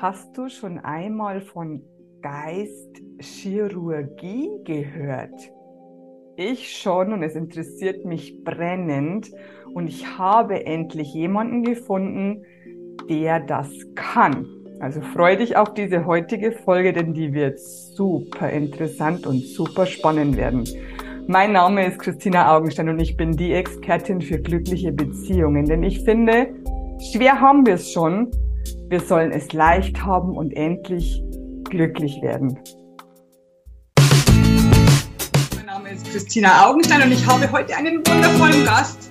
Hast 0.00 0.36
du 0.38 0.48
schon 0.48 0.78
einmal 0.78 1.42
von 1.42 1.82
Geistchirurgie 2.22 4.48
gehört? 4.64 5.52
Ich 6.36 6.74
schon 6.74 7.12
und 7.12 7.22
es 7.22 7.34
interessiert 7.34 8.06
mich 8.06 8.42
brennend 8.42 9.30
und 9.74 9.88
ich 9.88 10.16
habe 10.16 10.64
endlich 10.64 11.12
jemanden 11.12 11.64
gefunden, 11.64 12.46
der 13.10 13.40
das 13.40 13.68
kann. 13.94 14.46
Also 14.80 15.02
freu 15.02 15.36
dich 15.36 15.58
auf 15.58 15.74
diese 15.74 16.06
heutige 16.06 16.52
Folge, 16.52 16.94
denn 16.94 17.12
die 17.12 17.34
wird 17.34 17.60
super 17.60 18.48
interessant 18.48 19.26
und 19.26 19.40
super 19.40 19.84
spannend 19.84 20.38
werden. 20.38 20.64
Mein 21.26 21.52
Name 21.52 21.86
ist 21.86 21.98
Christina 21.98 22.56
Augenstein 22.56 22.88
und 22.88 23.00
ich 23.00 23.18
bin 23.18 23.36
die 23.36 23.52
Expertin 23.52 24.22
für 24.22 24.38
glückliche 24.38 24.92
Beziehungen, 24.92 25.66
denn 25.66 25.82
ich 25.82 26.00
finde, 26.00 26.54
schwer 27.12 27.38
haben 27.38 27.66
wir 27.66 27.74
es 27.74 27.92
schon, 27.92 28.30
wir 28.88 29.00
sollen 29.00 29.32
es 29.32 29.52
leicht 29.52 30.04
haben 30.04 30.36
und 30.36 30.52
endlich 30.52 31.22
glücklich 31.64 32.20
werden. 32.22 32.58
Mein 35.56 35.66
Name 35.66 35.90
ist 35.90 36.10
Christina 36.10 36.66
Augenstein 36.68 37.02
und 37.02 37.12
ich 37.12 37.26
habe 37.26 37.50
heute 37.52 37.76
einen 37.76 37.98
wundervollen 38.06 38.64
Gast. 38.64 39.09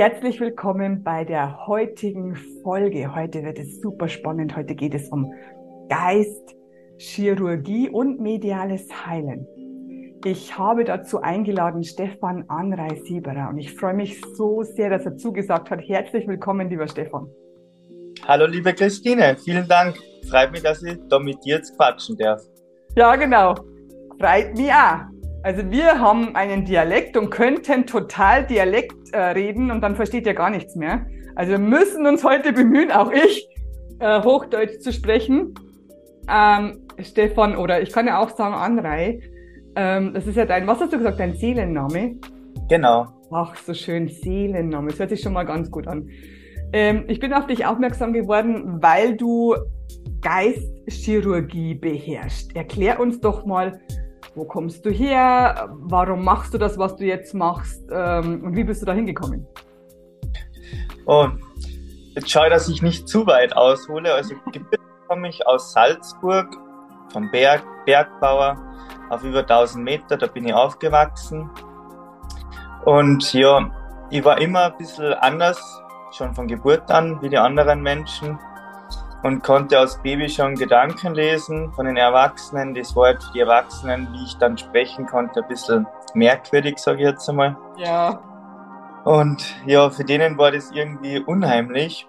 Herzlich 0.00 0.40
willkommen 0.40 1.02
bei 1.02 1.26
der 1.26 1.66
heutigen 1.66 2.34
Folge. 2.62 3.14
Heute 3.14 3.44
wird 3.44 3.58
es 3.58 3.82
super 3.82 4.08
spannend. 4.08 4.56
Heute 4.56 4.74
geht 4.74 4.94
es 4.94 5.10
um 5.10 5.30
Geist, 5.90 6.56
Chirurgie 6.96 7.90
und 7.90 8.18
mediales 8.18 8.88
Heilen. 9.04 9.46
Ich 10.24 10.56
habe 10.56 10.84
dazu 10.84 11.20
eingeladen 11.20 11.84
Stefan 11.84 12.46
Anrei-Sieberer 12.48 13.50
und 13.50 13.58
ich 13.58 13.74
freue 13.74 13.92
mich 13.92 14.22
so 14.38 14.62
sehr, 14.62 14.88
dass 14.88 15.04
er 15.04 15.18
zugesagt 15.18 15.68
hat. 15.70 15.82
Herzlich 15.86 16.26
willkommen, 16.26 16.70
lieber 16.70 16.88
Stefan. 16.88 17.28
Hallo, 18.26 18.46
liebe 18.46 18.72
Christine. 18.72 19.36
Vielen 19.44 19.68
Dank. 19.68 19.98
Freut 20.30 20.50
mich, 20.50 20.62
dass 20.62 20.82
ich 20.82 20.96
da 21.10 21.18
mit 21.18 21.44
dir 21.44 21.56
jetzt 21.56 21.76
quatschen 21.76 22.16
darf. 22.16 22.40
Ja, 22.96 23.16
genau. 23.16 23.54
Freut 24.18 24.56
mich 24.56 24.72
auch. 24.72 25.09
Also 25.42 25.70
wir 25.70 25.98
haben 25.98 26.36
einen 26.36 26.66
Dialekt 26.66 27.16
und 27.16 27.30
könnten 27.30 27.86
total 27.86 28.46
Dialekt 28.46 29.12
äh, 29.12 29.18
reden 29.18 29.70
und 29.70 29.80
dann 29.80 29.96
versteht 29.96 30.26
ihr 30.26 30.34
gar 30.34 30.50
nichts 30.50 30.76
mehr. 30.76 31.06
Also 31.34 31.52
wir 31.52 31.58
müssen 31.58 32.06
uns 32.06 32.22
heute 32.22 32.52
bemühen, 32.52 32.90
auch 32.90 33.10
ich, 33.10 33.48
äh, 34.00 34.22
Hochdeutsch 34.22 34.80
zu 34.80 34.92
sprechen. 34.92 35.54
Ähm, 36.28 36.86
Stefan, 36.98 37.56
oder 37.56 37.80
ich 37.80 37.90
kann 37.90 38.06
ja 38.06 38.18
auch 38.18 38.36
sagen 38.36 38.54
Anrei, 38.54 39.20
ähm, 39.76 40.12
das 40.12 40.26
ist 40.26 40.36
ja 40.36 40.44
dein, 40.44 40.66
was 40.66 40.80
hast 40.80 40.92
du 40.92 40.98
gesagt, 40.98 41.18
dein 41.18 41.34
Seelenname? 41.34 42.16
Genau. 42.68 43.06
Ach, 43.30 43.56
so 43.56 43.72
schön, 43.72 44.08
Seelenname, 44.08 44.90
das 44.90 44.98
hört 44.98 45.10
sich 45.10 45.22
schon 45.22 45.32
mal 45.32 45.44
ganz 45.44 45.70
gut 45.70 45.88
an. 45.88 46.10
Ähm, 46.74 47.04
ich 47.08 47.18
bin 47.18 47.32
auf 47.32 47.46
dich 47.46 47.64
aufmerksam 47.64 48.12
geworden, 48.12 48.82
weil 48.82 49.16
du 49.16 49.54
Geistchirurgie 50.20 51.74
beherrschst. 51.74 52.54
Erklär 52.54 53.00
uns 53.00 53.20
doch 53.20 53.46
mal, 53.46 53.80
wo 54.34 54.44
kommst 54.44 54.84
du 54.84 54.90
her? 54.90 55.68
Warum 55.72 56.24
machst 56.24 56.54
du 56.54 56.58
das, 56.58 56.78
was 56.78 56.96
du 56.96 57.04
jetzt 57.04 57.34
machst? 57.34 57.82
Ähm, 57.90 58.44
und 58.44 58.56
wie 58.56 58.64
bist 58.64 58.82
du 58.82 58.86
da 58.86 58.92
hingekommen? 58.92 59.46
Oh, 61.06 61.28
jetzt 62.14 62.30
schaue 62.30 62.46
ich, 62.46 62.52
dass 62.52 62.68
ich 62.68 62.82
nicht 62.82 63.08
zu 63.08 63.26
weit 63.26 63.56
aushole. 63.56 64.12
Also 64.12 64.34
gebürtig 64.52 64.80
komme 65.08 65.28
ich 65.28 65.46
aus 65.46 65.72
Salzburg, 65.72 66.48
vom 67.12 67.30
Berg, 67.30 67.64
Bergbauer, 67.84 68.56
auf 69.10 69.24
über 69.24 69.40
1000 69.40 69.84
Meter, 69.84 70.16
da 70.16 70.26
bin 70.26 70.46
ich 70.46 70.54
aufgewachsen. 70.54 71.50
Und 72.84 73.32
ja, 73.32 73.70
ich 74.10 74.24
war 74.24 74.40
immer 74.40 74.66
ein 74.66 74.76
bisschen 74.76 75.12
anders, 75.14 75.82
schon 76.12 76.34
von 76.34 76.46
Geburt 76.46 76.90
an, 76.90 77.20
wie 77.20 77.28
die 77.28 77.38
anderen 77.38 77.82
Menschen 77.82 78.38
und 79.22 79.42
konnte 79.42 79.78
als 79.78 80.00
Baby 80.02 80.28
schon 80.28 80.54
Gedanken 80.54 81.14
lesen 81.14 81.72
von 81.72 81.86
den 81.86 81.96
Erwachsenen. 81.96 82.74
Das 82.74 82.94
war 82.96 83.06
halt 83.06 83.22
für 83.22 83.32
die 83.32 83.40
Erwachsenen, 83.40 84.08
wie 84.12 84.24
ich 84.24 84.36
dann 84.38 84.56
sprechen 84.56 85.06
konnte, 85.06 85.42
ein 85.42 85.48
bisschen 85.48 85.86
merkwürdig, 86.14 86.78
sage 86.78 86.98
ich 86.98 87.04
jetzt 87.04 87.28
einmal. 87.28 87.56
Ja. 87.76 88.20
Und 89.04 89.54
ja, 89.66 89.90
für 89.90 90.04
denen 90.04 90.36
war 90.38 90.52
das 90.52 90.70
irgendwie 90.72 91.20
unheimlich. 91.20 92.06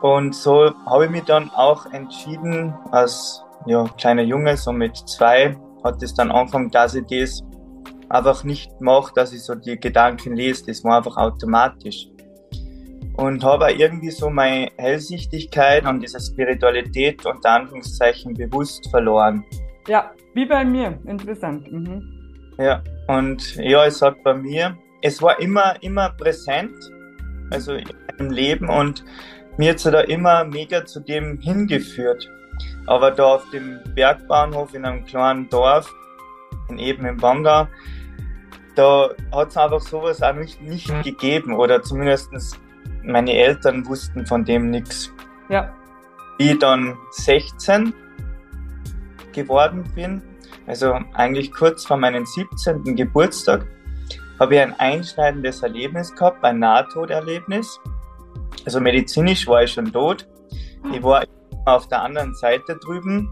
Und 0.00 0.34
so 0.34 0.72
habe 0.86 1.06
ich 1.06 1.10
mich 1.10 1.24
dann 1.24 1.50
auch 1.50 1.86
entschieden, 1.86 2.74
als 2.90 3.42
ja, 3.66 3.84
kleiner 3.96 4.22
Junge, 4.22 4.56
so 4.56 4.72
mit 4.72 4.96
zwei, 4.96 5.56
hat 5.82 6.02
es 6.02 6.14
dann 6.14 6.30
angefangen, 6.30 6.70
dass 6.70 6.94
ich 6.94 7.06
das 7.06 7.42
einfach 8.08 8.44
nicht 8.44 8.80
mache, 8.80 9.12
dass 9.14 9.32
ich 9.32 9.42
so 9.42 9.54
die 9.54 9.78
Gedanken 9.78 10.34
lese. 10.34 10.66
Das 10.66 10.84
war 10.84 10.98
einfach 10.98 11.16
automatisch 11.16 12.08
und 13.16 13.42
habe 13.42 13.72
irgendwie 13.72 14.10
so 14.10 14.30
meine 14.30 14.70
Hellsichtigkeit 14.76 15.86
und 15.86 16.00
diese 16.00 16.20
Spiritualität 16.20 17.24
unter 17.24 17.50
Anführungszeichen 17.50 18.34
bewusst 18.34 18.88
verloren. 18.90 19.44
Ja, 19.88 20.12
wie 20.34 20.46
bei 20.46 20.64
mir. 20.64 20.98
Interessant. 21.06 21.70
Mhm. 21.70 22.02
Ja, 22.58 22.82
und 23.08 23.56
ja, 23.56 23.86
es 23.86 24.02
hat 24.02 24.22
bei 24.22 24.34
mir, 24.34 24.76
es 25.02 25.22
war 25.22 25.38
immer, 25.40 25.82
immer 25.82 26.10
präsent, 26.10 26.74
also 27.50 27.76
im 28.18 28.30
Leben 28.30 28.68
und 28.68 29.04
mir 29.58 29.70
hat 29.70 29.76
es 29.76 29.84
da 29.84 30.00
immer 30.00 30.44
mega 30.44 30.84
zu 30.84 31.00
dem 31.00 31.38
hingeführt. 31.38 32.30
Aber 32.86 33.10
da 33.10 33.34
auf 33.34 33.50
dem 33.50 33.80
Bergbahnhof 33.94 34.74
in 34.74 34.84
einem 34.84 35.04
kleinen 35.04 35.48
Dorf, 35.48 35.92
in 36.68 36.78
eben 36.78 37.04
im 37.06 37.16
Bangau, 37.16 37.66
da 38.74 39.10
hat 39.32 39.48
es 39.48 39.56
einfach 39.56 39.80
sowas 39.80 40.22
auch 40.22 40.34
nicht, 40.34 40.60
nicht 40.62 41.02
gegeben 41.02 41.54
oder 41.54 41.82
zumindest 41.82 42.30
meine 43.06 43.32
Eltern 43.32 43.86
wussten 43.86 44.26
von 44.26 44.44
dem 44.44 44.70
nichts. 44.70 45.12
Ja. 45.48 45.72
Wie 46.38 46.52
ich 46.52 46.58
dann 46.58 46.96
16 47.12 47.94
geworden 49.32 49.84
bin, 49.94 50.22
also 50.66 50.98
eigentlich 51.14 51.52
kurz 51.52 51.86
vor 51.86 51.96
meinem 51.96 52.26
17. 52.26 52.96
Geburtstag, 52.96 53.66
habe 54.38 54.56
ich 54.56 54.60
ein 54.60 54.78
einschneidendes 54.78 55.62
Erlebnis 55.62 56.14
gehabt, 56.14 56.44
ein 56.44 56.58
Nahtoderlebnis. 56.58 57.80
Also 58.64 58.80
medizinisch 58.80 59.46
war 59.46 59.62
ich 59.62 59.72
schon 59.72 59.92
tot. 59.92 60.28
Ich 60.92 61.02
war 61.02 61.24
auf 61.64 61.88
der 61.88 62.02
anderen 62.02 62.34
Seite 62.34 62.76
drüben 62.76 63.28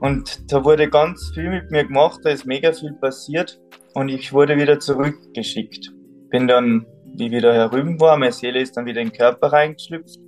und 0.00 0.52
da 0.52 0.64
wurde 0.64 0.88
ganz 0.88 1.30
viel 1.34 1.50
mit 1.50 1.70
mir 1.70 1.84
gemacht, 1.84 2.20
da 2.24 2.30
ist 2.30 2.46
mega 2.46 2.72
viel 2.72 2.92
passiert 2.94 3.60
und 3.94 4.08
ich 4.08 4.32
wurde 4.32 4.56
wieder 4.56 4.80
zurückgeschickt. 4.80 5.92
Bin 6.30 6.48
dann 6.48 6.86
wie 7.14 7.30
wieder 7.30 7.52
herüben 7.52 8.00
war. 8.00 8.16
Meine 8.16 8.32
Seele 8.32 8.60
ist 8.60 8.76
dann 8.76 8.86
wieder 8.86 9.00
in 9.00 9.08
den 9.08 9.16
Körper 9.16 9.52
reingeschlüpft. 9.52 10.18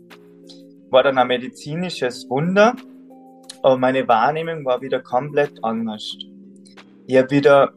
War 0.91 1.03
dann 1.03 1.19
ein 1.19 1.27
medizinisches 1.27 2.29
Wunder, 2.29 2.75
aber 3.63 3.77
meine 3.77 4.07
Wahrnehmung 4.07 4.65
war 4.65 4.81
wieder 4.81 5.01
komplett 5.01 5.53
anders. 5.63 6.17
Ich 7.07 7.17
habe 7.17 7.31
wieder, 7.31 7.73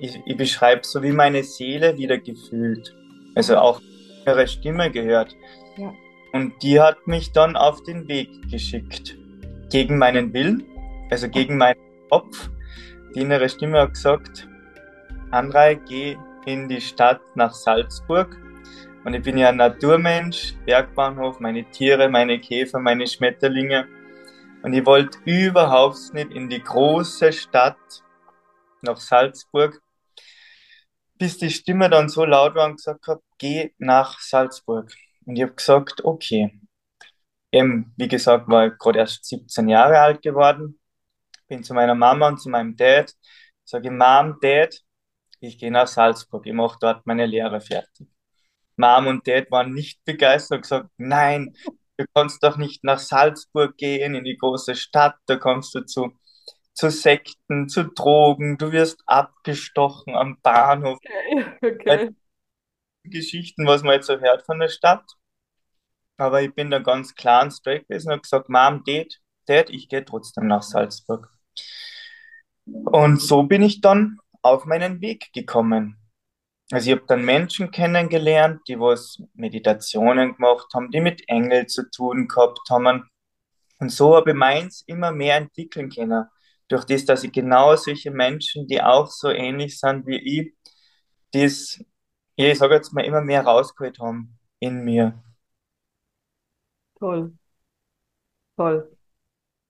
ich, 0.00 0.20
ich 0.26 0.36
beschreibe 0.36 0.82
so 0.84 1.02
wie 1.02 1.12
meine 1.12 1.42
Seele 1.42 1.96
wieder 1.96 2.18
gefühlt. 2.18 2.94
Also 3.34 3.56
auch 3.56 3.80
ihre 4.26 4.46
Stimme 4.46 4.90
gehört. 4.90 5.36
Ja. 5.76 5.92
Und 6.32 6.62
die 6.62 6.80
hat 6.80 7.06
mich 7.06 7.32
dann 7.32 7.56
auf 7.56 7.82
den 7.82 8.06
Weg 8.08 8.28
geschickt. 8.50 9.16
Gegen 9.70 9.98
meinen 9.98 10.32
Willen, 10.32 10.64
also 11.10 11.28
gegen 11.28 11.56
meinen 11.56 11.78
Kopf. 12.10 12.50
Die 13.14 13.20
innere 13.20 13.48
Stimme 13.48 13.80
hat 13.80 13.94
gesagt, 13.94 14.48
Andrei, 15.30 15.74
geh 15.74 16.16
in 16.46 16.68
die 16.68 16.80
Stadt 16.80 17.20
nach 17.34 17.52
Salzburg. 17.52 18.36
Und 19.04 19.14
ich 19.14 19.22
bin 19.22 19.38
ja 19.38 19.48
ein 19.48 19.56
Naturmensch, 19.56 20.54
Bergbahnhof, 20.66 21.40
meine 21.40 21.64
Tiere, 21.70 22.08
meine 22.08 22.38
Käfer, 22.38 22.78
meine 22.78 23.06
Schmetterlinge. 23.06 23.88
Und 24.62 24.74
ich 24.74 24.84
wollte 24.84 25.18
überhaupt 25.24 26.12
nicht 26.12 26.32
in 26.32 26.48
die 26.48 26.62
große 26.62 27.32
Stadt 27.32 27.78
nach 28.82 28.98
Salzburg, 28.98 29.80
bis 31.16 31.38
die 31.38 31.50
Stimme 31.50 31.88
dann 31.88 32.08
so 32.08 32.24
laut 32.24 32.54
war 32.54 32.66
und 32.66 32.76
gesagt 32.76 33.06
hat, 33.06 33.20
geh 33.38 33.72
nach 33.78 34.20
Salzburg. 34.20 34.92
Und 35.24 35.36
ich 35.36 35.42
habe 35.42 35.54
gesagt, 35.54 36.04
okay. 36.04 36.60
Eben, 37.52 37.92
wie 37.96 38.08
gesagt, 38.08 38.48
war 38.48 38.66
ich 38.66 38.78
gerade 38.78 39.00
erst 39.00 39.24
17 39.24 39.68
Jahre 39.68 39.98
alt 39.98 40.22
geworden. 40.22 40.78
Bin 41.48 41.64
zu 41.64 41.74
meiner 41.74 41.94
Mama 41.94 42.28
und 42.28 42.40
zu 42.40 42.48
meinem 42.48 42.76
Dad. 42.76 43.12
Sage, 43.64 43.90
Mom, 43.90 44.38
Dad, 44.40 44.80
ich 45.40 45.58
gehe 45.58 45.70
nach 45.70 45.86
Salzburg, 45.86 46.46
ich 46.46 46.52
mache 46.52 46.78
dort 46.80 47.06
meine 47.06 47.26
Lehre 47.26 47.60
fertig. 47.60 48.08
Mom 48.76 49.06
und 49.06 49.26
Dad 49.26 49.50
waren 49.50 49.72
nicht 49.72 50.04
begeistert 50.04 50.56
und 50.56 50.62
gesagt, 50.62 50.90
nein, 50.96 51.54
du 51.96 52.04
kannst 52.14 52.42
doch 52.42 52.56
nicht 52.56 52.84
nach 52.84 52.98
Salzburg 52.98 53.76
gehen, 53.76 54.14
in 54.14 54.24
die 54.24 54.36
große 54.36 54.74
Stadt, 54.74 55.16
da 55.26 55.36
kommst 55.36 55.74
du 55.74 55.82
zu, 55.82 56.12
zu 56.72 56.90
Sekten, 56.90 57.68
zu 57.68 57.84
Drogen, 57.84 58.56
du 58.58 58.72
wirst 58.72 59.02
abgestochen 59.06 60.14
am 60.14 60.38
Bahnhof. 60.42 60.98
Okay. 60.98 61.44
okay. 61.62 62.10
Geschichten, 63.04 63.66
was 63.66 63.82
man 63.82 63.94
jetzt 63.94 64.06
so 64.06 64.18
hört 64.20 64.44
von 64.44 64.58
der 64.58 64.68
Stadt. 64.68 65.04
Aber 66.16 66.42
ich 66.42 66.54
bin 66.54 66.70
da 66.70 66.80
ganz 66.80 67.14
klar 67.14 67.42
und 67.42 67.50
straight 67.50 67.88
gewesen 67.88 68.08
und 68.08 68.12
habe 68.12 68.22
gesagt, 68.22 68.48
Mom, 68.50 68.84
Dad, 68.84 69.20
Dad, 69.46 69.70
ich 69.70 69.88
gehe 69.88 70.04
trotzdem 70.04 70.46
nach 70.46 70.62
Salzburg. 70.62 71.30
Und 72.66 73.20
so 73.20 73.42
bin 73.44 73.62
ich 73.62 73.80
dann 73.80 74.19
auf 74.42 74.64
meinen 74.64 75.00
Weg 75.00 75.32
gekommen. 75.32 75.96
Also 76.72 76.90
ich 76.90 76.96
habe 76.96 77.06
dann 77.08 77.24
Menschen 77.24 77.70
kennengelernt, 77.70 78.60
die 78.68 78.78
was 78.78 79.20
Meditationen 79.34 80.36
gemacht 80.36 80.66
haben, 80.72 80.90
die 80.90 81.00
mit 81.00 81.28
Engeln 81.28 81.68
zu 81.68 81.90
tun 81.90 82.28
gehabt 82.28 82.60
haben. 82.70 83.10
Und 83.78 83.90
so 83.90 84.14
habe 84.14 84.30
ich 84.30 84.36
meins 84.36 84.82
immer 84.86 85.10
mehr 85.10 85.36
entwickeln 85.36 85.90
können. 85.90 86.26
Durch 86.68 86.84
das, 86.84 87.04
dass 87.04 87.24
ich 87.24 87.32
genau 87.32 87.74
solche 87.74 88.12
Menschen, 88.12 88.68
die 88.68 88.80
auch 88.80 89.08
so 89.08 89.30
ähnlich 89.30 89.80
sind 89.80 90.06
wie 90.06 90.18
ich, 90.18 90.54
das, 91.32 91.82
ich 92.36 92.58
sage 92.58 92.74
jetzt 92.74 92.92
mal, 92.92 93.04
immer 93.04 93.20
mehr 93.20 93.44
rausgeholt 93.44 93.98
haben 93.98 94.38
in 94.60 94.84
mir. 94.84 95.20
Toll, 96.98 97.32
toll. 98.56 98.96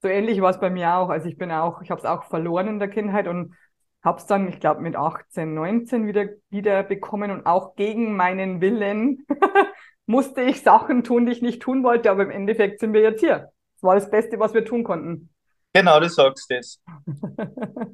So 0.01 0.07
ähnlich 0.09 0.41
war 0.41 0.51
es 0.51 0.59
bei 0.59 0.69
mir 0.69 0.95
auch. 0.95 1.09
Also 1.09 1.27
ich 1.27 1.37
bin 1.37 1.51
auch, 1.51 1.81
ich 1.81 1.91
habe 1.91 1.99
es 1.99 2.05
auch 2.05 2.25
verloren 2.25 2.67
in 2.67 2.79
der 2.79 2.89
Kindheit 2.89 3.27
und 3.27 3.55
habe 4.03 4.17
es 4.17 4.25
dann, 4.25 4.47
ich 4.49 4.59
glaube, 4.59 4.81
mit 4.81 4.95
18, 4.95 5.53
19 5.53 6.07
wieder, 6.07 6.29
wieder 6.49 6.83
bekommen 6.83 7.31
und 7.31 7.45
auch 7.45 7.75
gegen 7.75 8.15
meinen 8.15 8.61
Willen 8.61 9.25
musste 10.05 10.41
ich 10.41 10.61
Sachen 10.61 11.03
tun, 11.03 11.25
die 11.25 11.31
ich 11.31 11.41
nicht 11.41 11.61
tun 11.61 11.83
wollte, 11.83 12.09
aber 12.09 12.23
im 12.23 12.31
Endeffekt 12.31 12.79
sind 12.79 12.93
wir 12.93 13.01
jetzt 13.01 13.19
hier. 13.19 13.51
Das 13.75 13.83
war 13.83 13.95
das 13.95 14.09
Beste, 14.09 14.39
was 14.39 14.53
wir 14.53 14.65
tun 14.65 14.83
konnten. 14.83 15.29
Genau, 15.73 15.99
du 15.99 16.09
sagst 16.09 16.51
es. 16.51 16.81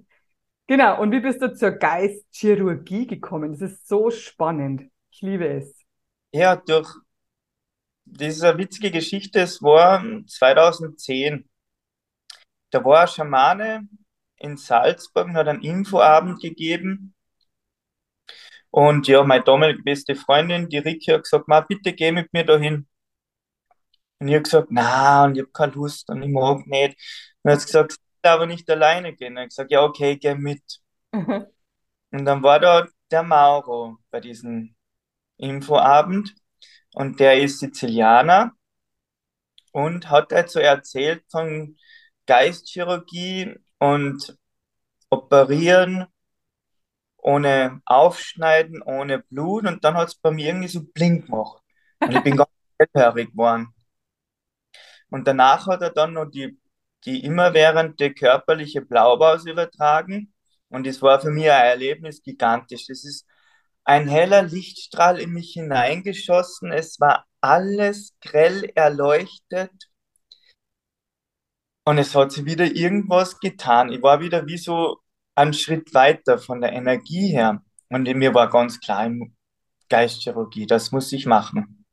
genau, 0.68 1.02
und 1.02 1.12
wie 1.12 1.20
bist 1.20 1.42
du 1.42 1.54
zur 1.54 1.72
Geistchirurgie 1.72 3.06
gekommen? 3.06 3.52
Das 3.52 3.62
ist 3.62 3.88
so 3.88 4.10
spannend. 4.10 4.90
Ich 5.12 5.22
liebe 5.22 5.48
es. 5.48 5.84
Ja, 6.32 6.56
durch 6.56 6.96
das 8.10 8.38
ist 8.38 8.44
eine 8.44 8.58
witzige 8.58 8.90
Geschichte. 8.90 9.42
Es 9.42 9.62
war 9.62 10.04
2010. 10.26 11.48
Da 12.70 12.84
war 12.84 13.02
ein 13.02 13.08
Schamane 13.08 13.88
in 14.40 14.58
Salzburg 14.58 15.28
und 15.28 15.36
hat 15.36 15.48
einen 15.48 15.62
Infoabend 15.62 16.42
gegeben. 16.42 17.16
Und 18.72 19.08
ja, 19.08 19.24
meine 19.24 19.44
damalige 19.44 19.84
beste 19.84 20.16
Freundin, 20.16 20.70
die 20.70 20.78
Ricke, 20.78 21.14
hat 21.16 21.24
gesagt, 21.24 21.48
Ma, 21.48 21.62
bitte 21.62 21.94
geh 21.94 22.12
mit 22.12 22.32
mir 22.34 22.46
dahin. 22.46 22.88
Und 24.20 24.28
ich 24.30 24.34
habe 24.36 24.44
gesagt, 24.44 24.68
na, 24.72 25.26
und 25.26 25.36
ich 25.36 25.42
habe 25.42 25.52
keine 25.52 25.74
Lust 25.74 26.10
und 26.10 26.22
ich 26.24 26.30
mag 26.30 26.66
nicht. 26.68 26.98
Und 27.44 27.52
er 27.52 27.54
hat 27.58 27.66
gesagt, 27.66 27.94
ich 27.94 27.98
will 28.24 28.32
aber 28.32 28.46
nicht 28.48 28.70
alleine 28.70 29.16
gehen. 29.16 29.38
Und 29.38 29.44
ich 29.44 29.50
gesagt, 29.50 29.72
ja, 29.72 29.84
okay, 29.84 30.18
geh 30.18 30.36
mit. 30.36 30.62
Und 32.12 32.26
dann 32.26 32.44
war 32.44 32.60
da 32.60 32.88
der 33.12 33.24
Mauro 33.24 33.98
bei 34.12 34.20
diesem 34.20 34.76
Infoabend 35.38 36.36
und 36.94 37.20
der 37.20 37.42
ist 37.42 37.60
Sizilianer 37.60 38.54
und 39.72 40.10
hat 40.10 40.32
dazu 40.32 40.60
erzählt 40.60 41.24
von 41.30 41.78
Geistchirurgie 42.26 43.56
und 43.80 44.38
Operieren 45.10 46.08
ohne 47.18 47.82
Aufschneiden, 47.86 48.82
ohne 48.82 49.20
Blut 49.20 49.66
und 49.66 49.84
dann 49.84 49.96
hat 49.96 50.10
es 50.10 50.16
bei 50.16 50.32
mir 50.32 50.48
irgendwie 50.48 50.68
so 50.68 50.84
blink 50.84 51.28
gemacht. 51.28 51.62
Und 52.00 52.12
ich 52.14 52.24
bin 52.24 52.38
ganz 52.38 52.50
hellhörig 52.80 53.32
geworden. 53.32 53.68
Und 55.10 55.28
danach 55.28 55.68
hat 55.68 55.82
er 55.82 55.92
dann 55.92 56.14
noch 56.14 56.26
die, 56.26 56.60
die 57.06 57.24
immerwährende 57.24 58.14
körperliche 58.14 58.82
Blaupause 58.82 59.52
übertragen 59.52 60.34
und 60.70 60.86
das 60.86 61.02
war 61.02 61.20
für 61.20 61.32
mich 61.32 61.50
ein 61.50 61.66
Erlebnis 61.66 62.22
gigantisch. 62.22 62.88
Das 62.88 63.04
ist 63.06 63.26
ein 63.84 64.08
heller 64.08 64.44
Lichtstrahl 64.44 65.20
in 65.20 65.32
mich 65.32 65.54
hineingeschossen. 65.54 66.72
Es 66.72 67.00
war 67.00 67.26
alles 67.42 68.14
grell 68.22 68.70
erleuchtet. 68.76 69.72
Und 71.88 72.00
es 72.00 72.14
hat 72.16 72.34
sich 72.34 72.44
wieder 72.44 72.66
irgendwas 72.66 73.40
getan. 73.40 73.94
Ich 73.94 74.02
war 74.02 74.20
wieder 74.20 74.46
wie 74.46 74.58
so 74.58 74.98
einen 75.36 75.54
Schritt 75.54 75.94
weiter 75.94 76.38
von 76.38 76.60
der 76.60 76.74
Energie 76.74 77.30
her. 77.30 77.64
Und 77.88 78.04
mir 78.14 78.34
war 78.34 78.50
ganz 78.50 78.82
klar 78.82 79.06
im 79.06 79.38
Geistchirurgie, 79.88 80.66
das 80.68 80.92
muss 80.92 81.14
ich 81.14 81.26
machen. 81.26 81.86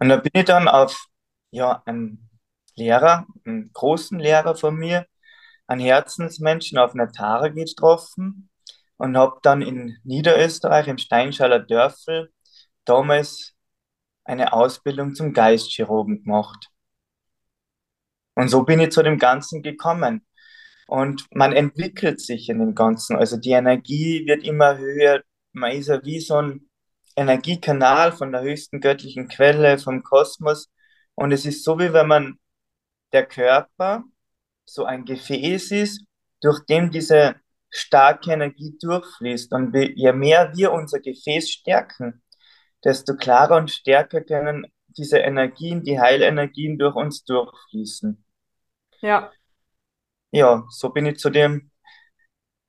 Und 0.00 0.08
da 0.08 0.16
bin 0.16 0.32
ich 0.34 0.46
dann 0.46 0.66
auf 0.66 1.06
ja, 1.52 1.80
einen 1.86 2.28
Lehrer, 2.74 3.24
einen 3.44 3.72
großen 3.72 4.18
Lehrer 4.18 4.56
von 4.56 4.74
mir, 4.74 5.06
einen 5.68 5.80
Herzensmenschen 5.80 6.76
auf 6.76 6.92
einer 6.92 7.12
Tare 7.12 7.52
getroffen 7.52 8.50
und 8.96 9.16
habe 9.16 9.38
dann 9.44 9.62
in 9.62 9.96
Niederösterreich, 10.02 10.88
im 10.88 10.98
Steinschaler 10.98 11.60
Dörfel, 11.60 12.32
damals 12.84 13.54
eine 14.24 14.52
Ausbildung 14.52 15.14
zum 15.14 15.32
Geistchirurgen 15.32 16.24
gemacht. 16.24 16.71
Und 18.34 18.48
so 18.48 18.62
bin 18.62 18.80
ich 18.80 18.90
zu 18.90 19.02
dem 19.02 19.18
Ganzen 19.18 19.62
gekommen. 19.62 20.26
Und 20.86 21.26
man 21.32 21.52
entwickelt 21.52 22.20
sich 22.20 22.48
in 22.48 22.58
dem 22.58 22.74
Ganzen. 22.74 23.16
Also 23.16 23.36
die 23.36 23.52
Energie 23.52 24.26
wird 24.26 24.44
immer 24.44 24.78
höher. 24.78 25.22
Man 25.52 25.72
ist 25.72 25.88
ja 25.88 26.04
wie 26.04 26.20
so 26.20 26.36
ein 26.36 26.68
Energiekanal 27.16 28.12
von 28.12 28.32
der 28.32 28.42
höchsten 28.42 28.80
göttlichen 28.80 29.28
Quelle, 29.28 29.78
vom 29.78 30.02
Kosmos. 30.02 30.70
Und 31.14 31.32
es 31.32 31.46
ist 31.46 31.64
so, 31.64 31.78
wie 31.78 31.92
wenn 31.92 32.08
man 32.08 32.38
der 33.12 33.26
Körper 33.26 34.04
so 34.64 34.84
ein 34.84 35.04
Gefäß 35.04 35.70
ist, 35.72 36.04
durch 36.40 36.64
dem 36.66 36.90
diese 36.90 37.36
starke 37.70 38.32
Energie 38.32 38.76
durchfließt. 38.80 39.52
Und 39.52 39.74
je 39.74 40.12
mehr 40.12 40.52
wir 40.54 40.72
unser 40.72 41.00
Gefäß 41.00 41.50
stärken, 41.50 42.22
desto 42.84 43.16
klarer 43.16 43.56
und 43.56 43.70
stärker 43.70 44.22
können 44.22 44.66
diese 44.96 45.18
Energien, 45.18 45.82
die 45.82 46.00
Heilenergien 46.00 46.78
durch 46.78 46.94
uns 46.94 47.24
durchfließen. 47.24 48.24
Ja. 49.00 49.30
Ja, 50.30 50.64
so 50.70 50.90
bin 50.90 51.06
ich 51.06 51.18
zu 51.18 51.30
dem 51.30 51.70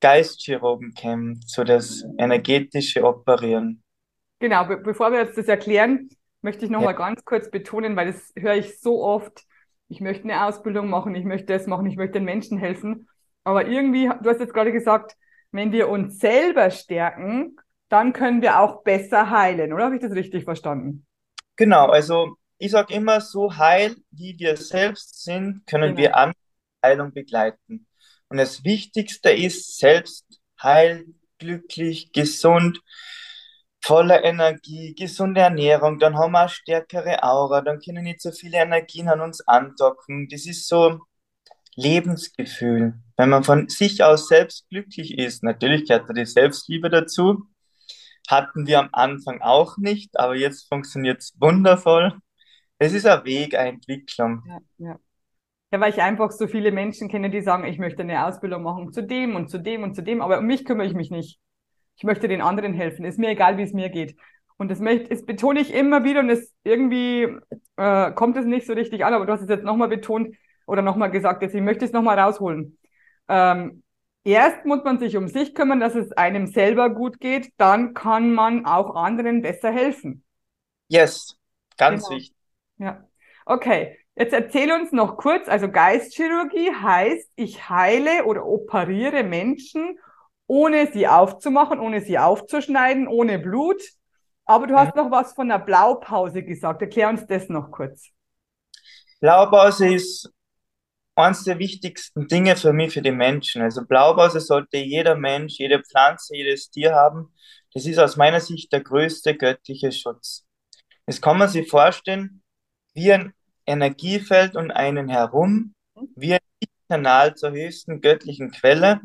Geistchirurgen 0.01 0.93
gekommen, 0.93 1.41
zu 1.41 1.63
das 1.63 2.03
energetische 2.17 3.03
Operieren. 3.05 3.83
Genau, 4.39 4.65
be 4.65 4.77
bevor 4.77 5.11
wir 5.11 5.19
jetzt 5.19 5.37
das 5.37 5.47
erklären, 5.47 6.09
möchte 6.41 6.65
ich 6.65 6.71
noch 6.71 6.81
ja. 6.81 6.87
mal 6.87 6.93
ganz 6.93 7.23
kurz 7.23 7.49
betonen, 7.49 7.95
weil 7.95 8.07
das 8.07 8.33
höre 8.37 8.55
ich 8.55 8.81
so 8.81 9.01
oft. 9.01 9.43
Ich 9.87 10.01
möchte 10.01 10.25
eine 10.25 10.45
Ausbildung 10.45 10.89
machen, 10.89 11.15
ich 11.15 11.23
möchte 11.23 11.53
das 11.53 11.67
machen, 11.67 11.85
ich 11.85 11.95
möchte 11.95 12.13
den 12.13 12.25
Menschen 12.25 12.57
helfen. 12.57 13.07
Aber 13.45 13.67
irgendwie, 13.67 14.09
du 14.21 14.29
hast 14.29 14.39
jetzt 14.39 14.53
gerade 14.53 14.73
gesagt, 14.73 15.15
wenn 15.51 15.71
wir 15.71 15.87
uns 15.87 16.19
selber 16.19 16.69
stärken, 16.71 17.55
dann 17.89 18.11
können 18.11 18.41
wir 18.41 18.59
auch 18.59 18.83
besser 18.83 19.29
heilen, 19.29 19.71
oder 19.71 19.85
habe 19.85 19.95
ich 19.95 20.01
das 20.01 20.13
richtig 20.13 20.43
verstanden? 20.45 21.05
Genau, 21.55 21.87
also 21.87 22.37
ich 22.57 22.71
sage 22.71 22.93
immer, 22.93 23.21
so 23.21 23.55
heil 23.57 23.95
wie 24.11 24.37
wir 24.39 24.57
selbst 24.57 25.23
sind, 25.23 25.65
können 25.67 25.95
genau. 25.95 25.97
wir 25.97 26.15
andere 26.15 26.39
Heilung 26.83 27.13
begleiten. 27.13 27.87
Und 28.29 28.37
das 28.37 28.63
Wichtigste 28.63 29.31
ist, 29.31 29.77
selbst 29.77 30.25
heil, 30.61 31.05
glücklich, 31.37 32.11
gesund, 32.11 32.79
voller 33.81 34.23
Energie, 34.23 34.95
gesunde 34.95 35.41
Ernährung, 35.41 35.99
dann 35.99 36.17
haben 36.17 36.31
wir 36.31 36.41
eine 36.41 36.49
stärkere 36.49 37.21
Aura, 37.21 37.61
dann 37.61 37.79
können 37.81 38.05
nicht 38.05 38.21
so 38.21 38.31
viele 38.31 38.57
Energien 38.57 39.09
an 39.09 39.19
uns 39.19 39.45
andocken. 39.45 40.29
Das 40.29 40.45
ist 40.45 40.67
so 40.67 41.01
Lebensgefühl. 41.75 42.93
Wenn 43.17 43.29
man 43.29 43.43
von 43.43 43.67
sich 43.67 44.03
aus 44.03 44.27
selbst 44.27 44.69
glücklich 44.69 45.17
ist, 45.17 45.43
natürlich 45.43 45.87
gehört 45.87 46.09
da 46.09 46.13
die 46.13 46.25
Selbstliebe 46.25 46.89
dazu. 46.89 47.45
Hatten 48.27 48.67
wir 48.67 48.79
am 48.79 48.89
Anfang 48.91 49.41
auch 49.41 49.77
nicht, 49.77 50.17
aber 50.19 50.35
jetzt 50.35 50.67
funktioniert 50.67 51.21
es 51.21 51.33
wundervoll. 51.39 52.13
Es 52.79 52.93
ist 52.93 53.05
ein 53.05 53.23
Weg, 53.25 53.55
eine 53.55 53.69
Entwicklung. 53.69 54.43
Ja, 54.47 54.57
ja. 54.77 54.99
ja, 55.71 55.79
weil 55.79 55.91
ich 55.91 56.01
einfach 56.01 56.31
so 56.31 56.47
viele 56.47 56.71
Menschen 56.71 57.09
kenne, 57.09 57.29
die 57.29 57.41
sagen, 57.41 57.65
ich 57.65 57.77
möchte 57.79 58.01
eine 58.01 58.25
Ausbildung 58.25 58.63
machen 58.63 58.91
zu 58.91 59.03
dem 59.03 59.35
und 59.35 59.49
zu 59.49 59.57
dem 59.57 59.83
und 59.83 59.95
zu 59.95 60.01
dem, 60.01 60.21
aber 60.21 60.39
um 60.39 60.45
mich 60.45 60.65
kümmere 60.65 60.87
ich 60.87 60.93
mich 60.93 61.11
nicht. 61.11 61.39
Ich 61.95 62.03
möchte 62.03 62.27
den 62.27 62.41
anderen 62.41 62.73
helfen. 62.73 63.05
Ist 63.05 63.19
mir 63.19 63.29
egal, 63.29 63.57
wie 63.57 63.63
es 63.63 63.73
mir 63.73 63.89
geht. 63.89 64.17
Und 64.57 64.69
das, 64.71 64.79
möchte, 64.79 65.09
das 65.09 65.25
betone 65.25 65.59
ich 65.59 65.73
immer 65.73 66.03
wieder 66.03 66.21
und 66.21 66.29
es 66.29 66.53
irgendwie 66.63 67.27
äh, 67.77 68.11
kommt 68.11 68.37
es 68.37 68.45
nicht 68.45 68.65
so 68.65 68.73
richtig 68.73 69.03
an, 69.05 69.13
aber 69.13 69.25
du 69.25 69.33
hast 69.33 69.41
es 69.41 69.49
jetzt 69.49 69.63
nochmal 69.63 69.89
betont, 69.89 70.35
oder 70.65 70.81
nochmal 70.81 71.11
gesagt, 71.11 71.41
jetzt, 71.41 71.55
ich 71.55 71.61
möchte 71.61 71.85
es 71.85 71.91
nochmal 71.91 72.19
rausholen. 72.19 72.77
Ähm, 73.27 73.82
erst 74.23 74.65
muss 74.65 74.83
man 74.83 74.99
sich 74.99 75.17
um 75.17 75.27
sich 75.27 75.53
kümmern, 75.55 75.79
dass 75.79 75.95
es 75.95 76.11
einem 76.13 76.47
selber 76.47 76.89
gut 76.89 77.19
geht, 77.19 77.51
dann 77.57 77.93
kann 77.93 78.33
man 78.33 78.65
auch 78.65 78.95
anderen 78.95 79.41
besser 79.41 79.71
helfen. 79.71 80.23
Yes, 80.87 81.37
ganz 81.77 82.03
genau. 82.03 82.15
wichtig. 82.15 82.35
Ja, 82.77 83.07
okay. 83.45 83.97
Jetzt 84.15 84.33
erzähl 84.33 84.71
uns 84.71 84.91
noch 84.91 85.17
kurz, 85.17 85.49
also 85.49 85.71
Geistchirurgie 85.71 86.71
heißt, 86.71 87.31
ich 87.35 87.67
heile 87.69 88.25
oder 88.25 88.45
operiere 88.45 89.23
Menschen, 89.23 89.97
ohne 90.45 90.91
sie 90.91 91.07
aufzumachen, 91.07 91.79
ohne 91.79 92.01
sie 92.01 92.19
aufzuschneiden, 92.19 93.07
ohne 93.07 93.39
Blut. 93.39 93.81
Aber 94.45 94.67
du 94.67 94.75
hast 94.75 94.95
mhm. 94.95 95.03
noch 95.03 95.11
was 95.11 95.33
von 95.33 95.47
der 95.49 95.57
Blaupause 95.57 96.43
gesagt. 96.43 96.81
Erklär 96.83 97.09
uns 97.09 97.25
das 97.25 97.49
noch 97.49 97.71
kurz. 97.71 98.09
Blaupause 99.19 99.95
ist 99.95 100.31
eines 101.15 101.43
der 101.43 101.59
wichtigsten 101.59 102.27
Dinge 102.27 102.55
für 102.55 102.73
mich, 102.73 102.93
für 102.93 103.01
die 103.01 103.11
Menschen. 103.11 103.61
Also 103.61 103.85
Blaupause 103.85 104.39
sollte 104.39 104.77
jeder 104.77 105.15
Mensch, 105.15 105.59
jede 105.59 105.81
Pflanze, 105.83 106.35
jedes 106.35 106.69
Tier 106.69 106.95
haben. 106.95 107.33
Das 107.73 107.85
ist 107.85 107.99
aus 107.99 108.17
meiner 108.17 108.39
Sicht 108.39 108.71
der 108.71 108.81
größte 108.81 109.35
göttliche 109.35 109.91
Schutz. 109.91 110.45
Das 111.05 111.21
kann 111.21 111.37
man 111.37 111.49
sich 111.49 111.69
vorstellen 111.69 112.41
wie 112.93 113.11
ein 113.11 113.33
Energiefeld 113.65 114.55
um 114.55 114.71
einen 114.71 115.09
herum, 115.09 115.73
wie 116.15 116.33
ein 116.33 116.39
Kanal 116.89 117.35
zur 117.35 117.51
höchsten 117.51 118.01
göttlichen 118.01 118.51
Quelle, 118.51 119.01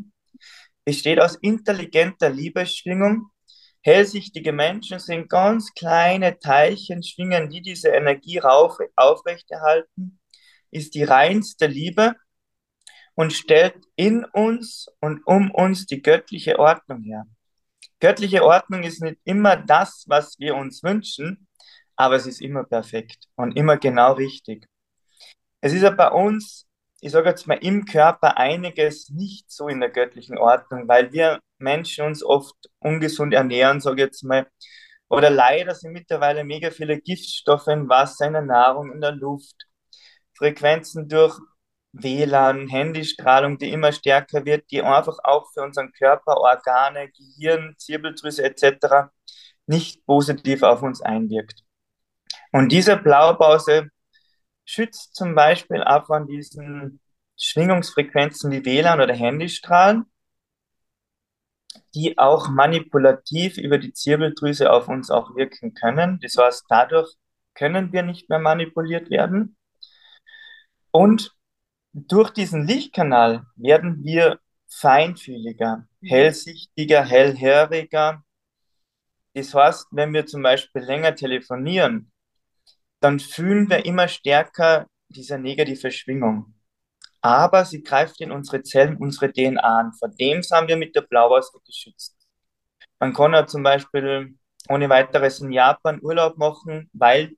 besteht 0.85 1.21
aus 1.21 1.37
intelligenter 1.37 2.31
Liebesschwingung. 2.31 3.31
Hellsichtige 3.83 4.53
Menschen 4.53 4.99
sind 4.99 5.29
ganz 5.29 5.73
kleine 5.75 6.39
Teilchen, 6.39 7.03
schwingen, 7.03 7.49
die 7.49 7.63
diese 7.63 7.89
Energie 7.89 8.41
aufrechterhalten, 8.43 10.19
ist 10.71 10.95
die 10.95 11.05
reinste 11.05 11.67
Liebe 11.67 12.15
und 13.15 13.33
stellt 13.33 13.77
in 13.97 14.25
uns 14.25 14.87
und 15.01 15.27
um 15.27 15.51
uns 15.51 15.87
die 15.87 16.03
göttliche 16.03 16.59
Ordnung 16.59 17.03
her. 17.03 17.27
Göttliche 18.01 18.45
Ordnung 18.45 18.85
ist 18.85 19.03
nicht 19.03 19.19
immer 19.25 19.57
das, 19.57 20.05
was 20.07 20.39
wir 20.39 20.55
uns 20.55 20.83
wünschen, 20.85 21.49
aber 21.97 22.15
es 22.15 22.27
ist 22.27 22.41
immer 22.41 22.65
perfekt 22.65 23.27
und 23.35 23.57
immer 23.57 23.77
genau 23.77 24.13
richtig. 24.13 24.67
Es 25.61 25.73
ist 25.73 25.83
ja 25.83 25.91
bei 25.91 26.11
uns, 26.11 26.67
ich 27.01 27.11
sage 27.11 27.29
jetzt 27.29 27.49
mal, 27.49 27.59
im 27.59 27.85
Körper 27.85 28.39
einiges 28.39 29.11
nicht 29.11 29.51
so 29.51 29.67
in 29.69 29.81
der 29.81 29.91
göttlichen 29.91 30.39
Ordnung, 30.39 30.87
weil 30.87 31.13
wir 31.13 31.41
Menschen 31.59 32.05
uns 32.05 32.23
oft 32.23 32.55
ungesund 32.79 33.35
ernähren, 33.35 33.81
sage 33.81 34.03
ich 34.03 34.07
jetzt 34.07 34.23
mal. 34.23 34.47
Oder 35.09 35.31
leider 35.31 35.75
sind 35.75 35.93
mittlerweile 35.93 36.45
mega 36.45 36.71
viele 36.71 37.01
Giftstoffe 37.01 37.67
in 37.67 37.89
Wasser, 37.89 38.27
in 38.27 38.35
der 38.35 38.43
Nahrung, 38.43 38.93
in 38.93 39.01
der 39.01 39.13
Luft. 39.13 39.68
Frequenzen 40.39 41.09
durch 41.09 41.39
WLAN, 41.93 42.69
Handystrahlung, 42.69 43.59
die 43.59 43.71
immer 43.73 43.93
stärker 43.93 44.45
wird, 44.45 44.71
die 44.71 44.83
einfach 44.83 45.19
auch 45.25 45.51
für 45.53 45.63
unseren 45.63 45.93
Körper, 45.93 46.37
Organe, 46.37 47.11
Gehirn, 47.11 47.75
Zirbeldrüse 47.79 48.45
etc. 48.45 49.11
nicht 49.67 50.05
positiv 50.07 50.63
auf 50.63 50.83
uns 50.83 51.01
einwirkt. 51.03 51.65
Und 52.53 52.73
diese 52.73 52.97
Blaupause 52.97 53.91
schützt 54.65 55.15
zum 55.15 55.35
Beispiel 55.35 55.83
auch 55.83 56.07
von 56.07 56.27
diesen 56.27 57.01
Schwingungsfrequenzen 57.37 58.51
wie 58.51 58.65
WLAN 58.65 59.01
oder 59.01 59.15
Handystrahlen, 59.15 60.05
die 61.95 62.19
auch 62.19 62.49
manipulativ 62.49 63.57
über 63.57 63.79
die 63.79 63.93
Zirbeldrüse 63.93 64.71
auf 64.71 64.89
uns 64.89 65.11
auch 65.11 65.35
wirken 65.37 65.75
können. 65.75 66.19
Das 66.21 66.37
heißt, 66.37 66.65
dadurch 66.69 67.15
können 67.55 67.93
wir 67.93 68.03
nicht 68.03 68.29
mehr 68.29 68.39
manipuliert 68.39 69.11
werden. 69.11 69.57
Und 70.91 71.35
durch 71.93 72.31
diesen 72.31 72.67
Lichtkanal 72.67 73.45
werden 73.57 74.05
wir 74.05 74.39
feinfühliger, 74.69 75.87
hellsichtiger, 76.03 77.05
hellhöriger. 77.05 78.23
Das 79.35 79.55
heißt, 79.55 79.87
wenn 79.91 80.13
wir 80.13 80.27
zum 80.27 80.43
Beispiel 80.43 80.83
länger 80.83 81.15
telefonieren, 81.15 82.13
dann 83.01 83.21
fühlen 83.21 83.69
wir 83.71 83.85
immer 83.85 84.09
stärker 84.09 84.87
diese 85.09 85.39
negative 85.39 85.91
Schwingung. 85.91 86.55
Aber 87.21 87.65
sie 87.65 87.83
greift 87.83 88.21
in 88.21 88.31
unsere 88.31 88.63
Zellen, 88.63 88.97
unsere 88.97 89.33
DNA 89.33 89.61
an. 89.61 89.93
Vor 89.93 90.09
dem 90.09 90.43
sind 90.43 90.69
wir 90.69 90.77
mit 90.77 90.95
der 90.95 91.03
Blauwurst 91.03 91.53
geschützt. 91.65 92.17
Man 93.01 93.13
kann 93.13 93.33
ja 93.33 93.47
zum 93.47 93.63
Beispiel 93.63 94.37
ohne 94.69 94.89
weiteres 94.89 95.41
in 95.41 95.53
Japan 95.53 96.01
Urlaub 96.03 96.37
machen, 96.37 96.91
weil 96.93 97.37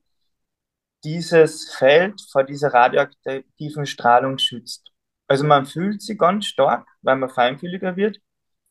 dieses 1.03 1.73
Feld 1.73 2.21
vor 2.31 2.43
dieser 2.43 2.73
radioaktiven 2.73 3.85
Strahlung 3.85 4.37
schützt. 4.37 4.91
Also 5.27 5.45
man 5.45 5.65
fühlt 5.65 6.01
sie 6.01 6.17
ganz 6.17 6.45
stark, 6.45 6.87
weil 7.01 7.15
man 7.15 7.29
feinfühliger 7.29 7.95
wird. 7.95 8.19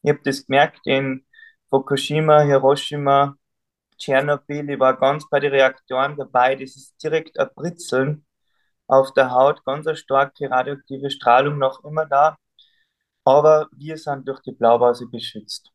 Ich 0.03 0.11
habe 0.11 0.21
das 0.25 0.47
gemerkt 0.47 0.81
in 0.87 1.25
Fukushima, 1.69 2.43
Hiroshima, 2.43 3.37
Tschernobyl, 3.99 4.71
ich 4.71 4.81
war 4.81 4.97
ganz 4.99 5.29
bei 5.29 5.41
den 5.41 5.53
Reaktoren 5.53 6.17
dabei, 6.17 6.57
das 6.57 6.77
ist 6.77 7.03
direkt 7.03 7.39
ein 7.39 7.49
Britzeln 7.55 8.27
auf 8.87 9.13
der 9.15 9.31
Haut, 9.31 9.65
ganz 9.65 9.87
eine 9.87 9.97
starke 9.97 10.51
radioaktive 10.51 11.11
Strahlung 11.11 11.59
noch 11.59 11.85
immer 11.85 12.07
da, 12.07 12.37
aber 13.25 13.69
wir 13.73 13.99
sind 13.99 14.27
durch 14.27 14.41
die 14.41 14.53
Blaupause 14.53 15.09
geschützt. 15.09 15.71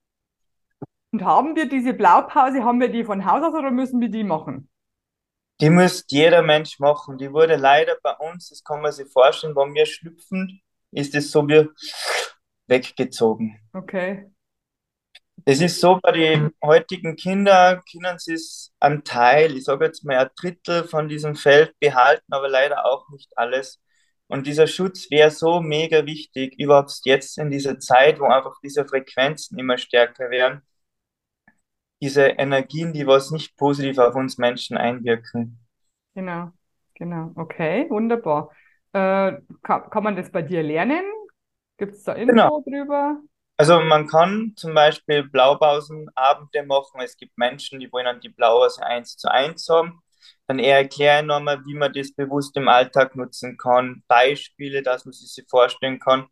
Und 1.12 1.24
haben 1.24 1.56
wir 1.56 1.70
diese 1.70 1.94
Blaupause, 1.94 2.64
haben 2.64 2.82
wir 2.82 2.90
die 2.90 3.06
von 3.06 3.26
Haus 3.26 3.44
aus 3.44 3.54
oder 3.54 3.72
müssen 3.72 4.02
wir 4.02 4.10
die 4.10 4.24
machen? 4.24 4.70
Die 5.62 5.70
müsste 5.70 6.16
jeder 6.16 6.42
Mensch 6.42 6.80
machen. 6.80 7.18
Die 7.18 7.32
wurde 7.32 7.56
leider 7.56 7.98
bei 8.04 8.14
uns, 8.14 8.50
das 8.50 8.64
kann 8.64 8.82
man 8.82 8.92
sich 8.92 9.10
vorstellen, 9.12 9.56
wenn 9.56 9.74
wir 9.74 9.86
schlüpfen, 9.86 10.62
ist 10.92 11.16
es 11.16 11.32
so 11.32 11.48
wie 11.48 11.70
weggezogen. 12.68 13.60
Okay. 13.74 14.32
Es 15.46 15.62
ist 15.62 15.80
so, 15.80 16.00
bei 16.02 16.12
den 16.12 16.52
heutigen 16.64 17.16
Kindern 17.16 17.82
können 17.92 18.18
sie 18.18 18.34
es 18.34 18.74
einen 18.80 19.04
Teil, 19.04 19.56
ich 19.56 19.66
sage 19.66 19.86
jetzt 19.86 20.04
mal 20.04 20.18
ein 20.18 20.30
Drittel 20.36 20.86
von 20.86 21.08
diesem 21.08 21.36
Feld 21.36 21.78
behalten, 21.80 22.26
aber 22.32 22.50
leider 22.50 22.86
auch 22.86 23.08
nicht 23.10 23.30
alles. 23.38 23.80
Und 24.28 24.48
dieser 24.48 24.66
Schutz 24.66 25.12
wäre 25.12 25.30
so 25.30 25.62
mega 25.62 26.06
wichtig, 26.06 26.60
überhaupt 26.60 27.00
jetzt 27.04 27.38
in 27.38 27.52
dieser 27.52 27.78
Zeit, 27.80 28.20
wo 28.20 28.26
einfach 28.26 28.56
diese 28.64 28.86
Frequenzen 28.86 29.60
immer 29.60 29.78
stärker 29.78 30.32
werden, 30.32 30.64
diese 32.02 32.28
Energien, 32.28 32.94
die 32.94 33.08
was 33.08 33.32
nicht 33.32 33.58
positiv 33.58 33.98
auf 33.98 34.16
uns 34.16 34.38
Menschen 34.38 34.78
einwirken. 34.78 35.60
Genau, 36.14 36.52
genau. 36.94 37.32
Okay, 37.36 37.90
wunderbar. 37.90 38.52
Äh, 38.94 39.34
kann, 39.64 39.90
kann 39.90 40.04
man 40.04 40.16
das 40.16 40.32
bei 40.32 40.42
dir 40.42 40.64
lernen? 40.64 41.04
Gibt 41.78 41.94
es 41.94 42.04
da 42.04 42.14
Info 42.14 42.32
genau. 42.32 42.64
drüber? 42.66 43.22
Also 43.58 43.80
man 43.80 44.08
kann 44.08 44.54
zum 44.56 44.74
Beispiel 44.74 45.24
Blaupausenabende 45.24 46.64
machen. 46.64 47.02
Es 47.02 47.16
gibt 47.18 47.38
Menschen, 47.38 47.80
die 47.80 47.92
wollen 47.92 48.06
dann 48.06 48.20
die 48.20 48.30
Blaupause 48.30 48.86
eins 48.86 49.16
zu 49.18 49.32
eins 49.32 49.68
haben. 49.70 50.02
Dann 50.48 50.60
eher 50.60 50.78
erklären 50.78 51.28
nochmal, 51.28 51.64
wie 51.66 51.76
man 51.76 51.94
das 51.94 52.14
bewusst 52.14 52.56
im 52.58 52.68
Alltag 52.68 53.16
nutzen 53.16 53.58
kann, 53.58 54.04
Beispiele, 54.08 54.82
dass 54.82 55.06
man 55.06 55.14
sich 55.14 55.34
sie 55.34 55.46
vorstellen 55.50 56.00
kann. 56.00 56.28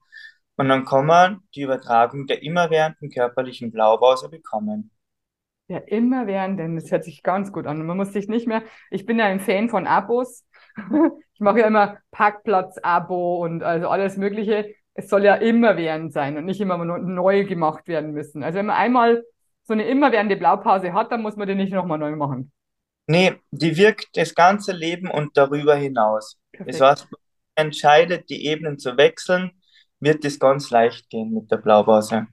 Und 0.55 0.69
dann 0.69 0.85
kann 0.85 1.05
man 1.05 1.41
die 1.55 1.61
Übertragung 1.61 2.27
der 2.27 2.43
immerwährenden 2.43 3.09
körperlichen 3.09 3.71
Blaupause 3.71 4.29
bekommen. 4.29 4.91
Ja, 5.73 5.79
immerwährenden, 5.79 6.75
das 6.75 6.91
hört 6.91 7.03
sich 7.03 7.23
ganz 7.23 7.51
gut 7.51 7.67
an. 7.67 7.85
Man 7.85 7.97
muss 7.97 8.13
sich 8.13 8.27
nicht 8.27 8.47
mehr, 8.47 8.63
ich 8.91 9.05
bin 9.05 9.19
ja 9.19 9.25
ein 9.25 9.39
Fan 9.39 9.69
von 9.69 9.87
Abos. 9.87 10.45
Ich 11.35 11.39
mache 11.39 11.61
ja 11.61 11.67
immer 11.67 11.97
Parkplatz-Abo 12.11 13.43
und 13.43 13.63
also 13.63 13.89
alles 13.89 14.17
Mögliche 14.17 14.75
es 14.95 15.09
soll 15.09 15.23
ja 15.23 15.35
immerwährend 15.35 16.13
sein 16.13 16.37
und 16.37 16.45
nicht 16.45 16.61
immer 16.61 16.77
neu 16.77 17.45
gemacht 17.45 17.87
werden 17.87 18.11
müssen. 18.11 18.43
Also 18.43 18.59
wenn 18.59 18.67
man 18.67 18.75
einmal 18.75 19.23
so 19.63 19.73
eine 19.73 19.87
immerwährende 19.87 20.35
Blaupause 20.35 20.93
hat, 20.93 21.11
dann 21.11 21.21
muss 21.21 21.35
man 21.35 21.47
die 21.47 21.55
nicht 21.55 21.73
nochmal 21.73 21.97
neu 21.97 22.15
machen. 22.15 22.51
Nee, 23.07 23.35
die 23.51 23.75
wirkt 23.75 24.15
das 24.15 24.33
ganze 24.35 24.71
Leben 24.71 25.09
und 25.09 25.35
darüber 25.35 25.75
hinaus. 25.75 26.37
Perfekt. 26.51 26.79
Das 26.79 26.81
heißt, 26.81 27.11
man 27.11 27.19
entscheidet, 27.67 28.29
die 28.29 28.45
Ebenen 28.45 28.77
zu 28.77 28.97
wechseln, 28.97 29.51
wird 29.99 30.23
es 30.25 30.39
ganz 30.39 30.69
leicht 30.69 31.09
gehen 31.09 31.33
mit 31.33 31.51
der 31.51 31.57
Blaupause. 31.57 32.27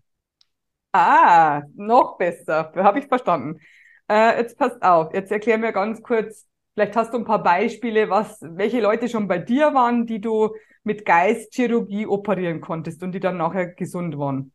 Ah, 0.93 1.63
noch 1.77 2.19
besser. 2.19 2.73
Habe 2.75 2.99
ich 2.99 3.07
verstanden. 3.07 3.61
Äh, 4.09 4.39
jetzt 4.39 4.59
passt 4.59 4.83
auf. 4.83 5.15
Jetzt 5.15 5.31
erklär 5.31 5.59
mir 5.59 5.73
ganz 5.73 6.03
kurz, 6.03 6.49
vielleicht 6.75 6.97
hast 6.97 7.13
du 7.13 7.19
ein 7.19 7.25
paar 7.25 7.43
Beispiele, 7.43 8.11
was, 8.11 8.39
welche 8.41 8.81
Leute 8.81 9.09
schon 9.09 9.29
bei 9.29 9.39
dir 9.39 9.73
waren, 9.73 10.07
die 10.07 10.21
du 10.21 10.55
mit 10.83 11.05
Geistchirurgie 11.05 12.07
operieren 12.07 12.61
konntest 12.61 13.03
und 13.03 13.13
die 13.13 13.21
dann 13.21 13.37
nachher 13.37 13.69
gesund 13.69 14.19
waren? 14.19 14.53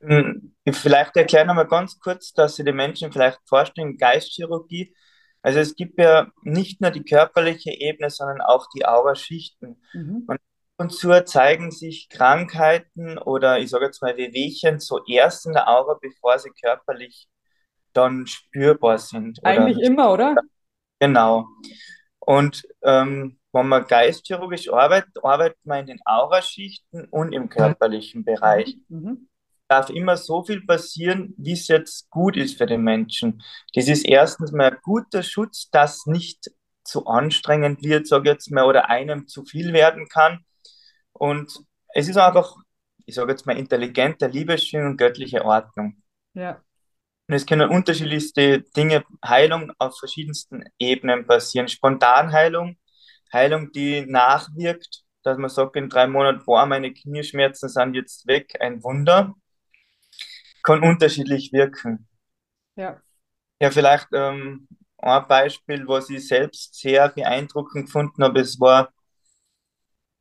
Hm, 0.00 0.54
vielleicht 0.70 1.16
erkläre 1.16 1.46
noch 1.46 1.54
mal 1.54 1.66
ganz 1.66 1.98
kurz, 1.98 2.32
dass 2.32 2.56
Sie 2.56 2.64
die 2.64 2.72
Menschen 2.72 3.10
vielleicht 3.10 3.40
vorstellen, 3.46 3.96
Geistchirurgie. 3.96 4.94
Also 5.42 5.58
es 5.58 5.74
gibt 5.74 5.98
ja 5.98 6.28
nicht 6.42 6.80
nur 6.80 6.90
die 6.90 7.04
körperliche 7.04 7.70
Ebene, 7.70 8.10
sondern 8.10 8.40
auch 8.40 8.66
die 8.74 8.86
Auraschichten. 8.86 9.82
Mhm. 9.92 10.24
Und 10.26 10.38
und 10.76 10.90
zu 10.92 11.24
zeigen 11.24 11.70
sich 11.70 12.08
Krankheiten 12.08 13.18
oder 13.18 13.58
ich 13.58 13.70
sage 13.70 13.86
jetzt 13.86 14.02
mal 14.02 14.16
Wehwehchen 14.16 14.80
zuerst 14.80 15.46
in 15.46 15.52
der 15.52 15.68
Aura, 15.68 15.98
bevor 16.00 16.38
sie 16.38 16.50
körperlich 16.50 17.28
dann 17.92 18.26
spürbar 18.26 18.98
sind. 18.98 19.44
Eigentlich 19.44 19.76
oder, 19.78 19.86
immer, 19.86 20.12
oder? 20.12 20.34
Genau. 20.98 21.46
Und 22.18 22.66
ähm, 22.82 23.38
wenn 23.52 23.68
man 23.68 23.86
geistchirurgisch 23.86 24.72
arbeitet, 24.72 25.22
arbeitet 25.22 25.58
man 25.64 25.80
in 25.80 25.86
den 25.86 26.00
Auraschichten 26.04 27.06
und 27.10 27.32
im 27.32 27.48
körperlichen 27.48 28.24
Bereich. 28.24 28.76
Mhm. 28.88 28.98
mhm. 28.98 29.28
Darf 29.66 29.88
immer 29.88 30.18
so 30.18 30.44
viel 30.44 30.60
passieren, 30.66 31.32
wie 31.38 31.52
es 31.52 31.68
jetzt 31.68 32.10
gut 32.10 32.36
ist 32.36 32.58
für 32.58 32.66
den 32.66 32.82
Menschen. 32.82 33.42
Das 33.72 33.88
ist 33.88 34.04
erstens 34.04 34.52
mal 34.52 34.70
ein 34.72 34.78
guter 34.82 35.22
Schutz, 35.22 35.70
dass 35.70 36.04
nicht 36.04 36.50
zu 36.84 37.06
anstrengend 37.06 37.82
wird, 37.82 38.06
sage 38.06 38.28
ich 38.28 38.34
jetzt 38.34 38.50
mal, 38.50 38.66
oder 38.66 38.90
einem 38.90 39.26
zu 39.26 39.42
viel 39.42 39.72
werden 39.72 40.06
kann. 40.08 40.44
Und 41.14 41.58
es 41.94 42.08
ist 42.08 42.18
einfach, 42.18 42.56
ich 43.06 43.14
sage 43.14 43.32
jetzt 43.32 43.46
mal, 43.46 43.56
intelligente 43.56 44.26
Liebesschwingung 44.26 44.92
und 44.92 44.96
göttliche 44.98 45.44
Ordnung. 45.44 46.02
Ja. 46.34 46.62
Und 47.26 47.34
es 47.34 47.46
können 47.46 47.70
unterschiedlichste 47.70 48.60
Dinge, 48.76 49.04
Heilung 49.24 49.72
auf 49.78 49.98
verschiedensten 49.98 50.64
Ebenen 50.78 51.26
passieren. 51.26 51.68
Spontanheilung 51.68 52.76
Heilung, 53.34 53.72
die 53.72 54.06
nachwirkt, 54.06 55.02
dass 55.24 55.36
man 55.36 55.50
sagt, 55.50 55.76
in 55.76 55.90
drei 55.90 56.06
Monaten, 56.06 56.44
boah, 56.46 56.64
meine 56.66 56.94
Knieschmerzen 56.94 57.68
sind 57.68 57.94
jetzt 57.94 58.26
weg, 58.26 58.56
ein 58.60 58.82
Wunder, 58.82 59.34
kann 60.62 60.82
unterschiedlich 60.82 61.52
wirken. 61.52 62.08
Ja. 62.76 63.02
Ja, 63.60 63.70
vielleicht 63.70 64.08
ähm, 64.12 64.68
ein 64.98 65.28
Beispiel, 65.28 65.86
was 65.86 66.08
ich 66.10 66.26
selbst 66.26 66.74
sehr 66.74 67.08
beeindruckend 67.08 67.86
gefunden 67.86 68.22
habe, 68.22 68.40
es 68.40 68.58
war 68.60 68.92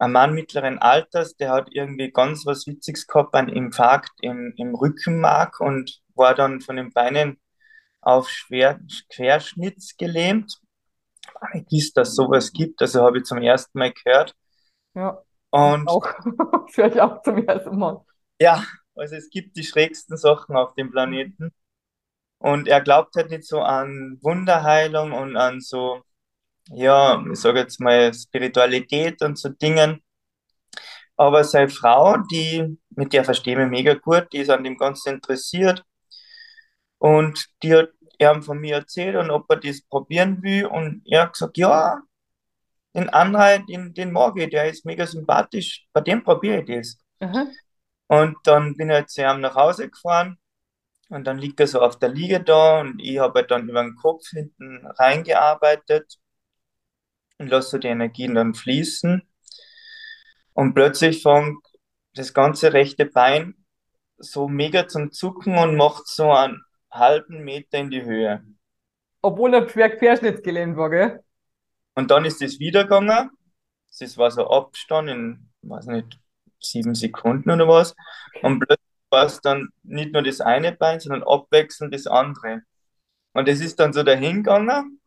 ein 0.04 0.12
Mann 0.12 0.34
mittleren 0.34 0.80
Alters, 0.80 1.36
der 1.38 1.52
hat 1.52 1.70
irgendwie 1.72 2.12
ganz 2.12 2.46
was 2.46 2.68
Witziges 2.68 3.08
gehabt, 3.08 3.34
einen 3.36 3.50
Infarkt 3.50 4.12
im, 4.22 4.54
im 4.58 4.76
Rückenmark 4.76 5.60
und 5.60 6.02
war 6.16 6.36
dann 6.36 6.62
von 6.62 6.76
den 6.76 6.92
Beinen 6.92 7.40
auf 8.02 8.30
Schwer, 8.30 8.80
Querschnitts 9.10 9.96
gelähmt. 9.98 10.60
Ich 11.54 11.66
weiß, 11.72 11.94
dass 11.94 12.16
sowas 12.16 12.52
gibt, 12.52 12.82
also 12.82 13.02
habe 13.02 13.20
ich 13.20 13.24
zum 13.24 13.42
ersten 13.42 13.80
Mal 13.80 13.94
gehört. 13.94 14.36
Ja, 14.94 15.22
Und 15.52 15.88
auch. 15.88 16.08
Ich 16.76 17.02
auch 17.02 17.22
zum 17.22 17.46
ersten 17.48 17.78
Mal. 17.78 18.04
ja, 18.40 18.64
also 18.96 19.16
es 19.16 19.30
gibt 19.30 19.56
die 19.58 19.64
schrägsten 19.64 20.18
Sachen 20.18 20.56
auf 20.56 20.74
dem 20.76 20.92
Planeten. 20.92 21.52
Und 22.40 22.68
er 22.68 22.82
glaubt 22.82 23.16
halt 23.16 23.30
nicht 23.30 23.46
so 23.46 23.62
an 23.62 24.20
Wunderheilung 24.22 25.14
und 25.14 25.38
an 25.38 25.62
so, 25.62 26.02
ja, 26.70 27.24
ich 27.32 27.40
sage 27.40 27.60
jetzt 27.60 27.80
mal 27.80 28.14
Spiritualität 28.14 29.22
und 29.22 29.38
so 29.38 29.50
Dingen. 29.50 30.02
Aber 31.16 31.44
seine 31.44 31.70
Frau, 31.70 32.18
die, 32.32 32.78
mit 32.90 33.14
der 33.14 33.24
verstehe 33.24 33.54
ich 33.54 33.60
mich 33.60 33.70
mega 33.70 33.94
gut, 33.94 34.28
die 34.34 34.40
ist 34.40 34.50
an 34.50 34.64
dem 34.64 34.78
Ganzen 34.78 35.16
interessiert. 35.16 35.84
Und 36.98 37.46
die 37.62 37.76
hat 37.76 37.90
ihm 38.18 38.42
von 38.42 38.60
mir 38.60 38.76
erzählt 38.78 39.16
und 39.16 39.30
ob 39.30 39.50
er 39.50 39.58
das 39.58 39.82
probieren 39.82 40.42
will. 40.42 40.66
Und 40.66 41.04
er 41.06 41.24
hat 41.24 41.34
gesagt, 41.34 41.58
ja, 41.58 42.02
den 42.96 43.10
Anhalt, 43.10 43.64
den, 43.70 43.94
den 43.94 44.12
mag 44.12 44.38
ich, 44.38 44.50
der 44.50 44.70
ist 44.70 44.86
mega 44.86 45.06
sympathisch, 45.06 45.86
bei 45.94 46.02
dem 46.02 46.24
probiere 46.24 46.62
ich 46.62 46.66
das. 46.66 46.98
Aha. 47.20 47.48
Und 48.08 48.38
dann 48.44 48.76
bin 48.76 48.90
ich 48.90 48.96
halt 48.96 49.10
zu 49.10 49.22
ihm 49.22 49.42
nach 49.42 49.56
Hause 49.56 49.90
gefahren 49.90 50.38
und 51.10 51.26
dann 51.26 51.38
liegt 51.40 51.60
er 51.60 51.68
so 51.68 51.82
auf 51.82 51.98
der 52.00 52.10
Liege 52.10 52.42
da 52.44 52.82
und 52.82 53.00
ich 53.00 53.20
habe 53.20 53.40
halt 53.40 53.52
dann 53.52 53.68
über 53.68 53.82
den 53.82 53.96
Kopf 53.96 54.28
hinten 54.30 54.86
reingearbeitet 54.86 56.20
und 57.38 57.50
lasse 57.50 57.72
so 57.72 57.78
die 57.78 57.88
Energien 57.88 58.36
dann 58.36 58.54
fließen. 58.54 59.22
Und 60.54 60.74
plötzlich 60.74 61.22
fängt 61.22 61.66
das 62.16 62.34
ganze 62.34 62.74
rechte 62.74 63.06
Bein 63.06 63.56
so 64.18 64.48
mega 64.48 64.88
zum 64.88 65.12
Zucken 65.12 65.58
und 65.58 65.76
macht 65.76 66.08
so 66.08 66.32
einen 66.32 66.64
halben 66.92 67.44
Meter 67.44 67.80
in 67.80 67.90
die 67.90 68.04
Höhe. 68.04 68.44
Obwohl 69.22 69.54
er 69.54 69.66
quer 69.66 69.90
querschnittsgelähmt 69.90 70.78
war, 70.78 70.90
gell? 70.90 71.24
Und 71.96 72.12
dann 72.12 72.26
ist 72.26 72.42
es 72.42 72.60
wieder 72.60 72.84
gegangen. 72.84 73.30
Das 74.00 74.18
war 74.18 74.32
so 74.32 74.50
Abstand 74.50 75.10
in, 75.10 75.50
weiß 75.62 75.88
nicht, 75.88 76.20
sieben 76.60 76.96
Sekunden 76.96 77.52
oder 77.52 77.68
was. 77.68 77.96
Und 78.42 78.60
plötzlich 78.60 78.90
war 79.10 79.26
es 79.26 79.40
dann 79.42 79.70
nicht 79.84 80.12
nur 80.12 80.24
das 80.24 80.42
eine 80.42 80.72
Bein, 80.72 81.00
sondern 81.00 81.24
abwechselnd 81.24 81.94
das 81.94 82.08
andere. 82.08 82.64
Und 83.34 83.48
es 83.48 83.62
ist 83.62 83.80
dann 83.80 83.94
so 83.94 84.04
dahin 84.04 84.38
gegangen. 84.38 85.00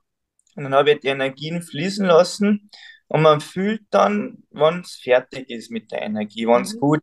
Und 0.57 0.65
dann 0.65 0.75
habe 0.75 0.93
ich 0.93 1.01
die 1.01 1.09
Energien 1.09 1.63
fließen 1.63 2.07
lassen. 2.07 2.71
Und 3.09 3.23
man 3.23 3.41
fühlt 3.43 3.83
dann, 3.91 4.45
wann 4.51 4.83
es 4.83 4.97
fertig 4.97 5.51
ist 5.51 5.71
mit 5.73 5.93
der 5.93 6.03
Energie, 6.03 6.47
wann 6.49 6.63
es 6.65 6.75
Mhm. 6.77 6.81
gut. 6.81 7.03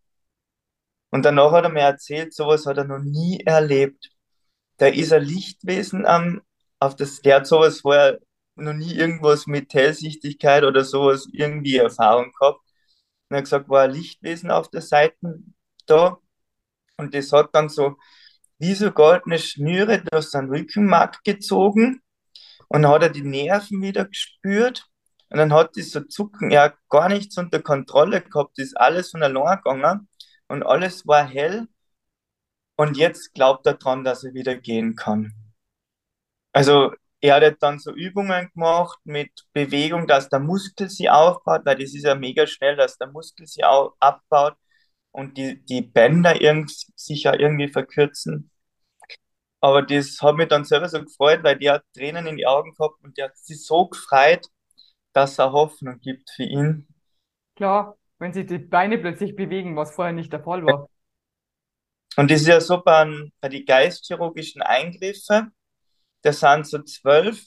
Und 1.12 1.26
danach 1.26 1.52
hat 1.52 1.64
er 1.66 1.70
mir 1.70 1.82
erzählt, 1.82 2.34
sowas 2.34 2.66
hat 2.66 2.78
er 2.78 2.86
noch 2.86 3.00
nie 3.00 3.40
erlebt. 3.46 4.10
Da 4.78 4.88
ist 4.88 5.14
ein 5.14 5.24
Lichtwesen 5.24 6.06
am, 6.06 6.42
auf 6.80 6.96
das, 6.96 7.22
der 7.22 7.38
hat 7.38 7.48
sowas 7.48 7.82
vorher 7.82 8.20
noch 8.56 8.74
nie 8.74 8.94
irgendwas 8.96 9.48
mit 9.48 9.74
Hellsichtigkeit 9.74 10.66
oder 10.66 10.86
sowas 10.86 11.28
irgendwie 11.34 11.78
Erfahrung 11.78 12.32
gehabt. 12.40 12.62
Und 13.30 13.36
er 13.36 13.38
hat 13.40 13.46
gesagt, 13.46 13.70
war 13.70 13.84
ein 13.84 13.92
Lichtwesen 13.94 14.52
auf 14.52 14.70
der 14.72 14.82
Seite 14.82 15.18
da. 15.88 16.20
Und 16.98 17.16
das 17.16 17.34
hat 17.34 17.52
dann 17.56 17.70
so 17.70 17.98
wie 18.60 18.76
so 18.76 18.92
goldene 18.92 19.40
Schnüre 19.40 20.04
durch 20.12 20.28
seinen 20.28 20.50
Rückenmark 20.52 21.24
gezogen. 21.26 22.03
Und 22.68 22.88
hat 22.88 23.04
er 23.04 23.10
die 23.10 23.24
Nerven 23.24 23.82
wieder 23.82 24.06
gespürt. 24.06 24.86
Und 25.30 25.38
dann 25.40 25.54
hat 25.54 25.76
so 25.76 26.02
Zucken, 26.02 26.56
hat 26.56 26.76
gar 26.90 27.10
nichts 27.10 27.38
unter 27.38 27.62
Kontrolle 27.62 28.22
gehabt, 28.22 28.58
das 28.58 28.68
ist 28.68 28.78
alles 28.78 29.12
von 29.12 29.24
allein 29.24 29.58
gegangen. 29.58 30.08
Und 30.48 30.64
alles 30.64 31.08
war 31.08 31.26
hell. 31.26 31.68
Und 32.76 32.98
jetzt 32.98 33.34
glaubt 33.34 33.66
er 33.66 33.76
dran, 33.76 34.04
dass 34.04 34.24
er 34.24 34.34
wieder 34.34 34.56
gehen 34.56 34.96
kann. 34.96 35.34
Also 36.52 36.94
er 37.22 37.36
hat 37.42 37.58
dann 37.62 37.80
so 37.80 37.92
Übungen 37.94 38.50
gemacht 38.54 39.00
mit 39.06 39.32
Bewegung, 39.54 40.08
dass 40.08 40.30
der 40.30 40.40
Muskel 40.40 40.90
sie 40.90 41.10
aufbaut, 41.10 41.62
weil 41.66 41.78
das 41.78 41.94
ist 41.94 42.04
ja 42.04 42.16
mega 42.16 42.46
schnell, 42.48 42.76
dass 42.76 42.98
der 42.98 43.08
Muskel 43.08 43.48
sie 43.48 43.64
au 43.64 43.94
abbaut 44.00 44.56
und 45.12 45.38
die, 45.38 45.64
die 45.66 45.82
Bänder 45.82 46.42
irgend, 46.42 46.72
sich 46.96 47.24
ja 47.24 47.34
irgendwie 47.34 47.70
verkürzen. 47.70 48.52
Aber 49.64 49.82
das 49.82 50.22
hat 50.22 50.36
mich 50.36 50.50
dann 50.50 50.66
selber 50.66 50.90
so 50.90 51.02
gefreut, 51.02 51.42
weil 51.42 51.58
die 51.58 51.70
hat 51.70 51.86
Tränen 51.96 52.28
in 52.28 52.36
die 52.36 52.46
Augen 52.46 52.74
gehabt 52.74 53.02
und 53.02 53.18
die 53.18 53.24
hat 53.24 53.38
sich 53.38 53.66
so 53.66 53.88
gefreut, 53.88 54.46
dass 55.14 55.40
er 55.40 55.54
Hoffnung 55.54 56.02
gibt 56.02 56.30
für 56.32 56.44
ihn. 56.44 56.86
Klar, 57.56 57.96
wenn 58.20 58.34
sich 58.34 58.46
die 58.46 58.58
Beine 58.58 58.98
plötzlich 58.98 59.38
bewegen, 59.38 59.78
was 59.78 59.96
vorher 59.96 60.12
nicht 60.12 60.34
der 60.34 60.44
Fall 60.44 60.66
war. 60.66 60.90
Und 62.18 62.30
das 62.30 62.42
ist 62.42 62.48
ja 62.48 62.60
so 62.60 62.84
bei, 62.84 63.08
bei 63.40 63.48
den 63.48 63.66
geistchirurgischen 63.66 64.62
Eingriffen, 64.62 65.56
da 66.24 66.34
sind 66.34 66.68
so 66.68 66.80
zwölf, 66.84 67.42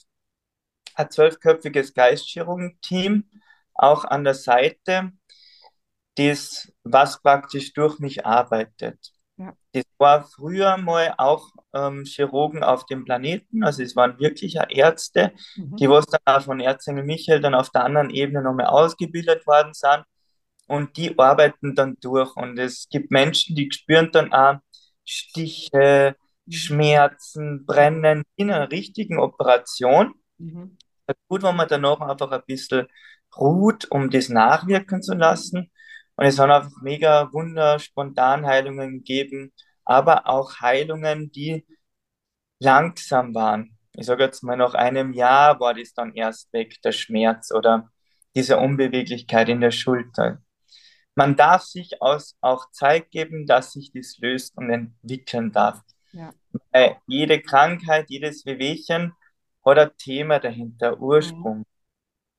ein 0.95 1.11
zwölfköpfiges 1.11 1.93
Geistchirurgen-Team 1.93 3.29
auch 3.75 4.05
an 4.05 4.23
der 4.23 4.33
Seite, 4.33 5.11
das, 6.15 6.73
was 6.83 7.21
praktisch 7.21 7.73
durch 7.73 7.99
mich 7.99 8.25
arbeitet. 8.25 9.13
Ja. 9.37 9.53
Das 9.73 9.83
war 9.99 10.23
früher 10.23 10.77
mal 10.77 11.13
auch 11.17 11.49
ähm, 11.73 12.03
Chirurgen 12.05 12.63
auf 12.63 12.85
dem 12.87 13.05
Planeten, 13.05 13.63
also 13.63 13.83
es 13.83 13.95
waren 13.95 14.19
wirkliche 14.19 14.65
Ärzte, 14.69 15.31
Mhm. 15.55 15.75
die 15.77 15.89
was 15.89 16.05
dann 16.07 16.21
auch 16.25 16.41
von 16.43 16.59
Erzengel 16.59 17.03
Michael 17.03 17.39
dann 17.41 17.53
auf 17.53 17.69
der 17.69 17.83
anderen 17.83 18.09
Ebene 18.09 18.41
nochmal 18.41 18.65
ausgebildet 18.67 19.45
worden 19.45 19.73
sind 19.73 20.03
und 20.67 20.97
die 20.97 21.17
arbeiten 21.19 21.75
dann 21.75 21.97
durch 22.01 22.35
und 22.35 22.57
es 22.59 22.87
gibt 22.89 23.11
Menschen, 23.11 23.55
die 23.55 23.69
spüren 23.71 24.11
dann 24.11 24.33
auch 24.33 24.57
Stiche, 25.05 26.15
Mhm. 26.45 26.51
Schmerzen, 26.53 27.65
Brennen 27.65 28.23
in 28.37 28.51
einer 28.51 28.71
richtigen 28.71 29.19
Operation. 29.19 30.13
Mhm. 30.37 30.77
Gut, 31.27 31.43
wenn 31.43 31.55
man 31.55 31.67
danach 31.67 31.99
einfach 32.01 32.31
ein 32.31 32.41
bisschen 32.45 32.87
ruht, 33.37 33.89
um 33.91 34.09
das 34.09 34.29
nachwirken 34.29 35.01
zu 35.01 35.13
lassen. 35.13 35.71
Und 36.17 36.25
es 36.25 36.39
hat 36.39 36.49
einfach 36.49 36.81
mega 36.81 37.31
Wunder, 37.31 37.79
Spontanheilungen 37.79 38.97
gegeben, 38.97 39.53
aber 39.85 40.27
auch 40.27 40.59
Heilungen, 40.59 41.31
die 41.31 41.65
langsam 42.59 43.35
waren. 43.35 43.77
Ich 43.93 44.07
sage 44.07 44.23
jetzt 44.23 44.43
mal, 44.43 44.57
nach 44.57 44.73
einem 44.73 45.13
Jahr 45.13 45.59
war 45.59 45.73
das 45.73 45.93
dann 45.93 46.13
erst 46.13 46.51
weg, 46.53 46.81
der 46.83 46.91
Schmerz 46.91 47.51
oder 47.51 47.89
diese 48.35 48.57
Unbeweglichkeit 48.57 49.47
in 49.49 49.61
der 49.61 49.71
Schulter. 49.71 50.41
Man 51.15 51.35
darf 51.35 51.63
sich 51.63 52.01
aus, 52.01 52.35
auch 52.41 52.69
Zeit 52.71 53.09
geben, 53.11 53.47
dass 53.47 53.73
sich 53.73 53.91
das 53.93 54.17
löst 54.19 54.57
und 54.57 54.69
entwickeln 54.69 55.51
darf. 55.51 55.81
Ja. 56.11 56.33
Weil 56.71 56.97
jede 57.07 57.41
Krankheit, 57.41 58.05
jedes 58.09 58.45
Wehwehchen 58.45 59.13
hat 59.65 59.79
ein 59.79 59.91
Thema 59.97 60.39
dahinter, 60.39 60.99
Ursprung. 60.99 61.65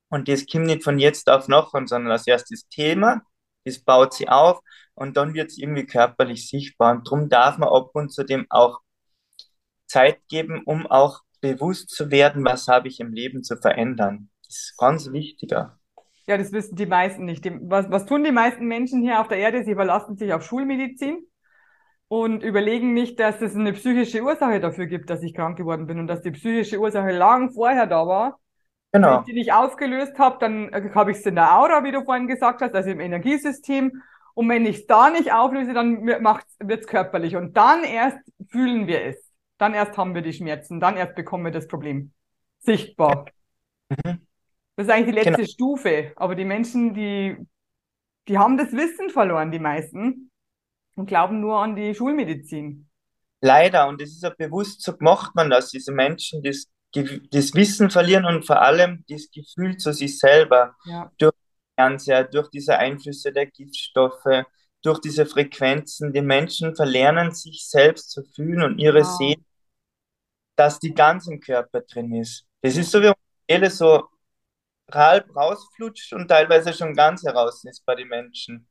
Und 0.09 0.27
das 0.27 0.45
kommt 0.47 0.65
nicht 0.65 0.83
von 0.83 0.99
jetzt 0.99 1.29
auf 1.29 1.47
nachher, 1.47 1.87
sondern 1.87 2.11
als 2.11 2.27
erstes 2.27 2.67
Thema, 2.69 3.21
das 3.69 3.83
baut 3.83 4.13
sie 4.13 4.27
auf 4.29 4.59
und 4.93 5.17
dann 5.17 5.33
wird 5.33 5.49
es 5.49 5.57
irgendwie 5.57 5.85
körperlich 5.85 6.49
sichtbar. 6.49 6.95
Und 6.95 7.07
darum 7.07 7.29
darf 7.29 7.57
man 7.57 7.69
ab 7.69 7.91
und 7.93 8.11
zu 8.11 8.23
dem 8.23 8.45
auch 8.49 8.79
Zeit 9.87 10.19
geben, 10.27 10.61
um 10.65 10.87
auch 10.87 11.21
bewusst 11.41 11.89
zu 11.89 12.11
werden, 12.11 12.43
was 12.45 12.67
habe 12.67 12.87
ich 12.87 12.99
im 12.99 13.13
Leben 13.13 13.43
zu 13.43 13.57
verändern. 13.57 14.29
Das 14.45 14.55
ist 14.55 14.77
ganz 14.77 15.11
wichtiger. 15.11 15.79
Ja, 16.27 16.37
das 16.37 16.51
wissen 16.51 16.75
die 16.75 16.85
meisten 16.85 17.25
nicht. 17.25 17.43
Was, 17.61 17.89
was 17.89 18.05
tun 18.05 18.23
die 18.23 18.31
meisten 18.31 18.67
Menschen 18.67 19.01
hier 19.01 19.19
auf 19.19 19.27
der 19.27 19.39
Erde? 19.39 19.63
Sie 19.63 19.73
verlassen 19.73 20.15
sich 20.15 20.31
auf 20.33 20.43
Schulmedizin 20.43 21.25
und 22.07 22.43
überlegen 22.43 22.93
nicht, 22.93 23.19
dass 23.19 23.41
es 23.41 23.55
eine 23.55 23.73
psychische 23.73 24.21
Ursache 24.21 24.59
dafür 24.59 24.85
gibt, 24.85 25.09
dass 25.09 25.23
ich 25.23 25.33
krank 25.33 25.57
geworden 25.57 25.87
bin 25.87 25.99
und 25.99 26.07
dass 26.07 26.21
die 26.21 26.31
psychische 26.31 26.79
Ursache 26.79 27.11
lang 27.11 27.51
vorher 27.51 27.87
da 27.87 28.05
war. 28.05 28.39
Wenn 28.91 29.01
Genau. 29.01 29.19
ich 29.19 29.23
die 29.23 29.33
nicht 29.33 29.53
ausgelöst 29.53 30.17
habe, 30.19 30.37
dann 30.39 30.69
äh, 30.73 30.89
habe 30.93 31.11
ich 31.11 31.17
es 31.17 31.25
in 31.25 31.35
der 31.35 31.57
Aura, 31.57 31.83
wie 31.83 31.91
du 31.91 32.03
vorhin 32.03 32.27
gesagt 32.27 32.61
hast, 32.61 32.73
also 32.75 32.89
im 32.89 32.99
Energiesystem. 32.99 34.01
Und 34.33 34.49
wenn 34.49 34.65
ich 34.65 34.77
es 34.79 34.87
da 34.87 35.09
nicht 35.09 35.31
auflöse, 35.33 35.73
dann 35.73 36.05
wird 36.05 36.81
es 36.81 36.87
körperlich. 36.87 37.35
Und 37.35 37.55
dann 37.57 37.83
erst 37.83 38.19
fühlen 38.49 38.87
wir 38.87 39.03
es. 39.03 39.17
Dann 39.57 39.73
erst 39.73 39.97
haben 39.97 40.15
wir 40.15 40.21
die 40.21 40.33
Schmerzen. 40.33 40.79
Dann 40.79 40.97
erst 40.97 41.15
bekommen 41.15 41.45
wir 41.45 41.51
das 41.51 41.67
Problem 41.67 42.13
sichtbar. 42.59 43.25
Mhm. 43.89 44.27
Das 44.75 44.87
ist 44.87 44.91
eigentlich 44.93 45.15
die 45.15 45.19
letzte 45.21 45.41
Genau. 45.41 45.47
Stufe. 45.47 46.13
Aber 46.15 46.35
die 46.35 46.45
Menschen, 46.45 46.93
die, 46.93 47.35
die 48.27 48.37
haben 48.37 48.57
das 48.57 48.71
Wissen 48.71 49.09
verloren, 49.09 49.51
die 49.51 49.59
meisten, 49.59 50.31
und 50.95 51.07
glauben 51.07 51.39
nur 51.41 51.59
an 51.59 51.75
die 51.75 51.95
Schulmedizin. 51.95 52.89
Leider, 53.41 53.87
und 53.87 54.01
das 54.01 54.09
ist 54.09 54.23
ja 54.23 54.29
bewusst 54.31 54.81
so 54.81 54.95
gemacht, 54.97 55.33
man, 55.35 55.49
dass 55.49 55.69
diese 55.71 55.91
Menschen 55.93 56.43
das 56.43 56.65
das 56.93 57.53
Wissen 57.53 57.89
verlieren 57.89 58.25
und 58.25 58.45
vor 58.45 58.61
allem 58.61 59.03
das 59.09 59.29
Gefühl 59.31 59.77
zu 59.77 59.93
sich 59.93 60.17
selber 60.19 60.75
Ja. 60.85 61.11
durch 61.17 61.33
Fernseher, 61.75 62.23
durch 62.25 62.49
diese 62.49 62.77
Einflüsse 62.77 63.31
der 63.31 63.45
Giftstoffe, 63.45 64.45
durch 64.81 64.99
diese 64.99 65.25
Frequenzen. 65.25 66.13
Die 66.13 66.21
Menschen 66.21 66.75
verlernen 66.75 67.31
sich 67.31 67.67
selbst 67.67 68.11
zu 68.11 68.23
fühlen 68.23 68.63
und 68.63 68.79
ihre 68.79 69.01
Wow. 69.01 69.17
Seele, 69.17 69.41
dass 70.55 70.79
die 70.79 70.93
ganz 70.93 71.27
im 71.27 71.39
Körper 71.39 71.81
drin 71.81 72.13
ist. 72.13 72.45
Das 72.61 72.75
ist 72.75 72.91
so, 72.91 73.01
wie 73.01 73.11
Seele 73.49 73.69
so 73.69 74.09
halb 74.91 75.35
rausflutscht 75.35 76.13
und 76.13 76.27
teilweise 76.27 76.73
schon 76.73 76.95
ganz 76.95 77.23
heraus 77.23 77.63
ist 77.65 77.85
bei 77.85 77.95
den 77.95 78.07
Menschen. 78.09 78.67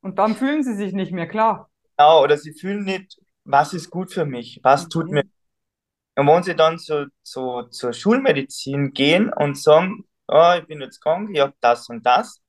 Und 0.00 0.18
dann 0.18 0.36
fühlen 0.36 0.62
sie 0.62 0.74
sich 0.76 0.92
nicht 0.92 1.12
mehr 1.12 1.26
klar. 1.26 1.70
Genau, 1.96 2.22
oder 2.22 2.36
sie 2.38 2.52
fühlen 2.52 2.84
nicht, 2.84 3.18
was 3.44 3.72
ist 3.74 3.90
gut 3.90 4.12
für 4.12 4.24
mich, 4.24 4.60
was 4.62 4.88
tut 4.88 5.10
mir. 5.10 5.24
Und 6.16 6.26
wenn 6.26 6.42
sie 6.42 6.56
dann 6.56 6.78
zu, 6.78 7.08
zu, 7.22 7.64
zur 7.70 7.92
Schulmedizin 7.92 8.92
gehen 8.92 9.32
und 9.32 9.58
sagen, 9.58 10.04
oh, 10.28 10.54
ich 10.58 10.66
bin 10.66 10.80
jetzt 10.80 11.00
krank, 11.00 11.30
ich 11.32 11.40
habe 11.40 11.54
das 11.60 11.88
und 11.88 12.04
das, 12.06 12.40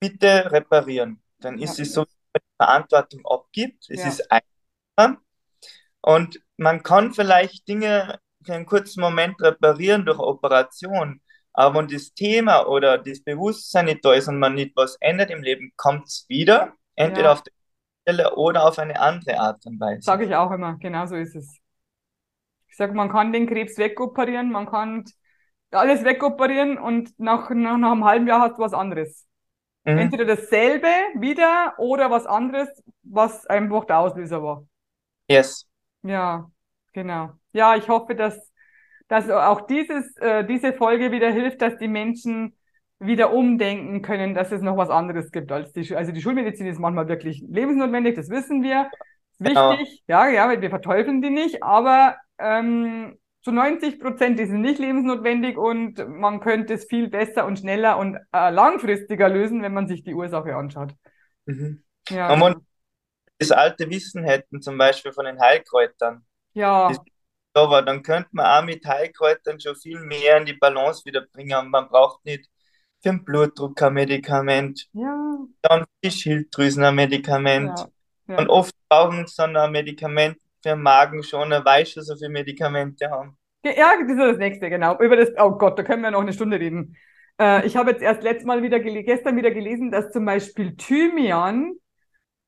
bitte 0.00 0.50
reparieren. 0.52 1.22
Dann 1.38 1.58
ist 1.58 1.78
Ja. 1.78 1.82
es 1.84 1.92
so, 1.92 2.04
dass 2.04 2.14
man 2.32 2.40
die 2.42 2.56
Verantwortung 2.64 3.26
abgibt. 3.26 3.90
Es 3.90 4.00
Ja. 4.00 4.08
ist 4.08 4.30
einfach. 4.30 5.20
Und 6.00 6.40
man 6.56 6.82
kann 6.82 7.12
vielleicht 7.12 7.66
Dinge 7.68 8.18
für 8.44 8.54
einen 8.54 8.66
kurzen 8.66 9.00
Moment 9.00 9.40
reparieren 9.42 10.06
durch 10.06 10.18
Operation. 10.18 11.20
Aber 11.52 11.78
wenn 11.78 11.88
das 11.88 12.12
Thema 12.14 12.66
oder 12.66 12.98
das 12.98 13.22
Bewusstsein 13.22 13.86
nicht 13.86 14.04
da 14.04 14.12
ist 14.12 14.28
und 14.28 14.38
man 14.38 14.54
nicht 14.54 14.76
was 14.76 14.96
ändert 15.00 15.30
im 15.30 15.42
Leben, 15.42 15.72
kommt 15.76 16.06
es 16.06 16.26
wieder, 16.28 16.74
entweder 16.94 17.28
Ja. 17.28 17.32
auf 17.32 17.42
der 17.42 17.52
Stelle 18.02 18.34
oder 18.36 18.66
auf 18.66 18.78
eine 18.78 19.00
andere 19.00 19.38
Art 19.38 19.64
und 19.66 19.80
Weise. 19.80 20.02
Sage 20.02 20.26
ich 20.26 20.34
auch 20.34 20.50
immer, 20.52 20.76
genau 20.78 21.06
so 21.06 21.16
ist 21.16 21.34
es. 21.34 21.58
Ich 22.76 22.78
sage, 22.78 22.92
man 22.92 23.08
kann 23.08 23.32
den 23.32 23.46
Krebs 23.46 23.78
wegoperieren, 23.78 24.52
man 24.52 24.66
kann 24.66 25.06
alles 25.70 26.04
wegoperieren 26.04 26.76
und 26.76 27.18
nach, 27.18 27.48
nach, 27.48 27.78
nach 27.78 27.92
einem 27.92 28.04
halben 28.04 28.26
Jahr 28.26 28.42
hast 28.42 28.58
du 28.58 28.62
was 28.62 28.74
anderes. 28.74 29.26
Mhm. 29.84 29.96
Entweder 29.96 30.26
dasselbe 30.26 30.88
wieder 31.14 31.72
oder 31.78 32.10
was 32.10 32.26
anderes, 32.26 32.68
was 33.02 33.46
einfach 33.46 33.86
der 33.86 34.00
Auslöser 34.00 34.42
war. 34.42 34.66
Yes. 35.26 35.66
Ja, 36.02 36.50
genau. 36.92 37.30
Ja, 37.54 37.76
ich 37.76 37.88
hoffe, 37.88 38.14
dass, 38.14 38.52
dass 39.08 39.30
auch 39.30 39.62
dieses, 39.62 40.14
äh, 40.18 40.44
diese 40.44 40.74
Folge 40.74 41.12
wieder 41.12 41.30
hilft, 41.30 41.62
dass 41.62 41.78
die 41.78 41.88
Menschen 41.88 42.58
wieder 42.98 43.32
umdenken 43.32 44.02
können, 44.02 44.34
dass 44.34 44.52
es 44.52 44.60
noch 44.60 44.76
was 44.76 44.90
anderes 44.90 45.32
gibt 45.32 45.50
als 45.50 45.72
die, 45.72 45.96
also 45.96 46.12
die 46.12 46.20
Schulmedizin 46.20 46.66
ist 46.66 46.78
manchmal 46.78 47.08
wirklich 47.08 47.42
lebensnotwendig, 47.48 48.16
das 48.16 48.28
wissen 48.28 48.62
wir. 48.62 48.90
Genau. 49.38 49.70
Wichtig, 49.72 50.04
ja, 50.08 50.28
ja, 50.28 50.46
weil 50.46 50.60
wir 50.60 50.68
verteufeln 50.68 51.22
die 51.22 51.30
nicht, 51.30 51.62
aber 51.62 52.16
ähm, 52.38 53.18
zu 53.42 53.52
90 53.52 54.00
Prozent 54.00 54.40
ist 54.40 54.48
es 54.50 54.54
nicht 54.54 54.78
lebensnotwendig 54.78 55.56
und 55.56 56.06
man 56.08 56.40
könnte 56.40 56.74
es 56.74 56.86
viel 56.86 57.08
besser 57.08 57.46
und 57.46 57.58
schneller 57.60 57.98
und 57.98 58.16
äh, 58.32 58.50
langfristiger 58.50 59.28
lösen, 59.28 59.62
wenn 59.62 59.74
man 59.74 59.86
sich 59.88 60.02
die 60.02 60.14
Ursache 60.14 60.54
anschaut. 60.56 60.94
Mhm. 61.46 61.84
Ja, 62.08 62.34
Und 62.34 62.40
wenn 62.40 62.54
genau. 62.54 62.64
das 63.38 63.52
alte 63.52 63.90
Wissen 63.90 64.24
hätten, 64.24 64.62
zum 64.62 64.78
Beispiel 64.78 65.12
von 65.12 65.26
den 65.26 65.40
Heilkräutern, 65.40 66.26
ja, 66.54 67.06
da 67.54 67.70
war, 67.70 67.82
dann 67.82 68.02
könnte 68.02 68.28
man 68.32 68.46
auch 68.46 68.64
mit 68.66 68.84
Heilkräutern 68.86 69.60
schon 69.60 69.76
viel 69.76 69.98
mehr 70.00 70.36
in 70.38 70.46
die 70.46 70.52
Balance 70.54 71.04
wieder 71.04 71.22
bringen. 71.22 71.58
Und 71.58 71.70
man 71.70 71.88
braucht 71.88 72.24
nicht 72.24 72.46
für 73.02 73.10
den 73.10 73.24
Blutdruck 73.24 73.80
ein 73.82 73.94
Medikament, 73.94 74.88
ja, 74.92 75.46
dann 75.62 75.82
für 75.82 75.88
die 76.04 76.10
Schilddrüsen 76.10 76.84
ein 76.84 76.94
Medikament. 76.94 77.78
ja, 77.78 78.36
Und 78.36 78.48
ja. 78.48 78.50
oft 78.50 78.74
brauchen 78.88 79.26
sie 79.26 79.36
dann 79.36 79.56
ein 79.56 79.72
Medikament 79.72 80.38
für 80.66 80.74
den 80.74 80.82
Magen 80.82 81.22
schon, 81.22 81.50
sie 81.50 81.86
schon 81.86 82.02
so 82.02 82.16
viele 82.16 82.30
Medikamente 82.30 83.10
haben. 83.10 83.36
Ja, 83.64 83.92
das 84.00 84.10
ist 84.10 84.18
das 84.18 84.38
nächste, 84.38 84.68
genau. 84.70 84.98
Über 84.98 85.16
das, 85.16 85.30
oh 85.38 85.52
Gott, 85.52 85.78
da 85.78 85.82
können 85.82 86.02
wir 86.02 86.10
noch 86.10 86.20
eine 86.20 86.32
Stunde 86.32 86.58
reden. 86.58 86.96
Äh, 87.40 87.66
ich 87.66 87.76
habe 87.76 87.90
jetzt 87.90 88.02
erst 88.02 88.22
letztes 88.22 88.46
Mal 88.46 88.62
wieder, 88.62 88.80
gestern 88.80 89.36
wieder 89.36 89.50
gelesen, 89.50 89.90
dass 89.90 90.10
zum 90.12 90.24
Beispiel 90.24 90.76
Thymian 90.76 91.72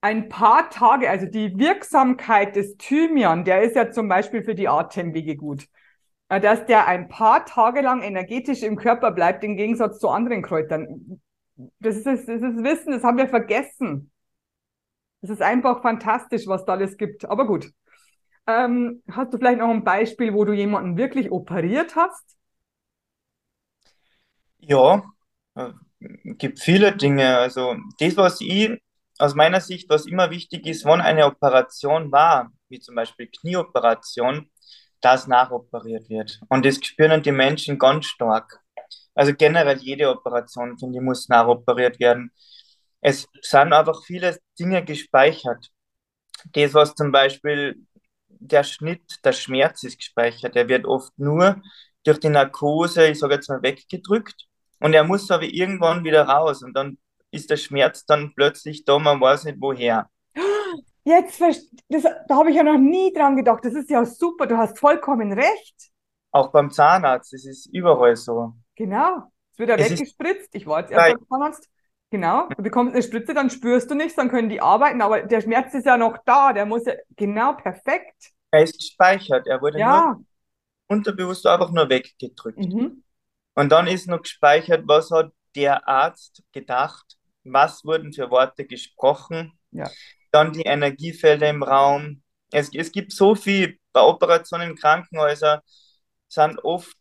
ein 0.00 0.28
paar 0.28 0.70
Tage, 0.70 1.11
also 1.11 1.26
die 1.26 1.59
Wirksamkeit 1.59 2.54
des 2.54 2.76
Thymian, 2.76 3.44
der 3.44 3.62
ist 3.62 3.74
ja 3.74 3.90
zum 3.90 4.09
Beispiel 4.09 4.42
für 4.42 4.54
die 4.54 4.68
Atemwege 4.68 5.37
gut, 5.37 5.66
äh, 6.28 6.40
dass 6.40 6.66
der 6.66 6.87
ein 6.87 7.09
paar 7.09 7.46
Tage 7.46 7.81
lang 7.81 8.02
energetisch 8.02 8.62
im 8.62 8.76
Körper 8.76 9.11
bleibt, 9.11 9.42
im 9.42 9.57
Gegensatz 9.57 9.98
zu 9.98 10.09
anderen 10.09 10.42
Kräutern. 10.42 11.20
Das 11.81 11.96
ist, 11.96 12.07
das 12.07 12.20
ist 12.28 12.62
Wissen, 12.62 12.92
das 12.92 13.02
haben 13.02 13.18
wir 13.18 13.28
vergessen. 13.28 14.12
Das 15.20 15.31
ist 15.31 15.42
einfach 15.42 15.83
fantastisch, 15.83 16.46
was 16.46 16.64
da 16.64 16.74
alles 16.74 16.96
gibt. 16.96 17.24
Aber 17.24 17.46
gut. 17.46 17.72
Ähm, 18.48 19.02
hast 19.12 19.32
du 19.34 19.38
vielleicht 19.38 19.61
noch 19.61 19.70
ein 19.70 19.84
Beispiel, 19.84 20.34
wo 20.34 20.44
du 20.44 20.52
jemanden 20.54 20.96
wirklich 20.98 21.32
operiert 21.32 21.96
hast? 21.96 22.37
Ja, 24.61 25.02
äh, 25.56 25.70
gibt 26.00 26.61
viele 26.61 26.96
Dinge. 26.96 27.38
Also 27.38 27.76
das, 28.00 28.16
was 28.16 28.40
ich 28.40 28.70
aus 29.18 29.34
meiner 29.34 29.61
Sicht, 29.61 29.90
was 29.90 30.06
immer 30.06 30.30
wichtig 30.30 30.66
ist, 30.66 30.87
wenn 30.87 31.00
eine 31.02 31.26
Operation 31.26 32.12
war, 32.12 32.50
wie 32.70 32.80
zum 32.80 32.96
Beispiel 32.96 33.28
Knieoperation, 33.28 34.50
dass 35.00 35.28
nachoperiert 35.28 36.11
wird. 36.11 36.40
Und 36.50 36.66
das 36.66 36.76
spüren 36.84 37.22
die 37.22 37.32
Menschen 37.32 37.78
ganz 37.78 38.06
stark. 38.06 38.61
Also 39.14 39.34
generell 39.34 39.78
jede 39.78 40.11
Operation, 40.11 40.78
finde 40.78 40.98
ich, 40.98 41.04
muss 41.04 41.28
nachoperiert 41.30 42.00
werden. 42.00 42.32
Es 43.00 43.28
sind 43.42 43.72
einfach 43.74 44.02
viele 44.04 44.38
Dinge 44.58 44.84
gespeichert. 44.84 45.70
Das, 46.52 46.74
was 46.74 46.94
zum 46.94 47.12
Beispiel 47.12 47.76
der 48.40 48.64
Schnitt, 48.64 49.24
der 49.24 49.33
Schmerz 49.33 49.83
ist 49.83 49.98
gespeichert. 49.98 50.55
Der 50.55 50.68
wird 50.68 50.87
oft 50.87 51.12
nur 51.18 51.61
durch 52.05 52.20
die 52.20 52.29
Narkose, 52.29 53.09
ich 53.09 53.18
sage 53.18 53.35
jetzt 53.35 53.48
mal, 53.48 53.62
weggedrückt. 53.62 54.46
Und 54.81 54.94
er 54.94 55.05
muss 55.05 55.31
aber 55.31 55.44
irgendwann 55.44 56.05
wieder 56.05 56.24
raus. 56.24 56.62
Und 56.62 56.74
dann 56.74 56.98
ist 57.31 57.51
der 57.51 57.57
Schmerz 57.57 58.07
dann 58.07 58.33
plötzlich 58.35 58.85
da, 58.85 58.98
man 58.98 59.20
weiß 59.20 59.44
nicht 59.44 59.59
woher. 59.61 60.09
Jetzt, 61.05 61.40
das, 61.88 62.03
da 62.03 62.37
habe 62.37 62.51
ich 62.51 62.57
ja 62.57 62.62
noch 62.62 62.79
nie 62.79 63.12
dran 63.12 63.37
gedacht. 63.37 63.64
Das 63.64 63.74
ist 63.74 63.88
ja 63.90 64.05
super, 64.05 64.46
du 64.46 64.57
hast 64.57 64.79
vollkommen 64.79 65.33
recht. 65.33 65.90
Auch 66.31 66.53
beim 66.53 66.70
Zahnarzt, 66.70 67.33
das 67.33 67.46
ist 67.46 67.66
überall 67.72 68.14
so. 68.16 68.53
Genau. 68.77 69.22
Es 69.53 69.59
wird 69.59 69.70
ja 69.70 69.77
Es 69.77 69.90
ist- 69.90 70.01
weggespritzt. 70.01 70.55
Ich 70.55 70.66
war 70.66 70.81
jetzt 70.81 70.90
erst 70.92 71.14
beim 71.16 71.27
Zahnarzt. 71.29 71.68
Genau. 72.11 72.49
Du 72.57 72.62
bekommst 72.62 72.94
eine 72.94 73.03
Spritze, 73.03 73.35
dann 73.35 73.51
spürst 73.51 73.90
du 73.90 73.94
nichts, 73.94 74.14
dann 74.16 74.31
können 74.31 74.49
die 74.49 74.61
arbeiten, 74.61 75.03
aber 75.03 75.23
der 75.23 75.40
Schmerz 75.42 75.75
ist 75.75 75.85
ja 75.87 75.97
noch 75.97 76.18
da. 76.25 76.53
Der 76.53 76.64
muss 76.64 76.87
ja, 76.87 76.94
genau, 77.16 77.53
perfekt. 77.55 78.33
Er 78.51 78.62
ist 78.62 78.79
gespeichert, 78.79 79.47
er 79.47 79.61
wurde 79.61 79.79
nur 79.79 79.81
Ja. 79.81 80.18
unterbewusst 80.88 81.47
einfach 81.47 81.71
nur 81.71 81.88
weggedrückt. 81.88 82.59
Mhm. 82.59 83.03
Und 83.55 83.71
dann 83.71 83.87
ist 83.87 84.09
noch 84.09 84.23
gespeichert, 84.23 84.85
was 84.87 85.11
hat 85.11 85.33
der 85.55 85.87
Arzt 85.87 86.42
gedacht, 86.53 87.18
was 87.44 87.85
wurden 87.85 88.12
für 88.12 88.31
Worte 88.31 88.64
gesprochen, 88.64 89.59
Ja. 89.71 89.90
dann 90.31 90.53
die 90.53 90.62
Energiefelder 90.62 91.51
im 91.51 91.62
Raum. 91.62 92.23
Es, 92.53 92.71
es 92.75 92.90
gibt 92.92 93.12
so 93.12 93.35
viel 93.35 93.79
bei 93.92 94.01
Operationen 94.01 94.71
in 94.71 94.77
Krankenhäusern, 94.77 95.61
sind 96.29 96.62
oft 96.64 96.97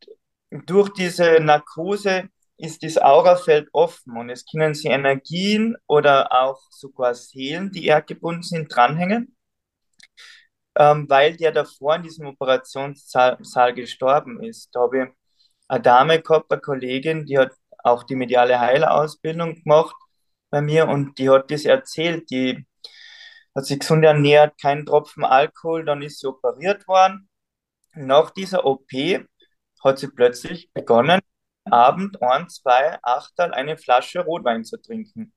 durch 0.49 0.89
diese 0.93 1.39
Narkose 1.39 2.29
ist 2.57 2.83
das 2.83 2.97
Aurafeld 2.97 3.69
offen 3.73 4.17
und 4.17 4.29
es 4.29 4.45
können 4.45 4.73
sie 4.73 4.87
Energien 4.89 5.77
oder 5.87 6.31
auch 6.31 6.59
sogar 6.71 7.13
Seelen, 7.15 7.71
die 7.71 7.85
erdgebunden 7.85 8.43
sind, 8.43 8.73
dranhängen, 8.75 9.35
ähm, 10.75 11.05
weil 11.09 11.37
der 11.37 11.51
davor 11.51 11.95
in 11.95 12.03
diesem 12.03 12.27
Operationssaal 12.27 13.37
Saal 13.41 13.73
gestorben 13.73 14.43
ist. 14.43 14.69
Da 14.73 14.81
habe 14.81 15.03
ich 15.03 15.09
eine 15.67 15.81
Dame 15.81 16.21
gehabt, 16.21 16.51
eine 16.51 16.61
Kollegin, 16.61 17.25
die 17.25 17.37
hat 17.37 17.53
auch 17.83 18.03
die 18.03 18.15
mediale 18.15 18.59
Heilerausbildung 18.59 19.63
gemacht 19.63 19.95
bei 20.49 20.61
mir 20.61 20.87
und 20.87 21.17
die 21.19 21.29
hat 21.29 21.51
das 21.51 21.65
erzählt. 21.65 22.29
Die 22.31 22.65
hat 23.55 23.65
sich 23.65 23.79
gesund 23.79 24.03
ernährt, 24.05 24.59
keinen 24.61 24.85
Tropfen 24.85 25.25
Alkohol, 25.25 25.85
dann 25.85 26.01
ist 26.01 26.19
sie 26.19 26.27
operiert 26.27 26.87
worden. 26.87 27.29
Nach 27.95 28.31
dieser 28.31 28.65
OP 28.65 28.91
hat 29.83 29.99
sie 29.99 30.07
plötzlich 30.09 30.71
begonnen, 30.73 31.21
Abend 31.71 32.21
ein, 32.21 32.49
zwei, 32.49 32.97
achtel 33.01 33.53
eine 33.53 33.77
Flasche 33.77 34.21
Rotwein 34.21 34.63
zu 34.63 34.81
trinken. 34.81 35.33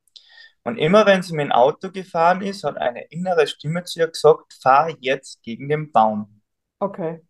Und 0.62 0.76
immer 0.76 1.06
wenn 1.06 1.22
sie 1.22 1.34
mit 1.34 1.46
dem 1.46 1.52
Auto 1.52 1.90
gefahren 1.90 2.42
ist, 2.42 2.64
hat 2.64 2.76
eine 2.76 3.04
innere 3.06 3.46
Stimme 3.46 3.84
zu 3.84 4.00
ihr 4.00 4.08
gesagt, 4.08 4.52
fahr 4.62 4.90
jetzt 5.00 5.42
gegen 5.42 5.68
den 5.68 5.90
Baum. 5.90 6.42
Okay. 6.80 7.22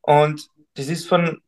Und 0.00 0.48
das 0.74 0.88
ist 0.88 1.06
von 1.08 1.42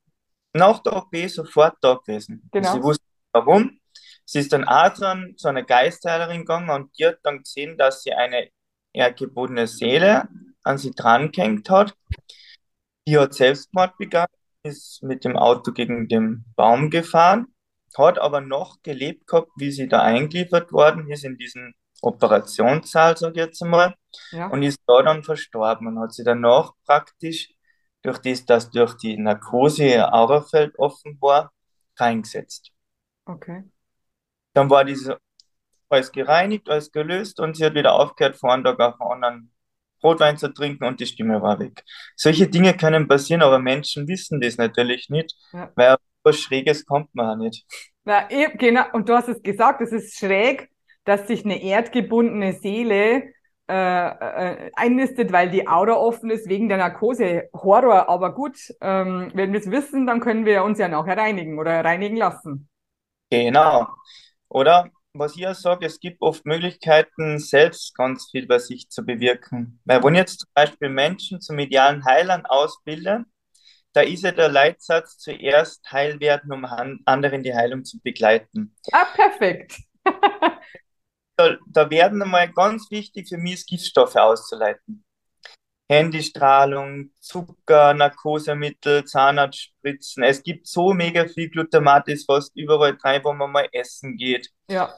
nach 0.52 0.80
der 0.80 0.96
OP 0.96 1.16
sofort 1.28 1.76
da 1.80 1.94
gewesen. 1.94 2.48
Und 2.52 2.52
Genau. 2.52 2.72
sie 2.74 2.82
wusste 2.82 3.04
nicht 3.04 3.28
warum. 3.32 3.80
Sie 4.26 4.38
ist 4.38 4.52
dann 4.52 4.64
auch 4.64 4.92
dran 4.94 5.34
zu 5.36 5.48
einer 5.48 5.62
Geistheilerin 5.62 6.40
gegangen 6.40 6.70
und 6.70 6.98
die 6.98 7.06
hat 7.06 7.18
dann 7.22 7.38
gesehen, 7.42 7.76
dass 7.76 8.02
sie 8.02 8.12
eine 8.12 8.48
erdgebundene 8.92 9.66
Seele 9.66 10.28
an 10.62 10.78
sie 10.78 10.92
dran 10.92 11.30
gehängt 11.32 11.68
hat. 11.68 11.94
Die 13.06 13.18
hat 13.18 13.34
Selbstmord 13.34 13.96
begangen, 13.98 14.32
ist 14.64 15.02
mit 15.02 15.24
dem 15.24 15.36
Auto 15.36 15.72
gegen 15.72 16.08
den 16.08 16.44
Baum 16.56 16.90
gefahren, 16.90 17.54
hat 17.96 18.18
aber 18.18 18.40
noch 18.40 18.82
gelebt 18.82 19.26
gehabt, 19.26 19.50
wie 19.56 19.70
sie 19.70 19.86
da 19.88 20.02
eingeliefert 20.02 20.72
worden 20.72 21.08
ist 21.10 21.24
in 21.24 21.36
diesen 21.36 21.74
Operationssaal, 22.02 23.16
sag 23.16 23.32
ich 23.32 23.36
jetzt 23.36 23.62
einmal, 23.62 23.94
Ja. 24.32 24.48
und 24.48 24.62
ist 24.62 24.80
da 24.86 25.02
dann 25.02 25.22
verstorben 25.22 25.86
und 25.86 26.00
hat 26.00 26.12
sie 26.12 26.24
danach 26.24 26.72
praktisch 26.84 27.50
durch 28.02 28.18
das, 28.18 28.44
dass 28.44 28.70
durch 28.70 28.94
die 28.96 29.16
Narkose 29.16 29.84
ihr 29.84 30.12
Aurafeld 30.12 30.78
offen 30.78 31.16
war, 31.20 31.52
reingesetzt. 31.98 32.72
Okay. 33.26 33.64
Dann 34.54 34.68
war 34.70 34.84
diese 34.84 35.18
alles 35.88 36.10
gereinigt, 36.10 36.68
alles 36.68 36.90
gelöst 36.90 37.38
und 37.38 37.56
sie 37.56 37.64
hat 37.64 37.74
wieder 37.74 37.94
aufgehört, 37.94 38.36
vor 38.36 38.52
einem 38.52 38.64
Tag 38.64 38.80
auf 38.80 39.00
einen 39.00 39.24
anderen 39.24 39.53
Rotwein 40.04 40.36
zu 40.38 40.52
trinken 40.52 40.84
und 40.84 41.00
die 41.00 41.06
Stimme 41.06 41.40
war 41.42 41.58
weg. 41.58 41.82
Solche 42.16 42.46
Dinge 42.48 42.76
können 42.76 43.08
passieren, 43.08 43.42
aber 43.42 43.58
Menschen 43.58 44.06
wissen 44.06 44.40
das 44.40 44.58
natürlich 44.58 45.08
nicht, 45.08 45.34
Ja. 45.52 45.70
weil 45.74 45.96
was 46.22 46.38
Schräges 46.38 46.86
kommt 46.86 47.14
man 47.14 47.26
auch 47.30 47.36
nicht. 47.42 47.64
Na, 48.04 48.30
eben, 48.30 48.58
genau, 48.58 48.84
und 48.92 49.08
du 49.08 49.14
hast 49.14 49.28
es 49.28 49.42
gesagt, 49.42 49.80
es 49.80 49.92
ist 49.92 50.18
schräg, 50.18 50.68
dass 51.04 51.26
sich 51.26 51.44
eine 51.44 51.62
erdgebundene 51.62 52.52
Seele 52.54 53.24
äh, 53.68 53.74
äh, 53.74 54.70
einnistet, 54.74 55.32
weil 55.32 55.50
die 55.50 55.66
Aura 55.66 55.94
offen 55.94 56.30
ist 56.30 56.48
wegen 56.48 56.68
der 56.68 56.78
Narkose. 56.78 57.48
Horror, 57.54 58.08
aber 58.10 58.34
gut, 58.34 58.56
ähm, 58.82 59.30
wenn 59.34 59.52
wir 59.52 59.60
es 59.60 59.70
wissen, 59.70 60.06
dann 60.06 60.20
können 60.20 60.44
wir 60.44 60.64
uns 60.64 60.78
ja 60.78 60.88
nachher 60.88 61.16
reinigen 61.16 61.58
oder 61.58 61.82
reinigen 61.84 62.16
lassen. 62.16 62.68
Genau. 63.30 63.88
Oder 64.48 64.90
was 65.14 65.36
ich 65.36 65.46
auch 65.46 65.54
sage, 65.54 65.86
es 65.86 66.00
gibt 66.00 66.20
oft 66.22 66.44
Möglichkeiten, 66.46 67.38
selbst 67.38 67.94
ganz 67.96 68.30
viel 68.30 68.46
bei 68.46 68.58
sich 68.58 68.88
zu 68.90 69.04
bewirken. 69.04 69.80
Weil 69.84 70.02
wenn 70.02 70.14
ich 70.14 70.20
jetzt 70.20 70.40
zum 70.40 70.50
Beispiel 70.54 70.88
Menschen 70.88 71.40
zu 71.40 71.52
medialen 71.54 72.04
Heilern 72.04 72.46
ausbilde, 72.46 73.24
da 73.94 74.02
ist 74.02 74.24
ja 74.24 74.32
der 74.32 74.48
Leitsatz 74.50 75.18
zuerst 75.18 75.90
heil 75.92 76.20
werden, 76.20 76.52
um 76.52 76.70
han- 76.70 77.00
andere 77.06 77.36
in 77.36 77.44
die 77.44 77.54
Heilung 77.54 77.84
zu 77.84 78.00
begleiten. 78.02 78.74
Ah, 78.92 79.06
perfekt. 79.14 79.76
Da, 81.36 81.56
da 81.68 81.90
werden 81.90 82.22
einmal 82.22 82.50
ganz 82.52 82.90
wichtig 82.90 83.28
für 83.28 83.38
mich 83.38 83.66
Giftstoffe 83.66 84.16
auszuleiten. 84.16 85.03
Handystrahlung, 85.88 87.10
Zucker, 87.20 87.94
Narkosemittel, 87.94 89.04
Zahnarztspritzen. 89.04 90.22
Es 90.22 90.42
gibt 90.42 90.66
so 90.66 90.92
mega 90.94 91.26
viel 91.26 91.50
Glutamat, 91.50 92.08
ist 92.08 92.26
fast 92.26 92.56
überall 92.56 92.96
drin, 92.96 93.20
wo 93.22 93.32
man 93.32 93.52
mal 93.52 93.68
essen 93.72 94.16
geht. 94.16 94.50
Ja, 94.68 94.94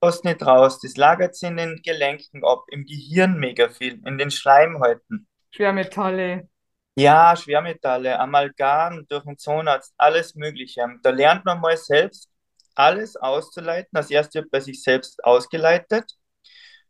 Fast 0.00 0.24
nicht 0.24 0.46
raus. 0.46 0.80
Das 0.80 0.96
lagert 0.96 1.34
sich 1.34 1.48
in 1.48 1.56
den 1.56 1.80
Gelenken 1.82 2.44
ab, 2.44 2.64
im 2.68 2.84
Gehirn 2.84 3.38
mega 3.38 3.68
viel, 3.68 4.00
in 4.06 4.16
den 4.16 4.30
Schleimhäuten. 4.30 5.26
Schwermetalle. 5.50 6.48
Ja, 6.94 7.34
Schwermetalle, 7.34 8.18
Amalgam 8.18 9.06
durch 9.08 9.24
den 9.24 9.38
Zahnarzt, 9.38 9.94
alles 9.96 10.34
Mögliche. 10.36 10.86
Da 11.02 11.10
lernt 11.10 11.44
man 11.44 11.60
mal 11.60 11.76
selbst 11.76 12.30
alles 12.76 13.16
auszuleiten. 13.16 13.96
Als 13.96 14.10
erstes 14.10 14.36
wird 14.36 14.50
bei 14.50 14.60
sich 14.60 14.82
selbst 14.82 15.24
ausgeleitet 15.24 16.12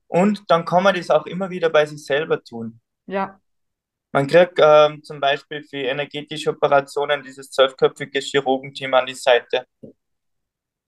und 0.06 0.42
dann 0.50 0.64
kann 0.64 0.82
man 0.82 0.94
das 0.94 1.10
auch 1.10 1.26
immer 1.26 1.50
wieder 1.50 1.70
bei 1.70 1.86
sich 1.86 2.04
selber 2.04 2.42
tun. 2.42 2.80
Ja, 3.08 3.40
Man 4.12 4.26
kriegt 4.26 4.58
ähm, 4.60 5.02
zum 5.02 5.20
Beispiel 5.20 5.62
für 5.64 5.78
energetische 5.78 6.50
Operationen 6.50 7.22
dieses 7.22 7.50
zwölfköpfige 7.50 8.20
Chirurgenteam 8.20 8.94
an 8.94 9.06
die 9.06 9.14
Seite. 9.14 9.66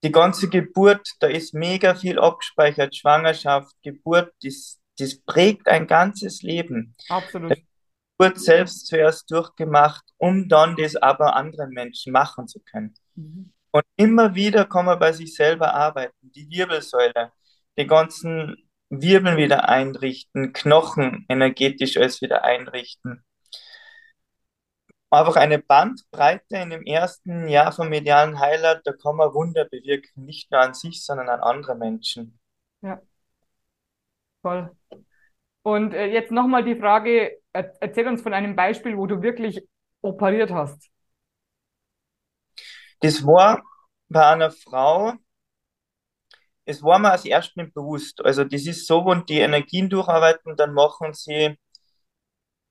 Die 0.03 0.13
ganze 0.13 0.49
Geburt, 0.49 1.07
da 1.21 1.29
ist 1.29 1.55
mega 1.55 1.95
viel 1.95 2.19
abgespeichert. 2.19 2.97
Schwangerschaft, 2.97 3.75
Geburt, 3.83 4.33
das, 4.43 4.81
das 4.99 5.21
prägt 5.23 5.69
ein 5.69 5.87
ganzes 5.87 6.43
Leben. 6.43 6.97
absolut. 7.09 7.57
Geburt 8.19 8.39
selbst 8.41 8.87
zuerst 8.87 9.31
durchgemacht, 9.31 10.05
um 10.19 10.49
dann 10.49 10.77
das 10.77 10.97
aber 10.97 11.37
anderen 11.37 11.71
Menschen 11.71 12.13
machen 12.13 12.49
zu 12.49 12.61
können. 12.61 12.95
Mhm. 13.15 13.53
Und 13.73 13.85
immer 13.97 14.35
wieder 14.35 14.67
kann 14.67 14.87
man 14.87 14.99
bei 14.99 15.13
sich 15.13 15.35
selber 15.35 15.75
arbeiten. 15.75 16.33
Die 16.33 16.51
Wirbelsäule, 16.51 17.33
die 17.79 17.87
ganzen 17.87 18.70
Wirbeln 18.91 19.37
wieder 19.37 19.69
einrichten, 19.69 20.53
Knochen 20.53 21.25
energetisch 21.29 21.97
alles 21.97 22.21
wieder 22.21 22.45
einrichten. 22.45 23.25
Einfach 25.11 25.37
eine 25.37 25.59
Bandbreite 25.59 26.57
in 26.57 26.71
dem 26.71 26.85
ersten 26.85 27.49
Jahr 27.49 27.73
vom 27.73 27.89
medialen 27.89 28.39
Heiler, 28.39 28.81
da 28.85 28.93
kann 28.93 29.17
man 29.17 29.35
Wunder 29.35 29.65
bewirken, 29.65 30.25
nicht 30.25 30.51
nur 30.53 30.61
an 30.61 30.75
sich, 30.75 31.05
sondern 31.05 31.29
an 31.29 31.41
andere 31.41 31.75
Menschen. 31.77 32.39
Ja, 32.83 33.01
voll. 34.43 34.71
Und 35.63 35.95
äh, 35.95 36.07
jetzt 36.07 36.31
nochmal 36.31 36.65
die 36.65 36.77
Frage, 36.77 37.39
er, 37.53 37.73
erzähl 37.81 38.09
uns 38.09 38.23
von 38.23 38.35
einem 38.35 38.57
Beispiel, 38.57 38.97
wo 38.97 39.07
du 39.07 39.23
wirklich 39.23 39.61
operiert 40.01 40.51
hast. 40.51 40.91
Das 43.01 43.25
war 43.25 43.63
bei 44.09 44.27
einer 44.27 44.51
Frau, 44.51 45.15
es 46.71 46.83
war 46.83 46.99
mir 46.99 47.11
als 47.11 47.25
erstes 47.25 47.57
nicht 47.57 47.75
bewusst. 47.75 48.25
Also 48.25 48.45
das 48.45 48.67
ist 48.67 48.87
so, 48.87 49.05
wenn 49.07 49.27
die 49.27 49.41
Energien 49.41 49.91
durcharbeiten, 49.91 50.57
dann 50.57 50.73
machen 50.73 51.13
sie 51.13 51.59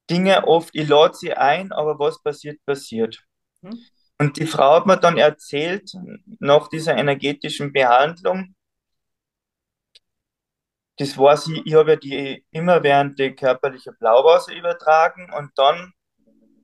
Dinge 0.09 0.47
oft, 0.47 0.73
ich 0.73 0.87
lade 0.87 1.13
sie 1.13 1.33
ein, 1.33 1.71
aber 1.71 1.99
was 1.99 2.21
passiert, 2.21 2.63
passiert. 2.65 3.19
Hm? 3.61 3.77
Und 4.17 4.37
die 4.37 4.47
Frau 4.47 4.75
hat 4.75 4.85
mir 4.85 4.97
dann 4.97 5.17
erzählt, 5.17 5.91
nach 6.39 6.67
dieser 6.67 6.97
energetischen 6.97 7.71
Behandlung, 7.71 8.55
das 10.97 11.17
war 11.17 11.37
sie, 11.37 11.61
ich 11.63 11.75
habe 11.75 11.91
ja 11.91 11.95
die 11.95 12.45
immerwährende 12.51 13.33
körperliche 13.33 13.93
Blaupause 13.93 14.53
übertragen 14.53 15.31
und 15.37 15.51
dann 15.55 15.93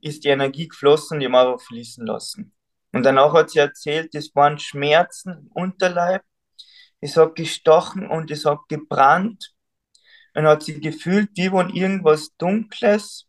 ist 0.01 0.25
die 0.25 0.29
Energie 0.29 0.67
geflossen, 0.67 1.19
die 1.19 1.27
haben 1.27 1.33
wir 1.33 1.59
fließen 1.59 2.05
lassen. 2.05 2.53
Und 2.91 3.03
danach 3.03 3.33
hat 3.33 3.49
sie 3.49 3.59
erzählt, 3.59 4.13
das 4.13 4.35
waren 4.35 4.59
Schmerzen 4.59 5.31
im 5.31 5.47
Unterleib, 5.53 6.23
es 7.05 7.17
hat 7.17 7.35
gestochen 7.35 8.07
und 8.07 8.31
es 8.31 8.45
hat 8.45 8.67
gebrannt. 8.67 9.53
Und 10.33 10.47
hat 10.47 10.63
sie 10.63 10.81
gefühlt, 10.81 11.29
wie 11.35 11.51
wenn 11.51 11.69
irgendwas 11.69 12.35
Dunkles 12.37 13.27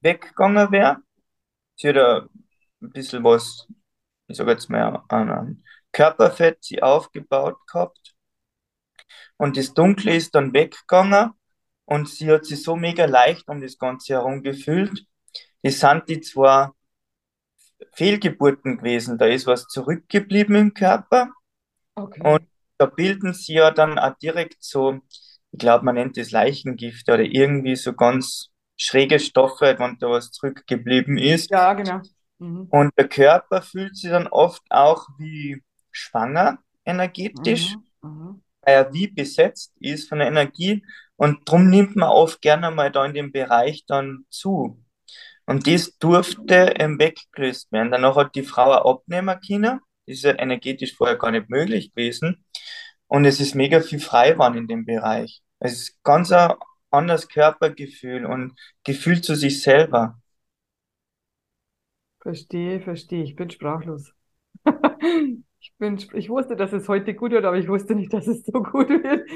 weggegangen 0.00 0.70
wäre. 0.70 1.02
Sie 1.76 1.88
hat 1.88 1.96
ein 1.96 2.90
bisschen 2.90 3.24
was, 3.24 3.66
ich 4.28 4.36
sage 4.36 4.52
jetzt 4.52 4.70
mal, 4.70 5.02
an, 5.08 5.64
Körperfett 5.92 6.64
sie 6.64 6.82
aufgebaut 6.82 7.58
gehabt. 7.66 8.14
Und 9.36 9.56
das 9.56 9.74
Dunkle 9.74 10.14
ist 10.14 10.34
dann 10.34 10.54
weggegangen 10.54 11.32
und 11.84 12.08
sie 12.08 12.30
hat 12.30 12.46
sich 12.46 12.62
so 12.62 12.76
mega 12.76 13.04
leicht 13.04 13.48
um 13.48 13.60
das 13.60 13.76
Ganze 13.76 14.14
herum 14.14 14.42
gefühlt. 14.42 15.04
Das 15.62 15.80
sind 15.80 16.08
die 16.08 16.20
zwar 16.20 16.74
Fehlgeburten 17.92 18.78
gewesen, 18.78 19.18
da 19.18 19.26
ist 19.26 19.46
was 19.46 19.66
zurückgeblieben 19.66 20.56
im 20.56 20.74
Körper 20.74 21.30
Okay. 21.96 22.20
und 22.22 22.53
bilden 22.86 23.34
sie 23.34 23.54
ja 23.54 23.70
dann 23.70 23.98
auch 23.98 24.16
direkt 24.18 24.56
so, 24.62 25.00
ich 25.52 25.58
glaube, 25.58 25.84
man 25.84 25.94
nennt 25.96 26.16
das 26.16 26.30
Leichengift 26.30 27.08
oder 27.08 27.22
irgendwie 27.22 27.76
so 27.76 27.92
ganz 27.94 28.50
schräge 28.76 29.18
Stoffe, 29.20 29.76
wenn 29.78 29.98
da 29.98 30.08
was 30.10 30.30
zurückgeblieben 30.32 31.16
ist. 31.18 31.50
Ja, 31.50 31.72
genau. 31.74 32.00
Mhm. 32.38 32.68
Und 32.70 32.92
der 32.98 33.08
Körper 33.08 33.62
fühlt 33.62 33.96
sich 33.96 34.10
dann 34.10 34.26
oft 34.26 34.62
auch 34.70 35.06
wie 35.18 35.62
schwanger 35.92 36.58
energetisch, 36.84 37.78
Mhm. 38.02 38.10
Mhm. 38.10 38.42
weil 38.62 38.74
er 38.74 38.92
wie 38.92 39.06
besetzt 39.08 39.72
ist 39.80 40.08
von 40.08 40.18
der 40.18 40.28
Energie. 40.28 40.84
Und 41.16 41.48
darum 41.48 41.70
nimmt 41.70 41.96
man 41.96 42.08
oft 42.10 42.40
gerne 42.42 42.70
mal 42.70 42.90
da 42.90 43.04
in 43.06 43.14
dem 43.14 43.32
Bereich 43.32 43.84
dann 43.86 44.24
zu. 44.30 44.82
Und 45.46 45.66
das 45.66 45.98
durfte 45.98 46.74
ähm, 46.78 46.98
weggelöst 46.98 47.70
werden. 47.72 47.90
Danach 47.92 48.16
hat 48.16 48.34
die 48.34 48.42
Frau 48.42 48.72
ein 48.72 48.82
abnehmen 48.82 49.38
können. 49.46 49.80
Ist 50.06 50.24
ja 50.24 50.38
energetisch 50.38 50.94
vorher 50.96 51.16
gar 51.16 51.30
nicht 51.30 51.48
möglich 51.50 51.90
gewesen. 51.92 52.44
Und 53.06 53.24
es 53.24 53.40
ist 53.40 53.54
mega 53.54 53.80
viel 53.80 54.00
Freiwand 54.00 54.56
in 54.56 54.66
dem 54.66 54.84
Bereich. 54.84 55.42
Es 55.58 55.72
ist 55.74 56.02
ganz 56.02 56.32
ein 56.32 56.54
anderes 56.90 57.28
Körpergefühl 57.28 58.26
und 58.26 58.58
Gefühl 58.84 59.20
zu 59.22 59.34
sich 59.34 59.62
selber. 59.62 60.18
Verstehe, 62.22 62.80
verstehe. 62.80 63.22
Ich 63.24 63.36
bin 63.36 63.50
sprachlos. 63.50 64.12
Ich 65.66 65.72
bin, 65.78 65.98
ich 66.12 66.28
wusste, 66.28 66.56
dass 66.56 66.74
es 66.74 66.88
heute 66.88 67.14
gut 67.14 67.32
wird, 67.32 67.46
aber 67.46 67.56
ich 67.56 67.68
wusste 67.68 67.94
nicht, 67.94 68.12
dass 68.12 68.26
es 68.26 68.44
so 68.44 68.52
gut 68.62 68.88
wird. 68.90 69.26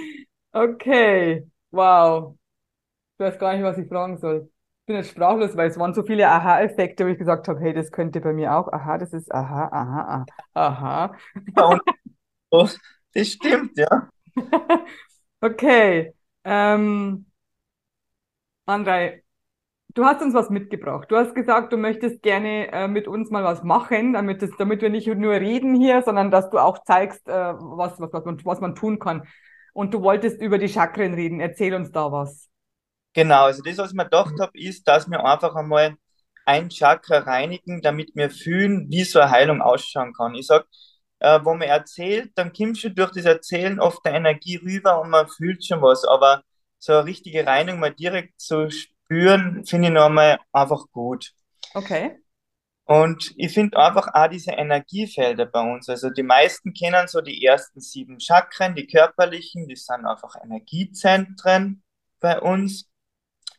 Okay, 0.52 1.46
wow. 1.70 2.36
Ich 3.14 3.20
weiß 3.20 3.38
gar 3.38 3.54
nicht, 3.54 3.64
was 3.64 3.78
ich 3.78 3.88
fragen 3.88 4.18
soll. 4.18 4.50
Ich 4.88 4.90
bin 4.90 5.02
jetzt 5.02 5.10
sprachlos, 5.10 5.54
weil 5.54 5.68
es 5.68 5.78
waren 5.78 5.92
so 5.92 6.02
viele 6.02 6.30
Aha-Effekte, 6.30 7.04
wo 7.04 7.10
ich 7.10 7.18
gesagt 7.18 7.46
habe, 7.46 7.60
hey, 7.60 7.74
das 7.74 7.92
könnte 7.92 8.22
bei 8.22 8.32
mir 8.32 8.56
auch. 8.56 8.72
Aha, 8.72 8.96
das 8.96 9.12
ist 9.12 9.30
aha, 9.30 9.68
aha, 9.70 10.24
aha. 10.54 11.14
Ja, 11.54 11.78
das 13.12 13.28
stimmt, 13.28 13.76
ja. 13.76 14.08
Okay. 15.42 16.14
Ähm, 16.42 17.26
Andrei, 18.64 19.24
du 19.92 20.06
hast 20.06 20.22
uns 20.22 20.32
was 20.32 20.48
mitgebracht. 20.48 21.10
Du 21.10 21.16
hast 21.16 21.34
gesagt, 21.34 21.74
du 21.74 21.76
möchtest 21.76 22.22
gerne 22.22 22.72
äh, 22.72 22.88
mit 22.88 23.08
uns 23.08 23.28
mal 23.28 23.44
was 23.44 23.62
machen, 23.62 24.14
damit 24.14 24.42
es, 24.42 24.52
damit 24.56 24.80
wir 24.80 24.88
nicht 24.88 25.06
nur 25.06 25.34
reden 25.34 25.74
hier, 25.74 26.00
sondern 26.00 26.30
dass 26.30 26.48
du 26.48 26.58
auch 26.58 26.82
zeigst, 26.84 27.28
äh, 27.28 27.32
was, 27.32 28.00
was, 28.00 28.10
was 28.14 28.24
man, 28.24 28.42
was 28.42 28.60
man 28.62 28.74
tun 28.74 28.98
kann. 28.98 29.28
Und 29.74 29.92
du 29.92 30.00
wolltest 30.00 30.40
über 30.40 30.56
die 30.56 30.70
Chakren 30.70 31.12
reden. 31.12 31.40
Erzähl 31.40 31.74
uns 31.74 31.92
da 31.92 32.10
was. 32.10 32.48
Genau, 33.18 33.46
also 33.46 33.62
das, 33.62 33.78
was 33.78 33.90
ich 33.90 33.96
mir 33.96 34.04
gedacht 34.04 34.34
habe, 34.38 34.56
ist, 34.56 34.86
dass 34.86 35.10
wir 35.10 35.24
einfach 35.24 35.56
einmal 35.56 35.96
ein 36.46 36.70
Chakra 36.70 37.18
reinigen, 37.18 37.82
damit 37.82 38.14
wir 38.14 38.30
fühlen, 38.30 38.86
wie 38.90 39.02
so 39.02 39.18
eine 39.18 39.32
Heilung 39.32 39.60
ausschauen 39.60 40.12
kann. 40.12 40.36
Ich 40.36 40.46
sag, 40.46 40.66
äh, 41.18 41.40
wo 41.42 41.52
man 41.54 41.66
erzählt, 41.66 42.30
dann 42.36 42.52
kommt 42.52 42.78
schon 42.78 42.94
durch 42.94 43.10
das 43.10 43.24
Erzählen 43.24 43.80
oft 43.80 44.06
der 44.06 44.14
Energie 44.14 44.54
rüber 44.54 45.00
und 45.00 45.10
man 45.10 45.26
fühlt 45.26 45.66
schon 45.66 45.82
was, 45.82 46.04
aber 46.04 46.44
so 46.78 46.92
eine 46.92 47.06
richtige 47.06 47.44
Reinigung 47.44 47.80
mal 47.80 47.92
direkt 47.92 48.40
zu 48.40 48.70
spüren, 48.70 49.64
finde 49.64 49.88
ich 49.88 49.94
noch 49.94 50.06
einmal 50.06 50.38
einfach 50.52 50.84
gut. 50.92 51.32
Okay. 51.74 52.20
Und 52.84 53.34
ich 53.36 53.52
finde 53.52 53.78
einfach 53.78 54.14
auch 54.14 54.28
diese 54.28 54.52
Energiefelder 54.52 55.46
bei 55.46 55.60
uns. 55.60 55.88
Also 55.88 56.10
die 56.10 56.22
meisten 56.22 56.72
kennen 56.72 57.08
so 57.08 57.20
die 57.20 57.44
ersten 57.44 57.80
sieben 57.80 58.20
Chakren, 58.20 58.76
die 58.76 58.86
körperlichen, 58.86 59.66
die 59.66 59.74
sind 59.74 60.06
einfach 60.06 60.36
Energiezentren 60.40 61.82
bei 62.20 62.40
uns, 62.40 62.88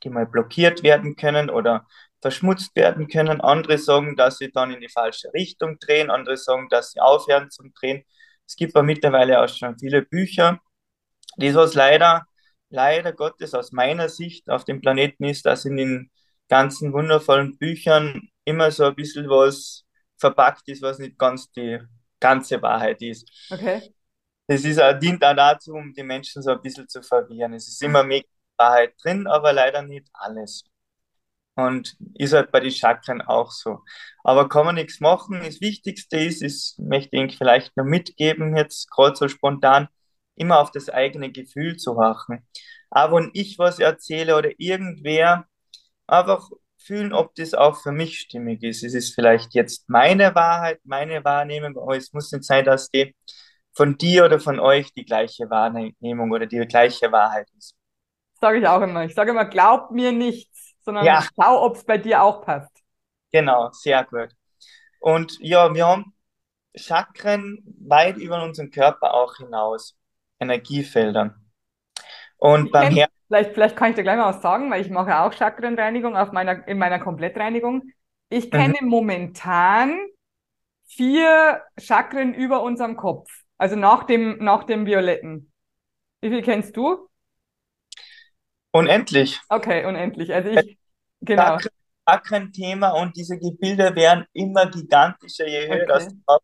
die 0.04 0.10
mal 0.10 0.26
blockiert 0.26 0.84
werden 0.84 1.16
können 1.16 1.50
oder 1.50 1.86
verschmutzt 2.22 2.76
werden 2.76 3.08
können. 3.08 3.42
Andere 3.42 3.78
sagen, 3.78 4.16
dass 4.16 4.38
sie 4.38 4.52
dann 4.52 4.72
in 4.72 4.82
die 4.82 4.90
falsche 4.90 5.34
Richtung 5.34 5.80
drehen, 5.80 6.10
andere 6.10 6.38
sagen, 6.38 6.68
dass 6.70 6.92
sie 6.92 7.00
aufhören 7.00 7.50
zum 7.50 7.74
Drehen. 7.74 8.04
Es 8.46 8.56
gibt 8.56 8.76
aber 8.76 8.84
mittlerweile 8.84 9.42
auch 9.42 9.50
schon 9.50 9.78
viele 9.78 10.02
Bücher, 10.02 10.60
die 11.38 11.54
was 11.54 11.76
leider, 11.76 12.26
leider 12.70 13.14
Gottes 13.14 13.54
aus 13.54 13.72
meiner 13.72 14.10
Sicht 14.10 14.50
auf 14.50 14.66
dem 14.66 14.82
Planeten 14.82 15.24
ist, 15.24 15.46
dass 15.46 15.66
in 15.66 15.78
den 15.78 16.12
ganzen 16.50 16.94
wundervollen 16.94 17.58
Büchern 17.58 18.30
immer 18.44 18.72
so 18.72 18.86
ein 18.86 18.96
bisschen 18.96 19.30
was 19.30 19.86
verpackt 20.18 20.68
ist, 20.68 20.82
was 20.82 21.00
nicht 21.00 21.18
ganz 21.18 21.52
die 21.52 21.80
ganze 22.20 22.62
Wahrheit 22.62 23.02
ist. 23.02 23.30
Okay. 23.52 23.94
Es 24.48 24.66
ist, 24.66 24.82
dient 25.02 25.24
auch 25.24 25.36
dazu, 25.36 25.74
um 25.74 25.94
die 25.94 26.04
Menschen 26.04 26.42
so 26.42 26.52
ein 26.52 26.62
bisschen 26.62 26.88
zu 26.90 27.04
verwirren. 27.04 27.54
Es 27.54 27.68
ist 27.68 27.84
immer 27.84 28.04
Wahrheit 28.60 28.93
drin, 29.04 29.28
aber 29.28 29.54
leider 29.54 29.82
nicht 29.84 30.08
alles. 30.13 30.65
Und 31.56 31.98
ist 32.15 32.34
halt 32.34 32.52
bei 32.52 32.62
den 32.62 32.72
Chakren 32.72 33.22
auch 33.22 33.52
so. 33.52 33.80
Aber 34.24 34.48
kann 34.50 34.65
man 34.65 34.76
nichts 34.76 35.02
machen. 35.02 35.41
Das 35.43 35.62
Wichtigste 35.62 36.17
ist, 36.17 36.41
ist 36.41 36.80
möchte 36.80 37.17
ich 37.17 37.38
vielleicht 37.38 37.76
nur 37.78 37.86
mitgeben, 37.86 38.56
jetzt 38.56 38.89
gerade 38.91 39.15
so 39.17 39.28
spontan, 39.28 39.89
immer 40.36 40.60
auf 40.60 40.72
das 40.72 40.89
eigene 40.89 41.32
Gefühl 41.32 41.78
zu 41.78 41.98
wachen. 41.98 42.48
Aber 42.89 43.17
wenn 43.17 43.32
ich 43.34 43.60
was 43.60 43.80
erzähle 43.80 44.38
oder 44.38 44.52
irgendwer, 44.58 45.45
einfach 46.08 46.50
fühlen, 46.78 47.13
ob 47.13 47.36
das 47.36 47.54
auch 47.54 47.78
für 47.82 47.91
mich 47.91 48.19
stimmig 48.19 48.63
ist. 48.63 48.84
Es 48.84 48.93
ist 48.93 49.13
vielleicht 49.15 49.54
jetzt 49.54 49.89
meine 49.89 50.36
Wahrheit, 50.36 50.80
meine 50.86 51.24
Wahrnehmung, 51.26 51.78
aber 51.78 51.98
es 51.98 52.13
muss 52.13 52.32
nicht 52.32 52.45
sein, 52.45 52.65
dass 52.65 52.89
die 52.89 53.15
von 53.74 53.98
dir 53.98 54.26
oder 54.26 54.39
von 54.39 54.60
euch 54.60 54.93
die 54.93 55.06
gleiche 55.06 55.50
Wahrnehmung 55.50 56.32
oder 56.32 56.48
die 56.48 56.60
gleiche 56.67 57.12
Wahrheit 57.12 57.48
ist. 57.58 57.76
Sage 58.41 58.60
ich 58.60 58.67
auch 58.67 58.82
immer. 58.82 59.06
Ich 59.06 59.15
sage 59.15 59.32
immer, 59.32 59.45
glaub 59.45 59.91
mir 59.91 60.12
nichts, 60.12 60.75
sondern 60.82 61.06
ja. 61.06 61.23
schau, 61.36 61.63
ob 61.63 61.75
es 61.75 61.84
bei 61.84 61.97
dir 61.97 62.23
auch 62.23 62.41
passt. 62.41 62.71
Genau, 63.32 63.69
sehr 63.71 64.04
gut. 64.06 64.30
Und 64.99 65.38
ja, 65.39 65.73
wir 65.73 65.86
haben 65.86 66.13
Chakren 66.75 67.63
weit 67.82 68.17
über 68.17 68.43
unseren 68.43 68.71
Körper 68.71 69.13
auch 69.13 69.36
hinaus, 69.38 69.97
Energiefelder. 70.39 71.36
Und 72.38 72.71
beim 72.71 72.93
Herzen 72.93 73.19
Vielleicht, 73.30 73.54
vielleicht 73.54 73.75
kann 73.75 73.91
ich 73.91 73.95
dir 73.95 74.02
gleich 74.02 74.17
mal 74.17 74.34
was 74.34 74.41
sagen, 74.41 74.71
weil 74.71 74.82
ich 74.82 74.89
mache 74.89 75.19
auch 75.19 75.32
Chakrenreinigung 75.32 76.17
auf 76.17 76.32
meiner, 76.32 76.67
in 76.67 76.80
meiner 76.80 76.97
Komplettreinigung. 76.97 77.84
Ich 78.30 78.45
mhm. 78.45 78.49
kenne 78.49 78.75
mhm. 78.82 78.89
momentan 78.89 79.99
vier 80.88 81.62
Chakren 81.78 82.34
über 82.34 82.63
unserem 82.63 82.97
Kopf. 82.97 83.30
Also 83.60 83.75
nach 83.75 84.06
dem, 84.06 84.43
nach 84.43 84.63
dem 84.63 84.88
Violetten. 84.88 85.52
Wie 86.21 86.30
viel 86.30 86.41
kennst 86.41 86.75
du? 86.75 87.08
Unendlich. 88.71 89.39
Okay, 89.49 89.86
unendlich. 89.86 90.34
Also 90.34 90.49
ich, 90.49 90.77
genau. 91.21 91.58
Chakren-Thema 92.08 92.91
und 92.91 93.15
diese 93.15 93.38
Gebilde 93.38 93.95
werden 93.95 94.25
immer 94.34 94.65
gigantischer, 94.67 95.47
je 95.47 95.67
höher 95.67 95.84
okay. 95.84 95.86
das 95.88 96.08
Kopf. 96.25 96.43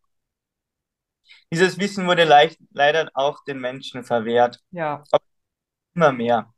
Dieses 1.52 1.80
Wissen 1.80 2.08
wurde 2.08 2.24
leicht, 2.24 2.60
leider 2.72 3.10
auch 3.14 3.44
den 3.46 3.60
Menschen 3.60 4.04
verwehrt. 4.04 4.60
Ja. 4.72 5.04
Aber 5.12 5.24
immer 5.94 6.12
mehr. 6.12 6.54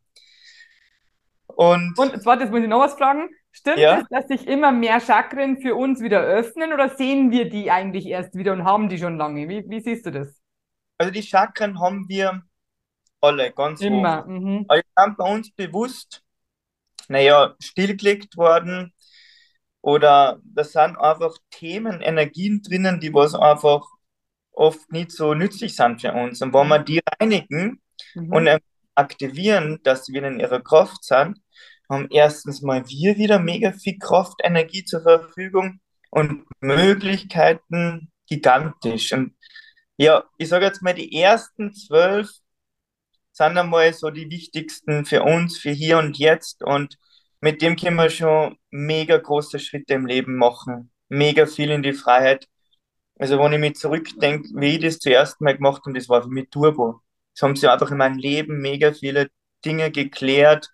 Und, 1.48 1.98
und 1.98 2.22
zwar, 2.22 2.40
jetzt 2.40 2.52
muss 2.52 2.62
ich 2.62 2.68
noch 2.68 2.80
was 2.80 2.96
fragen. 2.96 3.30
Stimmt 3.52 3.80
ja? 3.80 4.02
es, 4.02 4.08
dass 4.10 4.28
sich 4.28 4.48
immer 4.48 4.72
mehr 4.72 5.00
Chakren 5.00 5.58
für 5.58 5.76
uns 5.76 6.02
wieder 6.02 6.22
öffnen 6.22 6.74
oder 6.74 6.90
sehen 6.90 7.32
wir 7.32 7.50
die 7.50 7.72
eigentlich 7.72 8.06
erst 8.06 8.36
wieder 8.36 8.54
und 8.54 8.64
haben 8.64 8.90
die 8.90 9.00
schon 9.00 9.18
lange? 9.18 9.50
Wie, 9.50 9.68
wie 9.68 9.82
siehst 9.82 10.06
du 10.06 10.12
das? 10.12 10.40
Also 11.00 11.12
die 11.12 11.24
Chakren 11.24 11.80
haben 11.80 12.08
wir 12.08 12.44
alle, 13.28 13.52
ganz 13.52 13.82
Immer. 13.82 14.26
Mhm. 14.26 14.66
Aber 14.68 14.82
die 14.82 14.88
sind 14.96 15.18
bei 15.18 15.24
uns 15.26 15.52
bewusst, 15.52 16.24
naja, 17.08 17.56
stillgelegt 17.60 18.38
worden 18.38 18.94
oder 19.82 20.40
da 20.44 20.64
sind 20.64 20.98
einfach 20.98 21.38
Themen, 21.52 22.02
Energien 22.02 22.62
drinnen, 22.62 23.00
die 23.00 23.14
was 23.14 23.36
einfach 23.36 23.86
oft 24.52 24.92
nicht 24.92 25.12
so 25.12 25.34
nützlich 25.34 25.76
sind 25.76 26.02
für 26.02 26.14
uns. 26.14 26.42
Und 26.42 26.54
wenn 26.54 26.68
wir 26.68 26.80
die 26.80 27.02
reinigen 27.20 27.82
mhm. 28.16 28.34
und 28.34 28.60
aktivieren, 28.96 29.80
dass 29.84 30.10
wieder 30.10 30.28
in 30.28 30.40
ihrer 30.40 30.62
Kraft 30.62 31.04
sind, 31.04 31.40
haben 31.90 32.08
erstens 32.10 32.62
mal 32.62 32.88
wir 32.88 33.18
wieder 33.18 33.40
mega 33.40 33.72
viel 33.72 33.98
Kraft, 33.98 34.42
Energie 34.44 34.84
zur 34.84 35.02
Verfügung 35.02 35.80
und 36.10 36.46
Möglichkeiten 36.60 38.12
gigantisch. 38.28 39.14
Und 39.14 39.36
ja, 39.98 40.26
ich 40.38 40.50
sage 40.50 40.66
jetzt 40.66 40.82
mal, 40.82 40.94
die 40.94 41.16
ersten 41.22 41.74
zwölf 41.74 42.30
sind 43.38 43.58
einmal 43.58 43.94
so 43.94 44.10
die 44.10 44.30
wichtigsten 44.30 45.06
für 45.06 45.24
uns, 45.24 45.58
für 45.58 45.72
hier 45.72 46.00
und 46.00 46.18
jetzt. 46.18 46.64
Und 46.64 46.98
mit 47.40 47.62
dem 47.62 47.76
können 47.76 47.98
wir 47.98 48.10
schon 48.10 48.58
mega 48.72 49.18
große 49.18 49.60
Schritte 49.60 49.94
im 49.94 50.06
Leben 50.08 50.36
machen. 50.36 50.92
Mega 51.08 51.46
viel 51.46 51.70
in 51.72 51.84
die 51.84 51.94
Freiheit. 51.94 52.48
Also, 53.20 53.40
wenn 53.40 53.54
ich 53.54 53.60
mich 53.60 53.76
zurückdenke, 53.76 54.50
wie 54.56 54.76
ich 54.76 54.82
das 54.82 55.00
zuerst 55.00 55.40
mal 55.42 55.56
gemacht 55.56 55.84
habe, 55.86 55.98
das 55.98 56.10
war 56.10 56.24
für 56.24 56.30
mich 56.30 56.50
Turbo. 56.50 57.02
Es 57.34 57.42
haben 57.42 57.56
sich 57.56 57.70
einfach 57.70 57.92
in 57.92 57.98
meinem 57.98 58.18
Leben 58.18 58.60
mega 58.60 58.92
viele 58.94 59.30
Dinge 59.64 59.92
geklärt 59.92 60.70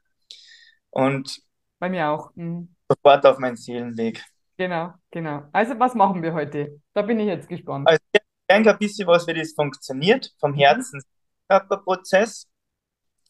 und 0.90 1.42
bei 1.80 1.90
mir 1.90 2.10
auch. 2.10 2.32
Mhm. 2.36 2.74
Sofort 2.88 3.26
auf 3.26 3.40
meinen 3.40 3.58
Seelenweg. 3.58 4.24
Genau, 4.58 4.94
genau. 5.12 5.44
Also 5.52 5.78
was 5.80 5.96
machen 5.96 6.22
wir 6.22 6.34
heute? 6.34 6.80
Da 6.94 7.02
bin 7.02 7.20
ich 7.20 7.28
jetzt 7.28 7.50
gespannt. 7.50 7.88
Also 7.88 8.00
ich 8.14 8.22
denke 8.50 8.72
ein 8.72 8.78
bisschen, 8.78 9.08
was 9.08 9.28
wie 9.28 9.34
das 9.34 9.54
funktioniert 9.54 10.32
vom 10.40 10.52
mhm. 10.52 10.60
Herzen-Körperprozess. 10.60 12.48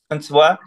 Und 0.10 0.24
zwar, 0.24 0.60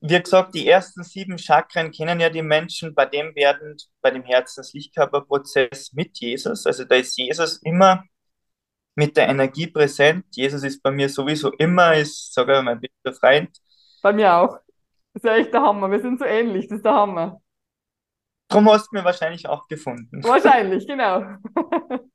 wie 0.00 0.20
gesagt, 0.20 0.54
die 0.54 0.66
ersten 0.66 1.02
sieben 1.02 1.38
Chakren 1.38 1.90
kennen 1.90 2.20
ja 2.20 2.30
die 2.30 2.42
Menschen, 2.42 2.94
bei 2.94 3.06
dem 3.06 3.34
werden, 3.34 3.76
bei 4.00 4.10
dem 4.10 4.22
Herzens-Lichtkörperprozess 4.24 5.92
mit 5.92 6.18
Jesus. 6.18 6.66
Also 6.66 6.84
da 6.84 6.96
ist 6.96 7.16
Jesus 7.16 7.58
immer 7.62 8.04
mit 8.94 9.16
der 9.16 9.28
Energie 9.28 9.66
präsent. 9.66 10.24
Jesus 10.30 10.62
ist 10.62 10.82
bei 10.82 10.90
mir 10.90 11.08
sowieso 11.08 11.50
immer, 11.52 11.94
ist 11.94 12.34
sogar 12.34 12.62
mein 12.62 12.80
bester 12.80 13.12
Freund. 13.12 13.50
Bei 14.02 14.12
mir 14.12 14.34
auch. 14.34 14.58
Das 15.12 15.22
ist 15.22 15.24
ja 15.24 15.36
echt 15.36 15.52
der 15.52 15.62
Hammer. 15.62 15.90
Wir 15.90 16.00
sind 16.00 16.18
so 16.18 16.24
ähnlich, 16.24 16.68
das 16.68 16.78
ist 16.78 16.84
der 16.84 16.94
Hammer. 16.94 17.40
Darum 18.48 18.68
hast 18.70 18.88
du 18.90 18.96
mir 18.96 19.04
wahrscheinlich 19.04 19.46
auch 19.48 19.68
gefunden. 19.68 20.22
Wahrscheinlich, 20.24 20.86
genau. 20.86 21.36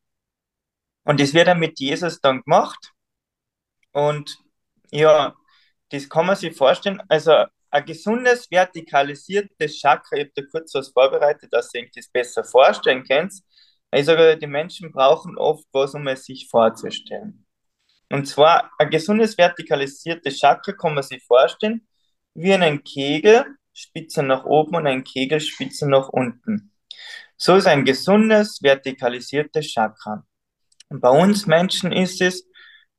Und 1.06 1.20
das 1.20 1.34
wird 1.34 1.48
dann 1.48 1.60
mit 1.60 1.80
Jesus 1.80 2.20
dann 2.20 2.42
gemacht. 2.42 2.92
Und 3.92 4.38
ja, 4.92 5.36
das 5.96 6.10
kann 6.10 6.26
man 6.26 6.36
sich 6.36 6.56
vorstellen. 6.56 7.02
Also 7.08 7.46
ein 7.72 7.86
gesundes, 7.86 8.50
vertikalisiertes 8.52 9.80
Chakra, 9.80 10.18
ich 10.18 10.26
habe 10.26 10.32
da 10.36 10.42
kurz 10.52 10.74
was 10.76 10.90
vorbereitet, 10.90 11.52
dass 11.52 11.74
ihr 11.74 11.84
euch 11.84 11.92
das 11.96 12.08
besser 12.10 12.44
vorstellen 12.44 13.04
könnt. 13.04 13.34
Ich 13.92 14.06
sage, 14.06 14.38
die 14.38 14.48
Menschen 14.48 14.92
brauchen 14.92 15.38
oft 15.38 15.66
was, 15.72 15.94
um 15.94 16.08
es 16.08 16.26
sich 16.26 16.48
vorzustellen. 16.50 17.46
Und 18.12 18.28
zwar 18.28 18.72
ein 18.78 18.90
gesundes 18.90 19.38
vertikalisiertes 19.38 20.40
Chakra 20.40 20.74
kann 20.74 20.94
man 20.94 21.04
sich 21.04 21.24
vorstellen 21.24 21.88
wie 22.34 22.54
einen 22.54 22.84
Kegel, 22.84 23.46
Spitze 23.74 24.22
nach 24.22 24.46
oben 24.46 24.76
und 24.76 24.88
ein 24.88 25.04
Kegel, 25.04 25.40
Spitze 25.40 25.90
nach 25.90 26.10
unten. 26.10 26.74
So 27.38 27.56
ist 27.56 27.68
ein 27.68 27.86
gesundes 27.86 28.62
vertikalisiertes 28.62 29.68
Chakra. 29.68 30.26
Und 30.90 31.02
bei 31.02 31.10
uns 31.10 31.46
Menschen 31.46 31.92
ist 31.92 32.22
es, 32.22 32.48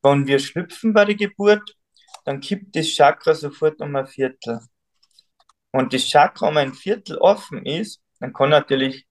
wenn 0.02 0.26
wir 0.26 0.38
schlüpfen 0.38 0.92
bei 0.92 1.04
der 1.04 1.14
Geburt, 1.14 1.75
dann 2.26 2.40
kippt 2.40 2.76
das 2.76 2.88
Chakra 2.88 3.34
sofort 3.34 3.80
um 3.80 3.96
ein 3.96 4.06
Viertel. 4.06 4.60
Und 5.70 5.94
das 5.94 6.02
Chakra 6.02 6.48
um 6.48 6.58
ein 6.58 6.74
Viertel 6.74 7.16
offen 7.16 7.64
ist, 7.64 8.02
dann 8.20 8.34
kann 8.34 8.50
natürlich 8.50 9.06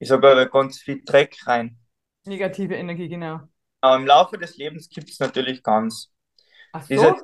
ich 0.00 0.08
sage 0.08 0.30
aber 0.30 0.46
ganz 0.48 0.80
viel 0.80 1.04
Dreck 1.04 1.36
rein. 1.46 1.78
Negative 2.24 2.74
Energie, 2.74 3.08
genau. 3.08 3.40
Aber 3.82 3.96
im 3.96 4.06
Laufe 4.06 4.38
des 4.38 4.56
Lebens 4.56 4.88
gibt 4.88 5.10
es 5.10 5.20
natürlich 5.20 5.62
ganz. 5.62 6.10
Ach 6.72 6.82
so? 6.82 6.88
Diese, 6.88 7.14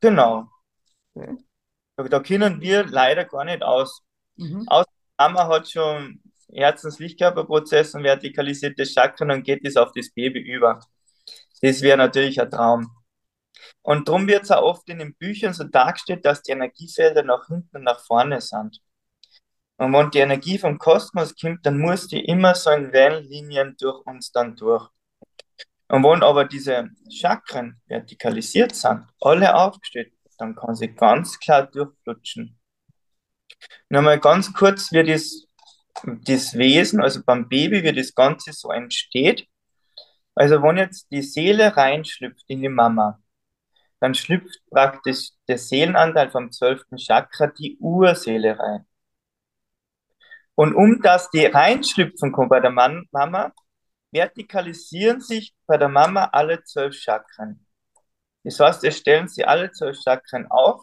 genau. 0.00 0.48
Okay. 1.14 1.36
Da 1.96 2.20
können 2.20 2.60
wir 2.60 2.84
leider 2.84 3.24
gar 3.24 3.44
nicht 3.44 3.62
aus. 3.62 4.02
Mhm. 4.36 4.64
Außer 4.66 4.88
Mama 5.18 5.46
hat 5.46 5.70
schon 5.70 6.20
Herzens-Lichtkörperprozess 6.52 7.94
und 7.94 8.02
vertikalisierte 8.02 8.84
Chakren 8.84 9.30
und 9.30 9.44
geht 9.44 9.64
es 9.64 9.76
auf 9.76 9.92
das 9.92 10.10
Baby 10.10 10.40
über. 10.40 10.80
Das 11.62 11.80
wäre 11.82 11.96
natürlich 11.96 12.40
ein 12.40 12.50
Traum. 12.50 12.90
Und 13.82 14.08
darum 14.08 14.26
wird 14.26 14.44
es 14.44 14.50
auch 14.50 14.62
oft 14.62 14.88
in 14.88 14.98
den 14.98 15.14
Büchern 15.14 15.52
so 15.52 15.64
dargestellt, 15.64 16.24
dass 16.24 16.42
die 16.42 16.52
Energiefelder 16.52 17.22
nach 17.22 17.46
hinten 17.46 17.78
und 17.78 17.84
nach 17.84 18.00
vorne 18.00 18.40
sind. 18.40 18.80
Und 19.76 19.92
wenn 19.92 20.10
die 20.10 20.18
Energie 20.18 20.58
vom 20.58 20.78
Kosmos 20.78 21.34
kommt, 21.36 21.64
dann 21.64 21.78
muss 21.78 22.08
die 22.08 22.24
immer 22.24 22.54
so 22.54 22.70
in 22.70 22.92
Wellenlinien 22.92 23.76
durch 23.78 24.04
uns 24.06 24.32
dann 24.32 24.56
durch. 24.56 24.88
Und 25.88 26.04
wenn 26.04 26.22
aber 26.22 26.44
diese 26.44 26.90
Chakren 27.10 27.80
vertikalisiert 27.86 28.74
sind, 28.74 29.06
alle 29.20 29.54
aufgestellt, 29.54 30.12
dann 30.38 30.54
kann 30.54 30.74
sie 30.74 30.88
ganz 30.88 31.38
klar 31.38 31.66
durchflutschen. 31.66 32.58
Nochmal 33.88 34.20
ganz 34.20 34.52
kurz, 34.52 34.92
wie 34.92 35.02
das 35.02 35.48
das 36.04 36.54
Wesen, 36.54 37.00
also 37.00 37.22
beim 37.24 37.48
Baby, 37.48 37.82
wie 37.82 37.92
das 37.92 38.14
Ganze 38.14 38.52
so 38.52 38.70
entsteht. 38.70 39.46
Also 40.34 40.62
wenn 40.62 40.76
jetzt 40.76 41.10
die 41.10 41.22
Seele 41.22 41.76
reinschlüpft 41.76 42.44
in 42.48 42.62
die 42.62 42.68
Mama, 42.68 43.20
dann 44.00 44.14
schlüpft 44.14 44.60
praktisch 44.70 45.30
der 45.48 45.58
Seelenanteil 45.58 46.30
vom 46.30 46.52
zwölften 46.52 46.98
Chakra 46.98 47.48
die 47.48 47.76
Urseele 47.78 48.58
rein. 48.58 48.86
Und 50.54 50.74
um 50.74 51.00
dass 51.02 51.30
die 51.30 51.46
reinschlüpfen 51.46 52.32
kann 52.32 52.48
bei 52.48 52.60
der 52.60 52.70
Mama, 52.70 53.52
vertikalisieren 54.10 55.20
sich 55.20 55.54
bei 55.66 55.76
der 55.76 55.88
Mama 55.88 56.24
alle 56.32 56.64
zwölf 56.64 56.96
Chakren. 56.96 57.64
Das 58.44 58.58
heißt, 58.58 58.84
es 58.84 58.96
stellen 58.98 59.28
sie 59.28 59.44
alle 59.44 59.70
zwölf 59.72 59.98
Chakren 60.02 60.50
auf. 60.50 60.82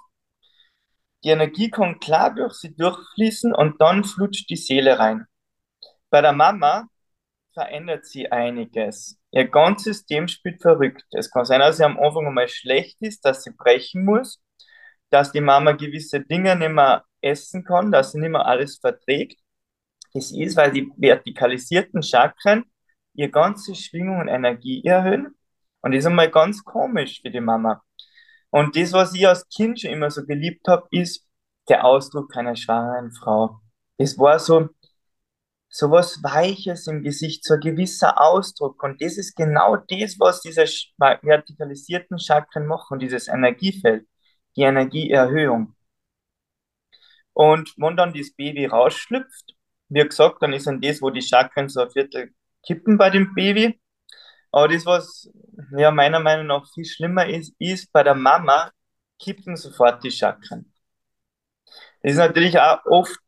Die 1.24 1.30
Energie 1.30 1.70
kann 1.72 2.00
klar 2.00 2.34
durch 2.34 2.54
sie 2.54 2.76
durchfließen 2.76 3.54
und 3.54 3.82
dann 3.82 4.04
flutscht 4.04 4.50
die 4.50 4.56
Seele 4.56 5.00
rein. 5.00 5.26
Bei 6.10 6.22
der 6.22 6.34
Mama 6.34 6.88
verändert 7.56 8.06
sie 8.06 8.32
einiges. 8.32 9.18
Ihr 9.32 9.48
ganzes 9.48 9.98
System 9.98 10.28
spielt 10.28 10.62
verrückt. 10.62 11.04
Es 11.12 11.32
kann 11.32 11.46
sein, 11.46 11.62
dass 11.62 11.78
sie 11.78 11.86
am 11.86 11.98
Anfang 11.98 12.28
einmal 12.28 12.48
schlecht 12.48 13.02
ist, 13.02 13.26
dass 13.26 13.44
sie 13.44 13.52
brechen 13.52 14.06
muss, 14.06 14.44
dass 15.10 15.32
die 15.32 15.42
Mama 15.42 15.72
gewisse 15.72 16.20
Dinge 16.20 16.56
nicht 16.56 16.72
mehr 16.72 17.04
essen 17.22 17.64
kann, 17.64 17.92
dass 17.92 18.12
sie 18.12 18.20
nicht 18.20 18.30
mehr 18.30 18.46
alles 18.46 18.78
verträgt. 18.78 19.40
Das 20.14 20.32
ist, 20.32 20.56
weil 20.58 20.72
die 20.72 20.92
vertikalisierten 20.98 22.04
Chakren 22.04 22.66
ihr 23.14 23.32
ganze 23.32 23.74
Schwingung 23.74 24.20
und 24.20 24.28
Energie 24.28 24.84
erhöhen. 24.84 25.36
Und 25.82 25.94
das 25.94 26.00
ist 26.00 26.08
einmal 26.08 26.30
ganz 26.30 26.64
komisch 26.64 27.22
für 27.22 27.32
die 27.32 27.42
Mama. 27.42 27.82
Und 28.50 28.76
das, 28.76 28.94
was 28.94 29.14
ich 29.16 29.28
als 29.28 29.48
Kind 29.50 29.80
schon 29.80 29.92
immer 29.92 30.12
so 30.12 30.26
geliebt 30.26 30.68
habe, 30.68 30.88
ist 30.92 31.26
der 31.70 31.86
Ausdruck 31.86 32.36
einer 32.36 32.56
schwangeren 32.56 33.12
Frau. 33.12 33.60
Es 33.98 34.18
war 34.20 34.40
so, 34.40 34.70
so 35.78 35.92
was 35.92 36.24
Weiches 36.24 36.88
im 36.88 37.04
Gesicht, 37.04 37.44
so 37.44 37.56
ein 37.56 37.60
gewisser 37.60 38.22
Ausdruck. 38.22 38.82
Und 38.82 39.02
das 39.02 39.18
ist 39.18 39.36
genau 39.36 39.76
das, 39.76 40.18
was 40.20 40.40
diese 40.40 40.64
vertikalisierten 40.98 42.18
Chakren 42.18 42.66
machen, 42.66 42.98
dieses 42.98 43.28
Energiefeld, 43.28 44.08
die 44.56 44.62
Energieerhöhung. 44.62 45.76
Und 47.34 47.74
wenn 47.76 47.98
dann 47.98 48.14
das 48.14 48.32
Baby 48.32 48.68
rausschlüpft, 48.68 49.54
wie 49.90 50.00
gesagt, 50.00 50.42
dann 50.42 50.54
ist 50.54 50.66
dann 50.68 50.80
das, 50.80 51.02
wo 51.02 51.10
die 51.10 51.22
Chakren 51.22 51.68
so 51.68 51.82
ein 51.82 51.92
Viertel 51.92 52.34
kippen 52.66 52.98
bei 52.98 53.10
dem 53.10 53.34
Baby. 53.36 53.78
Aber 54.54 54.70
das, 54.70 54.86
was 54.86 55.30
ja 55.78 55.92
meiner 55.92 56.22
Meinung 56.22 56.48
nach 56.48 56.66
viel 56.74 56.86
schlimmer 56.86 57.28
ist, 57.28 57.54
ist 57.60 57.92
bei 57.92 58.02
der 58.02 58.16
Mama 58.16 58.72
kippen 59.20 59.58
sofort 59.58 60.02
die 60.06 60.12
Chakren. 60.12 60.72
Das 62.02 62.14
ist 62.14 62.18
natürlich 62.18 62.58
auch 62.58 62.86
oft 62.86 63.20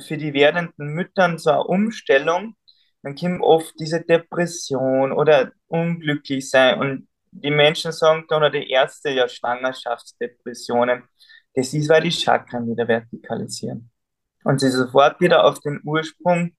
für 0.00 0.16
die 0.16 0.32
werdenden 0.34 0.88
Müttern 0.94 1.38
so 1.38 1.50
eine 1.50 1.64
Umstellung. 1.64 2.56
Dann 3.02 3.14
kommt 3.14 3.42
oft 3.42 3.74
diese 3.78 4.00
Depression 4.00 5.12
oder 5.12 5.52
unglücklich 5.66 6.48
sein 6.48 6.80
und 6.80 7.08
die 7.32 7.50
Menschen 7.50 7.92
sagen 7.92 8.24
dann, 8.28 8.38
oder 8.38 8.50
die 8.50 8.70
Ärzte, 8.70 9.10
ja, 9.10 9.28
Schwangerschaftsdepressionen. 9.28 11.02
Das 11.54 11.74
ist, 11.74 11.88
weil 11.88 12.02
die 12.02 12.12
Chakren 12.12 12.68
wieder 12.68 12.86
vertikalisieren. 12.86 13.90
Und 14.44 14.60
sie 14.60 14.70
sofort 14.70 15.20
wieder 15.20 15.44
auf 15.44 15.60
den 15.60 15.80
Ursprung 15.84 16.54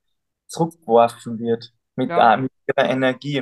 zurückgeworfen 0.48 1.40
wird 1.40 1.72
mit, 1.96 2.10
ja. 2.10 2.38
mit 2.38 2.52
ihrer 2.68 2.90
Energie. 2.90 3.42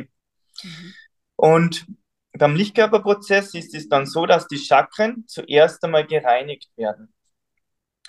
Mhm. 0.63 0.93
Und 1.35 1.85
beim 2.33 2.55
Lichtkörperprozess 2.55 3.53
ist 3.53 3.75
es 3.75 3.87
dann 3.89 4.05
so, 4.05 4.25
dass 4.25 4.47
die 4.47 4.57
Chakren 4.57 5.25
zuerst 5.27 5.83
einmal 5.83 6.05
gereinigt 6.05 6.71
werden. 6.75 7.12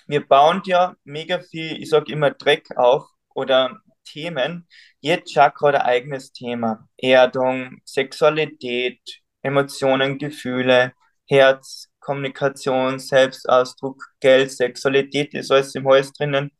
Wir 0.07 0.27
bauen 0.27 0.61
ja 0.65 0.95
mega 1.03 1.39
viel, 1.39 1.81
ich 1.81 1.89
sage 1.89 2.11
immer 2.11 2.31
Dreck 2.31 2.77
auf 2.77 3.07
oder 3.33 3.81
Themen. 4.05 4.67
Jedes 5.01 5.31
Chakra 5.31 5.69
hat 5.69 5.75
ein 5.75 5.81
eigenes 5.81 6.31
Thema. 6.31 6.87
Erdung, 6.97 7.79
Sexualität, 7.85 8.99
Emotionen, 9.41 10.17
Gefühle, 10.19 10.93
Herz, 11.27 11.89
Kommunikation, 11.99 12.99
Selbstausdruck, 12.99 14.03
Geld, 14.19 14.51
Sexualität 14.51 15.33
ist 15.33 15.51
alles 15.51 15.73
im 15.75 15.87
Hals 15.87 16.13
drinnen. 16.13 16.51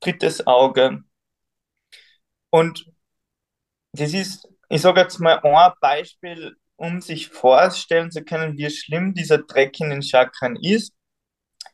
Drittes 0.00 0.46
Auge. 0.46 1.02
Und 2.50 2.84
das 3.92 4.12
ist, 4.14 4.48
ich 4.68 4.80
sage 4.82 5.00
jetzt 5.00 5.18
mal 5.20 5.38
ein 5.42 5.72
Beispiel, 5.80 6.56
um 6.76 7.00
sich 7.00 7.28
vorstellen 7.28 8.10
zu 8.10 8.24
können, 8.24 8.56
wie 8.58 8.70
schlimm 8.70 9.14
dieser 9.14 9.38
Dreck 9.38 9.78
in 9.80 9.90
den 9.90 10.02
Chakren 10.02 10.56
ist. 10.56 10.92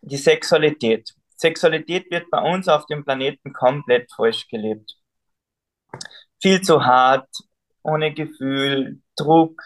Die 0.02 0.16
Sexualität. 0.16 1.14
Sexualität 1.36 2.10
wird 2.10 2.30
bei 2.30 2.40
uns 2.40 2.68
auf 2.68 2.86
dem 2.86 3.04
Planeten 3.04 3.52
komplett 3.52 4.10
falsch 4.12 4.48
gelebt. 4.48 4.96
Viel 6.40 6.60
zu 6.60 6.84
hart, 6.84 7.28
ohne 7.82 8.12
Gefühl, 8.12 9.00
Druck. 9.16 9.62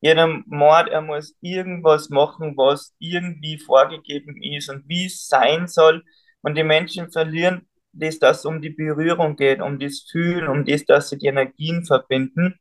Jeder 0.00 0.26
Mord, 0.46 0.88
er 0.88 1.02
muss 1.02 1.36
irgendwas 1.40 2.08
machen, 2.08 2.56
was 2.56 2.94
irgendwie 2.98 3.58
vorgegeben 3.58 4.42
ist 4.42 4.70
und 4.70 4.88
wie 4.88 5.06
es 5.06 5.26
sein 5.26 5.68
soll. 5.68 6.04
Und 6.42 6.56
die 6.56 6.64
Menschen 6.64 7.10
verlieren 7.12 7.68
das, 7.92 8.18
dass 8.18 8.40
es 8.40 8.44
um 8.44 8.62
die 8.62 8.70
Berührung 8.70 9.36
geht, 9.36 9.60
um 9.60 9.78
das 9.78 10.06
Fühlen, 10.10 10.48
um 10.48 10.64
das, 10.64 10.84
dass 10.84 11.10
sie 11.10 11.18
die 11.18 11.26
Energien 11.26 11.84
verbinden. 11.84 12.58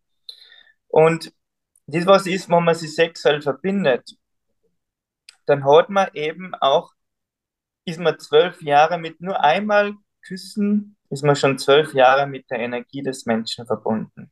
Und 0.87 1.33
das, 1.87 2.05
was 2.05 2.27
ist, 2.27 2.49
wenn 2.49 2.63
man 2.63 2.75
sich 2.75 2.93
sexuell 2.93 3.41
verbindet, 3.41 4.11
dann 5.45 5.65
hat 5.65 5.89
man 5.89 6.09
eben 6.13 6.53
auch, 6.55 6.91
ist 7.89 7.99
man 7.99 8.19
zwölf 8.19 8.61
Jahre 8.61 8.97
mit 8.97 9.21
nur 9.21 9.43
einmal 9.43 9.93
Küssen, 10.21 10.97
ist 11.09 11.23
man 11.23 11.35
schon 11.35 11.57
zwölf 11.57 11.93
Jahre 11.93 12.27
mit 12.27 12.49
der 12.49 12.59
Energie 12.59 13.01
des 13.01 13.25
Menschen 13.25 13.65
verbunden. 13.65 14.31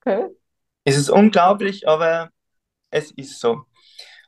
Okay. 0.00 0.28
Es 0.84 0.96
ist 0.96 1.10
unglaublich, 1.10 1.86
aber 1.88 2.30
es 2.90 3.10
ist 3.12 3.40
so. 3.40 3.64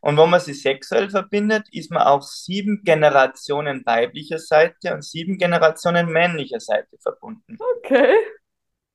Und 0.01 0.17
wenn 0.17 0.31
man 0.31 0.41
sie 0.41 0.55
sexuell 0.55 1.09
verbindet, 1.09 1.69
ist 1.71 1.93
man 1.93 2.03
auch 2.03 2.23
sieben 2.23 2.83
Generationen 2.85 3.87
weiblicher 3.87 4.39
Seite 4.39 4.95
und 4.95 5.05
sieben 5.05 5.39
Generationen 5.39 6.11
männlicher 6.11 6.59
Seite 6.59 6.99
verbunden. 7.01 7.57
Okay. 7.79 8.17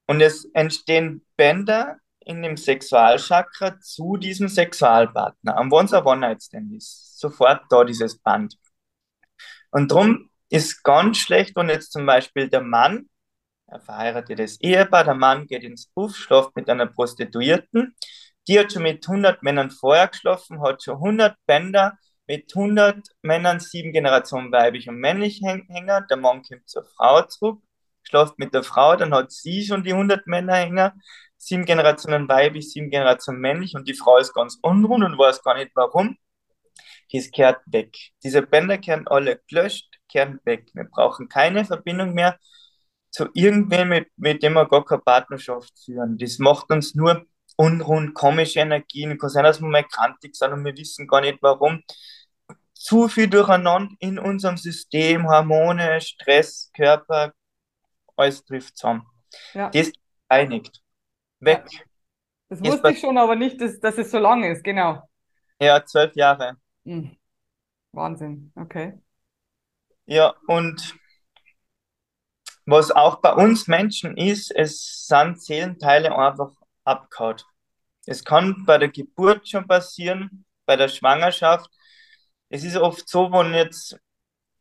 Und 0.07 0.21
es 0.21 0.45
entstehen 0.53 1.25
Bänder 1.37 1.97
in 2.19 2.43
dem 2.43 2.57
Sexualchakra 2.57 3.79
zu 3.79 4.17
diesem 4.17 4.49
Sexualpartner. 4.49 5.57
Am 5.57 5.71
wenn 5.71 5.85
es 5.85 5.93
ein 5.93 6.03
One-Night-Stand 6.03 6.73
ist, 6.73 7.17
sofort 7.17 7.61
da 7.69 7.85
dieses 7.85 8.17
Band. 8.19 8.57
Und 9.71 9.91
darum 9.91 10.29
ist 10.49 10.83
ganz 10.83 11.17
schlecht, 11.17 11.55
wenn 11.55 11.69
jetzt 11.69 11.91
zum 11.91 12.05
Beispiel 12.05 12.49
der 12.49 12.61
Mann, 12.61 13.09
ein 13.67 13.81
verheiratetes 13.81 14.61
Ehepaar, 14.61 15.03
der 15.03 15.13
Mann 15.13 15.45
geht 15.45 15.63
ins 15.63 15.87
Buff, 15.87 16.15
schläft 16.15 16.55
mit 16.55 16.69
einer 16.69 16.87
Prostituierten 16.87 17.95
die 18.47 18.59
hat 18.59 18.71
schon 18.71 18.83
mit 18.83 19.07
100 19.07 19.43
Männern 19.43 19.71
vorher 19.71 20.07
geschlafen, 20.07 20.61
hat 20.61 20.83
schon 20.83 20.95
100 20.95 21.35
Bänder 21.45 21.97
mit 22.27 22.53
100 22.55 23.07
Männern, 23.21 23.59
sieben 23.59 23.91
Generationen 23.91 24.51
weiblich 24.51 24.89
und 24.89 24.99
männlich 24.99 25.41
Hänger. 25.43 26.01
Der 26.01 26.17
Mann 26.17 26.41
kommt 26.43 26.67
zur 26.67 26.85
Frau 26.85 27.21
zurück, 27.23 27.61
schläft 28.03 28.39
mit 28.39 28.53
der 28.53 28.63
Frau, 28.63 28.95
dann 28.95 29.13
hat 29.13 29.31
sie 29.31 29.63
schon 29.65 29.83
die 29.83 29.93
100 29.93 30.27
Männerhänger, 30.27 30.93
sieben 31.37 31.65
Generationen 31.65 32.27
weiblich, 32.29 32.71
sieben 32.71 32.89
Generationen 32.89 33.39
männlich 33.41 33.75
und 33.75 33.87
die 33.87 33.93
Frau 33.93 34.17
ist 34.17 34.33
ganz 34.33 34.57
unruhig 34.61 35.03
und 35.03 35.17
weiß 35.17 35.43
gar 35.43 35.55
nicht 35.55 35.71
warum. 35.75 36.17
Das 37.13 37.31
kehrt 37.31 37.61
weg. 37.65 37.95
Diese 38.23 38.41
Bänder 38.41 38.77
kehren 38.77 39.07
alle 39.07 39.41
gelöscht, 39.47 39.99
kehren 40.09 40.39
weg. 40.43 40.69
Wir 40.73 40.85
brauchen 40.85 41.29
keine 41.29 41.63
Verbindung 41.65 42.13
mehr 42.13 42.37
zu 43.11 43.29
irgendwem, 43.33 43.89
mit, 43.89 44.07
mit 44.17 44.43
dem 44.43 44.53
wir 44.53 44.67
gar 44.67 44.83
keine 44.83 45.01
Partnerschaft 45.01 45.73
führen. 45.83 46.17
Das 46.17 46.39
macht 46.39 46.69
uns 46.69 46.95
nur 46.95 47.25
unruhen, 47.55 48.13
komische 48.13 48.59
Energien. 48.59 49.17
Kann 49.17 49.29
sein, 49.29 49.43
dass 49.43 49.61
wir 49.61 49.67
mal 49.67 49.83
krantig 49.83 50.35
sind 50.35 50.53
und 50.53 50.65
wir 50.65 50.75
wissen 50.75 51.07
gar 51.07 51.21
nicht 51.21 51.39
warum. 51.41 51.81
Zu 52.73 53.07
viel 53.07 53.27
durcheinander 53.27 53.95
in 53.99 54.19
unserem 54.19 54.57
System, 54.57 55.27
Hormone, 55.27 55.99
Stress, 55.99 56.71
Körper, 56.75 57.33
alles 58.15 58.43
trifft 58.45 58.77
zusammen. 58.77 59.07
Ja. 59.53 59.69
Das 59.69 59.91
einigt. 60.29 60.81
Weg. 61.39 61.63
Ja. 61.71 61.79
Das 62.49 62.61
wusste 62.61 62.91
ich 62.91 62.99
schon, 62.99 63.17
aber 63.17 63.35
nicht, 63.35 63.59
dass, 63.59 63.79
dass 63.79 63.97
es 63.97 64.11
so 64.11 64.19
lang 64.19 64.43
ist, 64.43 64.63
genau. 64.63 65.01
Ja, 65.59 65.83
zwölf 65.83 66.15
Jahre. 66.15 66.55
Mhm. 66.87 67.17
Wahnsinn, 67.91 68.51
okay. 68.55 68.93
Ja, 70.05 70.33
und 70.47 70.95
was 72.65 72.91
auch 72.91 73.21
bei 73.21 73.33
uns 73.33 73.67
Menschen 73.67 74.15
ist, 74.15 74.51
es 74.55 75.05
sind 75.05 75.41
Seelenteile 75.41 76.17
einfach 76.17 76.51
abkaut. 76.85 77.45
Es 78.05 78.23
kann 78.23 78.63
bei 78.65 78.77
der 78.77 78.87
Geburt 78.89 79.49
schon 79.49 79.67
passieren, 79.67 80.45
bei 80.65 80.77
der 80.77 80.87
Schwangerschaft. 80.87 81.69
Es 82.49 82.63
ist 82.63 82.77
oft 82.77 83.09
so, 83.09 83.31
wenn 83.33 83.53
jetzt 83.53 83.99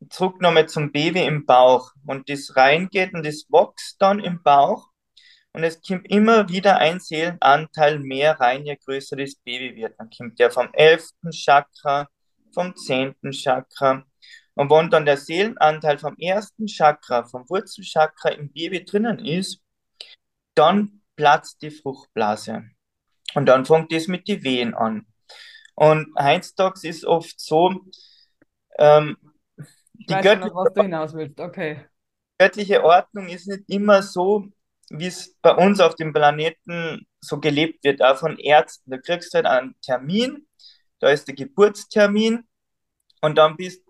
zurück 0.09 0.41
nochmal 0.41 0.67
zum 0.67 0.91
Baby 0.91 1.23
im 1.25 1.45
Bauch 1.45 1.93
und 2.05 2.29
das 2.29 2.57
reingeht 2.57 3.13
und 3.13 3.25
das 3.25 3.45
wächst 3.49 4.01
dann 4.01 4.19
im 4.19 4.43
Bauch 4.43 4.89
und 5.57 5.63
es 5.63 5.81
kommt 5.81 6.07
immer 6.11 6.49
wieder 6.49 6.77
ein 6.77 6.99
Seelenanteil 6.99 7.99
mehr 7.99 8.39
rein, 8.39 8.65
je 8.65 8.75
größer 8.75 9.15
das 9.15 9.35
Baby 9.37 9.75
wird. 9.75 9.99
Dann 9.99 10.09
kommt 10.15 10.39
der 10.39 10.51
vom 10.51 10.69
elften 10.73 11.31
Chakra, 11.31 12.07
vom 12.57 12.75
zehnten 12.75 13.31
Chakra 13.31 14.03
Und 14.55 14.71
wenn 14.71 14.89
dann 14.89 15.05
der 15.05 15.17
Seelenanteil 15.17 15.99
vom 15.99 16.17
ersten 16.17 16.65
Chakra, 16.65 17.23
vom 17.23 17.47
Wurzelchakra 17.47 18.29
im 18.29 18.51
Baby 18.51 18.83
drinnen 18.83 19.23
ist, 19.23 19.61
dann 20.55 21.03
platzt 21.15 21.61
die 21.61 21.69
Fruchtblase. 21.69 22.63
Und 23.35 23.45
dann 23.45 23.63
fängt 23.65 23.93
es 23.93 24.07
mit 24.07 24.27
den 24.27 24.43
Wehen 24.43 24.73
an. 24.73 25.05
Und 25.75 26.07
heutzutage 26.19 26.87
ist 26.87 27.05
oft 27.05 27.39
so, 27.39 27.75
ähm, 28.79 29.17
die 29.93 30.15
göttliche, 30.15 30.55
was 30.55 30.73
du 30.73 30.81
hinaus 30.81 31.13
willst. 31.13 31.39
Okay. 31.39 31.85
göttliche 32.39 32.83
Ordnung 32.83 33.27
ist 33.29 33.47
nicht 33.47 33.65
immer 33.67 34.01
so, 34.01 34.47
wie 34.89 35.07
es 35.07 35.35
bei 35.43 35.53
uns 35.53 35.79
auf 35.79 35.93
dem 35.93 36.11
Planeten 36.11 37.05
so 37.21 37.39
gelebt 37.39 37.83
wird, 37.83 38.01
auch 38.01 38.17
von 38.17 38.39
Ärzten. 38.39 38.89
Da 38.89 38.97
kriegst 38.97 39.33
du 39.33 39.35
halt 39.35 39.45
einen 39.45 39.75
Termin, 39.81 40.47
da 40.99 41.09
ist 41.09 41.27
der 41.27 41.35
Geburtstermin 41.35 42.47
und 43.21 43.37
dann 43.37 43.57
bist 43.57 43.83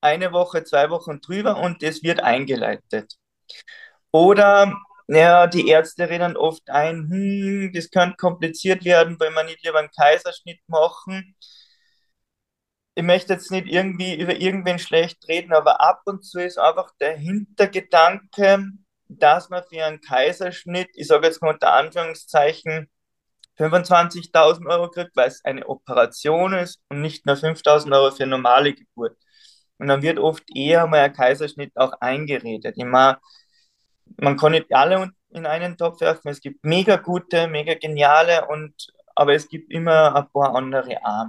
eine 0.00 0.32
Woche, 0.32 0.64
zwei 0.64 0.90
Wochen 0.90 1.20
drüber 1.20 1.58
und 1.58 1.82
das 1.82 2.02
wird 2.02 2.20
eingeleitet. 2.20 3.14
Oder 4.12 4.74
ja, 5.08 5.46
die 5.46 5.68
Ärzte 5.68 6.08
reden 6.08 6.36
oft 6.36 6.68
ein, 6.70 7.08
hm, 7.10 7.72
das 7.74 7.90
könnte 7.90 8.16
kompliziert 8.16 8.84
werden, 8.84 9.18
weil 9.18 9.30
man 9.30 9.46
nicht 9.46 9.64
lieber 9.64 9.78
einen 9.80 9.90
Kaiserschnitt 9.90 10.60
machen. 10.68 11.36
Ich 12.94 13.02
möchte 13.04 13.32
jetzt 13.34 13.50
nicht 13.50 13.66
irgendwie 13.66 14.14
über 14.20 14.36
irgendwen 14.36 14.78
schlecht 14.78 15.26
reden, 15.28 15.52
aber 15.52 15.80
ab 15.80 16.02
und 16.04 16.24
zu 16.24 16.40
ist 16.40 16.58
einfach 16.58 16.90
der 17.00 17.16
Hintergedanke, 17.16 18.66
dass 19.08 19.48
man 19.48 19.64
für 19.64 19.84
einen 19.84 20.00
Kaiserschnitt, 20.00 20.88
ich 20.94 21.06
sage 21.08 21.26
jetzt 21.26 21.42
mal 21.42 21.54
unter 21.54 21.72
Anführungszeichen, 21.72 22.88
25.000 23.60 24.66
Euro 24.66 24.90
kriegt, 24.90 25.16
weil 25.16 25.28
es 25.28 25.44
eine 25.44 25.66
Operation 25.68 26.54
ist 26.54 26.80
und 26.88 27.00
nicht 27.02 27.26
nur 27.26 27.36
5.000 27.36 27.92
Euro 27.92 28.10
für 28.10 28.26
normale 28.26 28.74
Geburt. 28.74 29.16
Und 29.78 29.88
dann 29.88 30.02
wird 30.02 30.18
oft 30.18 30.44
eher 30.54 30.86
mal 30.86 31.00
ein 31.00 31.12
Kaiserschnitt 31.12 31.72
auch 31.76 31.92
eingeredet. 32.00 32.76
Meine, 32.78 33.18
man 34.18 34.36
kann 34.36 34.52
nicht 34.52 34.72
alle 34.74 35.10
in 35.30 35.46
einen 35.46 35.76
Topf 35.76 36.00
werfen. 36.00 36.28
Es 36.28 36.40
gibt 36.40 36.64
mega 36.64 36.96
gute, 36.96 37.48
mega 37.48 37.74
geniale 37.74 38.46
und 38.48 38.74
aber 39.14 39.34
es 39.34 39.48
gibt 39.48 39.72
immer 39.72 40.14
ein 40.16 40.30
paar 40.32 40.54
andere 40.54 40.98
auch. 41.04 41.26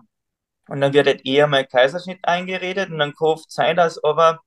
Und 0.68 0.82
dann 0.82 0.94
wird 0.94 1.08
halt 1.08 1.26
eher 1.26 1.48
mal 1.48 1.66
Kaiserschnitt 1.66 2.20
eingeredet 2.24 2.90
und 2.90 3.00
dann 3.00 3.14
kauft 3.14 3.52
sein, 3.52 3.76
dass 3.76 4.02
aber 4.04 4.42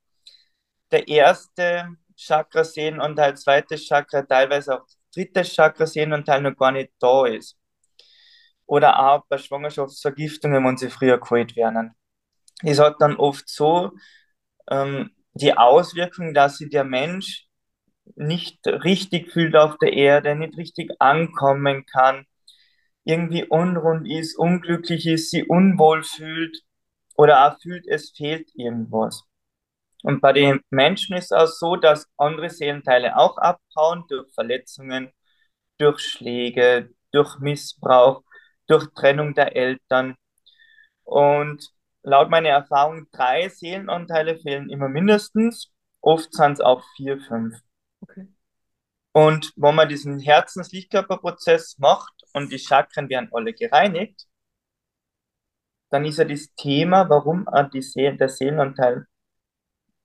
der 0.91 1.09
erste 1.09 1.89
Chakra-Sehnenanteil, 2.17 3.37
zweites 3.37 3.87
Chakra, 3.87 4.23
teilweise 4.23 4.81
auch 4.81 4.87
drittes 5.15 5.55
Chakra-Sehnenanteil 5.55 6.41
noch 6.43 6.57
gar 6.57 6.73
nicht 6.73 6.93
da 7.01 7.27
ist. 7.27 7.57
Oder 8.67 8.99
auch 8.99 9.25
bei 9.29 9.39
Schwangerschaftsvergiftungen, 9.39 10.65
wenn 10.65 10.77
sie 10.77 10.91
früher 10.91 11.19
geholt 11.19 11.57
werden. 11.57 11.93
Es 12.63 12.79
hat 12.81 12.97
dann 13.01 13.17
oft 13.17 13.49
so 13.49 13.93
ähm, 14.71 15.11
die 15.35 15.57
Auswirkung, 15.57 16.35
dass 16.35 16.59
sich 16.59 16.71
der 16.71 16.85
Mensch 16.85 17.47
nicht 18.17 18.67
richtig 18.67 19.33
fühlt 19.33 19.57
auf 19.57 19.79
der 19.79 19.93
Erde, 19.93 20.35
nicht 20.37 20.57
richtig 20.57 20.93
ankommen 21.01 21.87
kann, 21.87 22.27
irgendwie 23.05 23.45
unrund 23.45 24.09
ist, 24.09 24.39
unglücklich 24.39 25.07
ist, 25.07 25.31
sie 25.31 25.45
unwohl 25.45 26.03
fühlt 26.03 26.63
oder 27.17 27.47
auch 27.47 27.61
fühlt, 27.61 27.87
es 27.87 28.11
fehlt 28.17 28.51
irgendwas. 28.55 29.25
Und 30.03 30.21
bei 30.21 30.33
den 30.33 30.61
Menschen 30.71 31.17
ist 31.17 31.27
es 31.27 31.33
auch 31.33 31.47
so, 31.47 31.77
dass 31.77 32.07
andere 32.19 32.51
Seelenteile 32.51 33.17
auch 33.17 33.39
abhauen 33.39 34.05
durch 34.09 34.33
Verletzungen, 34.35 35.11
durch 35.79 36.01
Schläge, 36.01 36.91
durch 37.13 37.39
Missbrauch, 37.41 38.23
durch 38.67 38.87
Trennung 38.95 39.35
der 39.35 39.57
Eltern. 39.57 40.17
Und 41.05 41.69
laut 42.03 42.31
meiner 42.31 42.51
Erfahrung, 42.51 43.09
drei 43.13 43.49
Seelenanteile 43.49 44.39
fehlen 44.39 44.71
immer 44.71 44.89
mindestens. 44.89 45.73
Oft 46.01 46.33
sind 46.33 46.53
es 46.53 46.61
auch 46.61 46.83
vier, 46.97 47.21
fünf. 47.21 47.57
Okay. 48.01 48.29
Und 49.13 49.53
wenn 49.57 49.75
man 49.75 49.89
diesen 49.89 50.19
Herzens-Lichtkörperprozess 50.19 51.79
macht 51.79 52.13
und 52.33 52.53
die 52.53 52.59
Chakren 52.59 53.09
werden 53.09 53.29
alle 53.33 53.55
gereinigt, 53.55 54.27
dann 55.91 56.05
ist 56.05 56.19
ja 56.19 56.25
das 56.25 56.53
Thema, 56.57 57.09
warum 57.09 57.47
die 57.73 57.81
See 57.81 58.11
der 58.11 58.29
Seelenanteil 58.29 59.07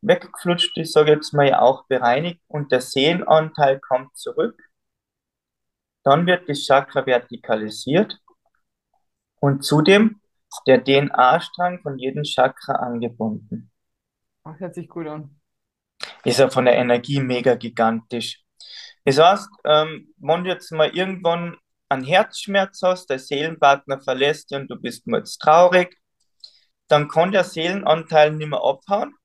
weggeflutscht 0.01 0.77
ist, 0.77 0.93
sage 0.93 1.11
ich 1.11 1.15
jetzt 1.17 1.33
mal, 1.33 1.47
ja 1.47 1.59
auch 1.59 1.87
bereinigt 1.87 2.41
und 2.47 2.71
der 2.71 2.81
Seelenanteil 2.81 3.79
kommt 3.79 4.15
zurück. 4.15 4.61
Dann 6.03 6.25
wird 6.27 6.47
das 6.47 6.65
Chakra 6.65 7.05
vertikalisiert 7.05 8.19
und 9.39 9.63
zudem 9.63 10.21
der 10.67 10.83
DNA-Strang 10.83 11.81
von 11.81 11.97
jedem 11.97 12.23
Chakra 12.23 12.73
angebunden. 12.73 13.71
Ach, 14.43 14.59
hört 14.59 14.75
sich 14.75 14.87
gut 14.89 15.07
an 15.07 15.39
ist 16.23 16.39
ja 16.39 16.49
von 16.49 16.65
der 16.65 16.75
Energie 16.75 17.19
mega 17.21 17.55
gigantisch. 17.55 18.41
Das 19.05 19.17
heißt, 19.17 19.49
ähm, 19.65 20.13
wenn 20.17 20.43
du 20.43 20.49
jetzt 20.49 20.71
mal 20.71 20.89
irgendwann 20.95 21.57
einen 21.89 22.03
Herzschmerz 22.03 22.81
hast, 22.83 23.09
der 23.09 23.19
Seelenpartner 23.19 23.99
verlässt 24.01 24.51
dich 24.51 24.57
und 24.57 24.69
du 24.69 24.75
bist 24.75 25.07
mal 25.07 25.19
jetzt 25.19 25.39
traurig, 25.39 25.97
dann 26.87 27.07
kann 27.07 27.31
der 27.31 27.43
Seelenanteil 27.43 28.31
nicht 28.31 28.49
mehr 28.49 28.63
abhauen, 28.63 29.15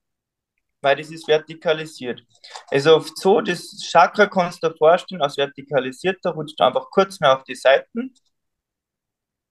weil 0.81 0.97
das 0.97 1.11
ist 1.11 1.29
vertikalisiert. 1.29 2.23
Also 2.71 2.97
oft 2.97 3.19
so, 3.19 3.41
das 3.41 3.81
Chakra 3.91 4.27
kannst 4.27 4.63
du 4.63 4.69
dir 4.69 4.77
vorstellen, 4.77 5.23
als 5.23 5.37
vertikalisiert, 5.37 6.19
da 6.23 6.31
rutscht 6.31 6.59
du 6.59 6.65
einfach 6.65 6.91
kurz 6.91 7.21
mehr 7.21 7.37
auf 7.37 7.45
die 7.45 7.55
Seiten, 7.55 8.15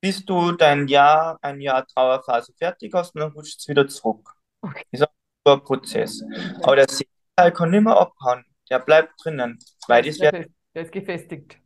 bis 0.04 0.26
du 0.26 0.52
dein 0.52 0.90
Jahr, 0.90 1.40
ein 1.42 1.62
Jahr 1.62 1.88
Trauerphase 1.88 2.54
fertig 2.58 2.94
hast 2.94 3.16
und 3.16 3.22
dann 3.22 3.32
rutscht 3.32 3.62
es 3.62 3.70
wieder 3.70 3.88
zurück. 3.88 4.34
Okay. 4.60 4.84
Das 4.92 5.02
ist 5.02 5.08
ein 5.46 5.64
Prozess. 5.64 6.22
Aber 6.62 6.76
der 6.76 6.90
Seelenanteil 6.90 7.14
Teil 7.38 7.54
kann 7.54 7.72
nicht 7.72 7.84
mehr 7.84 7.96
abhauen. 7.96 8.44
Der 8.70 8.80
bleibt 8.80 9.14
drinnen. 9.24 9.58
Weil 9.88 10.04
das 10.04 10.20
wird, 10.20 10.50
der 10.76 10.84
ist 10.84 10.92
gefestigt. 10.92 11.58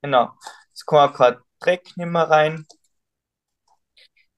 Genau. 0.00 0.32
Es 0.72 0.86
kann 0.86 1.10
auch 1.10 1.14
kein 1.14 1.36
Dreck 1.60 1.94
nicht 1.98 2.06
mehr 2.06 2.22
rein. 2.22 2.64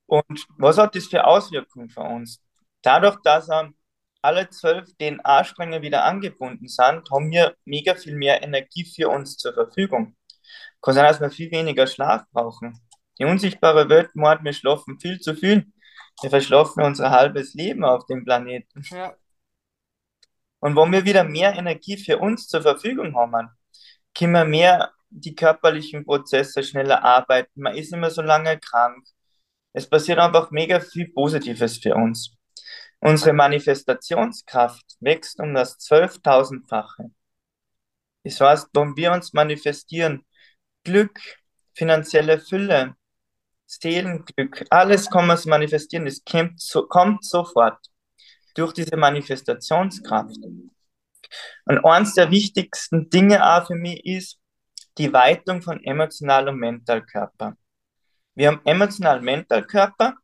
Und 0.06 0.46
was 0.58 0.78
hat 0.78 0.96
das 0.96 1.06
für 1.06 1.24
Auswirkungen 1.24 1.88
für 1.88 2.00
uns? 2.00 2.42
Dadurch, 2.82 3.16
dass 3.22 3.48
ähm, 3.48 3.76
alle 4.22 4.50
zwölf 4.50 4.88
DNA-Stränge 4.98 5.82
wieder 5.82 6.02
angebunden 6.02 6.66
sind, 6.66 7.08
haben 7.12 7.30
wir 7.30 7.54
mega 7.64 7.94
viel 7.94 8.16
mehr 8.16 8.42
Energie 8.42 8.84
für 8.84 9.08
uns 9.08 9.36
zur 9.36 9.54
Verfügung. 9.54 10.16
Kann 10.82 10.94
sein, 10.94 11.04
dass 11.04 11.20
wir 11.20 11.30
viel 11.30 11.52
weniger 11.52 11.86
Schlaf 11.86 12.24
brauchen. 12.32 12.76
Die 13.20 13.26
unsichtbare 13.26 13.88
Welt 13.90 14.16
meint, 14.16 14.42
wir 14.44 14.54
schlafen 14.54 14.98
viel 14.98 15.20
zu 15.20 15.34
viel. 15.34 15.66
Wir 16.22 16.30
verschlafen 16.30 16.82
unser 16.82 17.10
halbes 17.10 17.54
Leben 17.54 17.84
auf 17.84 18.06
dem 18.06 18.24
Planeten. 18.24 18.82
Ja. 18.90 19.14
Und 20.60 20.76
wenn 20.76 20.92
wir 20.92 21.04
wieder 21.04 21.24
mehr 21.24 21.54
Energie 21.54 21.96
für 21.96 22.18
uns 22.18 22.48
zur 22.48 22.62
Verfügung 22.62 23.14
haben, 23.14 23.50
können 24.14 24.32
wir 24.32 24.44
mehr 24.44 24.92
die 25.10 25.34
körperlichen 25.34 26.04
Prozesse 26.04 26.62
schneller 26.62 27.02
arbeiten. 27.04 27.60
Man 27.60 27.74
ist 27.74 27.92
nicht 27.92 28.00
mehr 28.00 28.10
so 28.10 28.22
lange 28.22 28.58
krank. 28.58 29.06
Es 29.72 29.88
passiert 29.88 30.18
einfach 30.18 30.50
mega 30.50 30.80
viel 30.80 31.12
Positives 31.12 31.78
für 31.78 31.94
uns. 31.94 32.36
Unsere 33.00 33.32
Manifestationskraft 33.32 34.84
wächst 35.00 35.40
um 35.40 35.54
das 35.54 35.78
12.000-fache. 35.78 37.10
Das 38.24 38.40
heißt, 38.40 38.68
wenn 38.74 38.96
wir 38.96 39.12
uns 39.12 39.32
manifestieren, 39.32 40.26
Glück, 40.84 41.18
finanzielle 41.74 42.38
Fülle, 42.38 42.96
Seelenglück, 43.70 44.64
alles 44.70 45.08
kann 45.08 45.28
man 45.28 45.38
manifestieren, 45.46 46.06
es 46.08 46.24
kommt, 46.24 46.60
so, 46.60 46.88
kommt 46.88 47.24
sofort 47.24 47.78
durch 48.54 48.72
diese 48.72 48.96
Manifestationskraft. 48.96 50.36
Und 51.66 51.84
eines 51.84 52.14
der 52.14 52.32
wichtigsten 52.32 53.08
Dinge 53.10 53.46
auch 53.46 53.68
für 53.68 53.76
mich 53.76 54.04
ist 54.04 54.40
die 54.98 55.12
Weitung 55.12 55.62
von 55.62 55.82
emotional 55.84 56.48
und 56.48 56.58
Mentalkörper. 56.58 57.56
Wir 58.34 58.48
haben 58.48 58.60
emotional 58.64 59.20
Mentalkörper. 59.20 60.16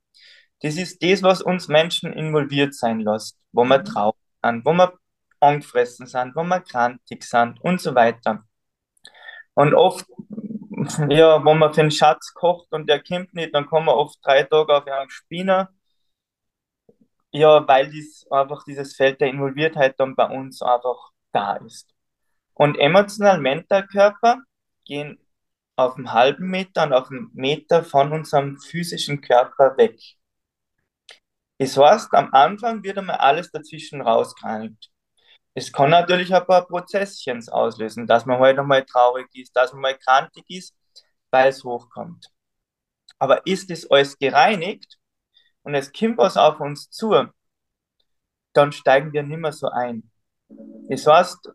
Das 0.63 0.77
ist 0.77 1.01
das, 1.01 1.23
was 1.23 1.41
uns 1.41 1.69
Menschen 1.69 2.13
involviert 2.13 2.75
sein 2.75 2.99
lässt, 2.99 3.39
wo 3.53 3.65
wir 3.65 3.85
traurig 3.85 4.17
sind, 4.43 4.65
wo 4.65 4.73
wir 4.73 4.93
angefressen 5.39 6.07
sind, 6.09 6.35
wo 6.35 6.43
wir 6.43 6.61
krantig 6.63 7.23
sind 7.23 7.61
und 7.61 7.81
so 7.81 7.95
weiter. 7.95 8.45
Und 9.55 9.73
oft, 9.75 10.05
ja, 11.09 11.45
wenn 11.45 11.59
man 11.59 11.73
für 11.75 11.83
einen 11.83 11.91
Schatz 11.91 12.35
kocht 12.35 12.73
und 12.73 12.89
der 12.89 13.03
kommt 13.03 13.35
nicht, 13.35 13.55
dann 13.55 13.67
kommen 13.67 13.87
wir 13.87 13.97
oft 13.97 14.19
drei 14.25 14.43
Tage 14.43 14.75
auf 14.77 14.87
einen 14.87 15.11
Spinner 15.11 15.71
ja, 17.37 17.67
weil 17.69 17.91
dies 17.91 18.27
einfach 18.31 18.65
dieses 18.65 18.97
Feld 18.97 19.21
der 19.21 19.29
Involviertheit 19.29 19.99
dann 20.01 20.17
bei 20.17 20.27
uns 20.27 20.63
einfach 20.63 21.11
da 21.33 21.57
ist. 21.57 21.95
Und 22.55 22.79
emotional 22.79 23.39
mental 23.41 23.87
Körper 23.87 24.39
gehen 24.85 25.19
auf 25.77 25.97
einen 25.97 26.13
halben 26.13 26.49
Meter 26.51 26.85
und 26.85 26.93
auf 26.95 27.11
einen 27.11 27.31
Meter 27.35 27.85
von 27.85 28.13
unserem 28.13 28.59
physischen 28.59 29.21
Körper 29.21 29.77
weg. 29.77 30.01
Das 31.59 31.77
heißt, 31.77 32.13
am 32.15 32.33
Anfang 32.33 32.83
wird 32.83 32.99
einmal 32.99 33.17
alles 33.17 33.51
dazwischen 33.51 34.01
rausgereinigt. 34.01 34.91
Es 35.57 35.73
kann 35.73 35.89
natürlich 35.89 36.35
ein 36.35 36.45
paar 36.47 36.67
Prozesschen 36.67 37.43
auslösen, 37.49 38.07
dass 38.07 38.27
man 38.27 38.39
heute 38.39 38.59
halt 38.59 38.69
mal 38.69 38.85
traurig 38.85 39.27
ist, 39.35 39.57
dass 39.57 39.73
man 39.73 39.81
mal 39.81 39.97
krantig 39.97 40.45
ist, 40.49 40.77
weil 41.31 41.49
es 41.49 41.65
hochkommt. 41.65 42.27
Aber 43.19 43.47
ist 43.47 43.71
es 43.71 43.91
alles 43.91 44.19
gereinigt, 44.19 44.99
und 45.63 45.75
es 45.75 45.93
kommt 45.95 46.19
was 46.19 46.37
auf 46.37 46.61
uns 46.61 46.91
zu, 46.91 47.11
dann 48.53 48.71
steigen 48.71 49.15
wir 49.15 49.23
nicht 49.23 49.39
mehr 49.39 49.53
so 49.53 49.69
ein. 49.69 50.11
Das 50.91 51.07
heißt, 51.07 51.51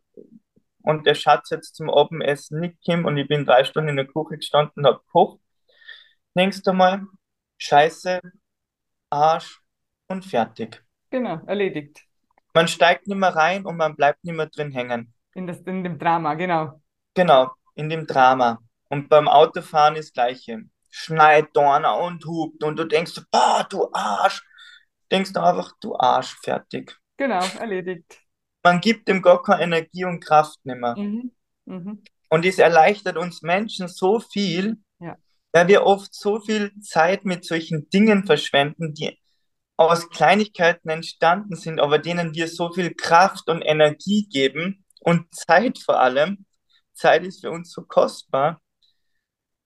und 0.82 1.06
der 1.06 1.14
Schatz 1.14 1.52
jetzt 1.52 1.76
zum 1.76 1.92
Abendessen 1.92 2.60
nicht 2.60 2.84
kommt 2.84 3.06
und 3.06 3.18
ich 3.18 3.28
bin 3.28 3.46
drei 3.46 3.64
Stunden 3.64 3.90
in 3.90 3.98
der 3.98 4.08
Küche 4.08 4.38
gestanden 4.38 4.74
und 4.78 4.88
habe 4.88 5.00
gekocht, 5.06 5.40
denkst 6.36 6.64
du 6.64 6.74
mal, 6.74 7.06
Scheiße, 7.60 8.20
Arsch 9.12 9.62
und 10.08 10.26
fertig. 10.26 10.84
Genau, 11.12 11.40
erledigt. 11.46 12.02
Man 12.54 12.68
steigt 12.68 13.08
nicht 13.08 13.18
mehr 13.18 13.36
rein 13.36 13.66
und 13.66 13.78
man 13.78 13.96
bleibt 13.96 14.24
nicht 14.24 14.36
mehr 14.36 14.48
drin 14.48 14.72
hängen. 14.72 15.14
In, 15.34 15.48
das, 15.48 15.60
in 15.62 15.84
dem 15.84 15.98
Drama, 15.98 16.34
genau. 16.34 16.82
Genau, 17.14 17.52
in 17.76 17.90
dem 17.90 18.06
Drama. 18.08 18.60
Und 18.90 19.08
beim 19.10 19.28
Autofahren 19.28 19.96
ist 19.96 20.10
das 20.10 20.14
Gleiche. 20.14 20.64
Schneit, 20.90 21.48
Dorner 21.54 21.98
und 22.00 22.26
hupt 22.26 22.64
und 22.64 22.78
du 22.78 22.84
denkst, 22.84 23.22
boah, 23.32 23.66
du 23.70 23.90
Arsch. 23.94 24.42
Denkst 25.10 25.32
du 25.34 25.40
einfach, 25.42 25.72
du 25.80 25.96
Arsch, 25.98 26.36
fertig. 26.44 26.98
Genau, 27.18 27.44
erledigt. 27.60 28.20
Man 28.64 28.82
gibt 28.82 29.08
dem 29.08 29.22
gar 29.22 29.42
keine 29.42 29.64
Energie 29.64 30.04
und 30.06 30.20
Kraft 30.24 30.60
nicht 30.66 30.78
mehr. 30.80 30.96
Mhm. 30.98 31.32
Mhm. 31.66 32.04
Und 32.30 32.46
es 32.46 32.60
erleichtert 32.60 33.18
uns 33.18 33.42
Menschen 33.42 33.88
so 33.88 34.20
viel, 34.20 34.78
Ja. 35.00 35.16
weil 35.54 35.68
wir 35.68 35.84
oft 35.86 36.14
so 36.14 36.40
viel 36.42 36.72
Zeit 36.82 37.24
mit 37.26 37.46
solchen 37.46 37.90
Dingen 37.90 38.26
verschwenden, 38.26 38.94
die 38.94 39.18
aus 39.90 40.10
Kleinigkeiten 40.10 40.90
entstanden 40.90 41.56
sind, 41.56 41.80
aber 41.80 42.00
denen 42.00 42.34
wir 42.36 42.48
so 42.48 42.72
viel 42.72 42.94
Kraft 42.94 43.50
und 43.50 43.62
Energie 43.62 44.28
geben 44.30 44.86
und 45.02 45.34
Zeit 45.34 45.80
vor 45.80 46.00
allem. 46.00 46.46
Zeit 46.94 47.24
ist 47.24 47.42
für 47.42 47.52
uns 47.52 47.72
so 47.72 47.84
kostbar. 47.84 48.62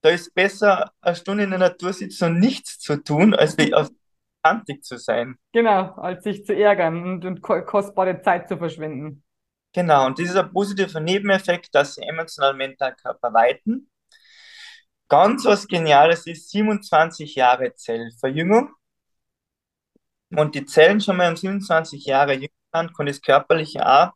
Da 0.02 0.10
ist 0.10 0.34
besser, 0.34 0.92
eine 1.00 1.16
Stunde 1.16 1.44
in 1.44 1.50
der 1.50 1.58
Natur 1.58 1.92
sitzen 1.92 2.24
und 2.24 2.38
nichts 2.40 2.78
zu 2.78 2.96
tun, 3.02 3.34
als 3.34 3.56
auf 3.74 3.90
Atlantik 4.42 4.84
zu 4.84 4.98
sein. 4.98 5.36
Genau, 5.52 5.94
als 5.96 6.22
sich 6.24 6.44
zu 6.46 6.54
ärgern 6.54 7.02
und, 7.02 7.24
und 7.24 7.42
ko- 7.42 7.64
kostbare 7.64 8.20
Zeit 8.22 8.48
zu 8.48 8.58
verschwenden. 8.58 9.24
Genau, 9.72 10.06
und 10.06 10.18
dieser 10.18 10.42
positive 10.42 11.00
Nebeneffekt, 11.00 11.72
dass 11.72 11.94
sie 11.94 12.02
emotional 12.02 12.54
mental 12.54 12.96
Körper 12.96 13.32
weiten. 13.32 13.88
Ganz 15.08 15.44
was 15.44 15.66
Geniales 15.66 16.26
ist 16.28 16.48
27 16.50 17.34
Jahre 17.34 17.74
Zellverjüngung. 17.74 18.70
Und 20.30 20.54
die 20.54 20.64
Zellen 20.64 21.00
schon 21.00 21.16
mal 21.16 21.30
um 21.30 21.36
27 21.36 22.04
Jahre 22.04 22.34
jünger 22.34 22.48
sind, 22.74 22.96
kann 22.96 23.06
das 23.06 23.20
Körperliche 23.20 23.86
auch 23.86 24.12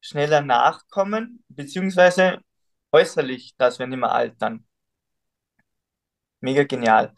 schneller 0.00 0.42
nachkommen, 0.42 1.44
beziehungsweise 1.48 2.40
äußerlich, 2.92 3.54
dass 3.56 3.78
wir 3.78 3.86
nicht 3.86 3.98
mehr 3.98 4.12
altern. 4.12 4.66
Mega 6.40 6.64
genial. 6.64 7.14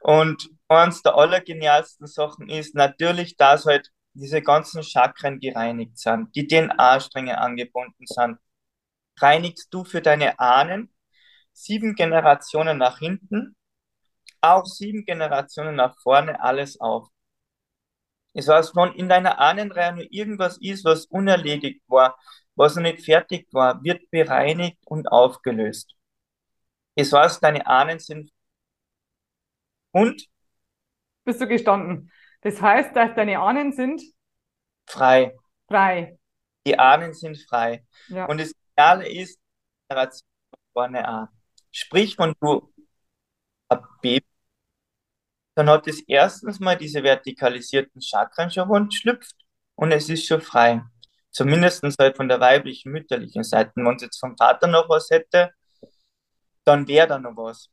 Und 0.00 0.48
eins 0.68 1.02
der 1.02 1.16
allergenialsten 1.16 2.06
Sachen 2.06 2.48
ist 2.48 2.74
natürlich, 2.74 3.36
dass 3.36 3.66
halt 3.66 3.90
diese 4.14 4.42
ganzen 4.42 4.82
Chakren 4.82 5.40
gereinigt 5.40 5.98
sind, 5.98 6.34
die 6.34 6.46
DNA-Stränge 6.46 7.38
angebunden 7.38 8.06
sind. 8.06 8.38
Reinigst 9.20 9.68
du 9.72 9.84
für 9.84 10.02
deine 10.02 10.38
Ahnen 10.38 10.92
sieben 11.52 11.94
Generationen 11.94 12.78
nach 12.78 12.98
hinten, 12.98 13.56
auch 14.40 14.64
sieben 14.66 15.04
Generationen 15.04 15.76
nach 15.76 15.96
vorne, 16.00 16.40
alles 16.40 16.80
auf. 16.80 17.08
Das 18.38 18.46
heißt, 18.46 18.76
wenn 18.76 18.92
in 18.92 19.08
deiner 19.08 19.40
Ahnenreihe 19.40 19.96
nur 19.96 20.06
irgendwas 20.12 20.58
ist, 20.58 20.84
was 20.84 21.06
unerledigt 21.06 21.82
war, 21.88 22.16
was 22.54 22.76
noch 22.76 22.84
nicht 22.84 23.04
fertig 23.04 23.48
war, 23.50 23.82
wird 23.82 24.08
bereinigt 24.12 24.78
und 24.86 25.08
aufgelöst. 25.08 25.96
Das 26.94 27.12
heißt, 27.12 27.42
deine 27.42 27.66
Ahnen 27.66 27.98
sind 27.98 28.30
und 29.90 30.28
Bist 31.24 31.40
du 31.40 31.48
gestanden? 31.48 32.12
Das 32.42 32.62
heißt, 32.62 32.94
dass 32.94 33.12
deine 33.16 33.40
Ahnen 33.40 33.72
sind 33.72 34.00
frei. 34.86 35.34
frei. 35.66 36.16
Die 36.64 36.78
Ahnen 36.78 37.14
sind 37.14 37.38
frei. 37.38 37.84
Ja. 38.06 38.26
Und 38.26 38.38
das 38.38 38.52
Geniale 38.76 39.08
ist, 39.08 39.40
Generation 39.88 40.28
von 40.50 40.60
vorne 40.74 41.08
an. 41.08 41.28
Sprich, 41.72 42.16
wenn 42.20 42.34
du 42.40 42.72
ein 43.68 43.80
Baby, 44.00 44.27
dann 45.58 45.68
hat 45.68 45.88
es 45.88 46.00
erstens 46.06 46.60
mal 46.60 46.76
diese 46.76 47.02
vertikalisierten 47.02 48.00
Chakren 48.00 48.48
schon 48.50 48.68
rund 48.68 48.94
schlüpft 48.94 49.34
und 49.74 49.90
es 49.90 50.08
ist 50.08 50.26
schon 50.26 50.40
frei. 50.40 50.82
Zumindest 51.30 51.84
halt 51.98 52.16
von 52.16 52.28
der 52.28 52.40
weiblichen, 52.40 52.92
mütterlichen 52.92 53.42
Seite. 53.42 53.72
Wenn 53.74 53.96
es 53.96 54.02
jetzt 54.02 54.20
vom 54.20 54.36
Vater 54.36 54.68
noch 54.68 54.88
was 54.88 55.10
hätte, 55.10 55.50
dann 56.64 56.86
wäre 56.86 57.08
da 57.08 57.18
noch 57.18 57.36
was. 57.36 57.70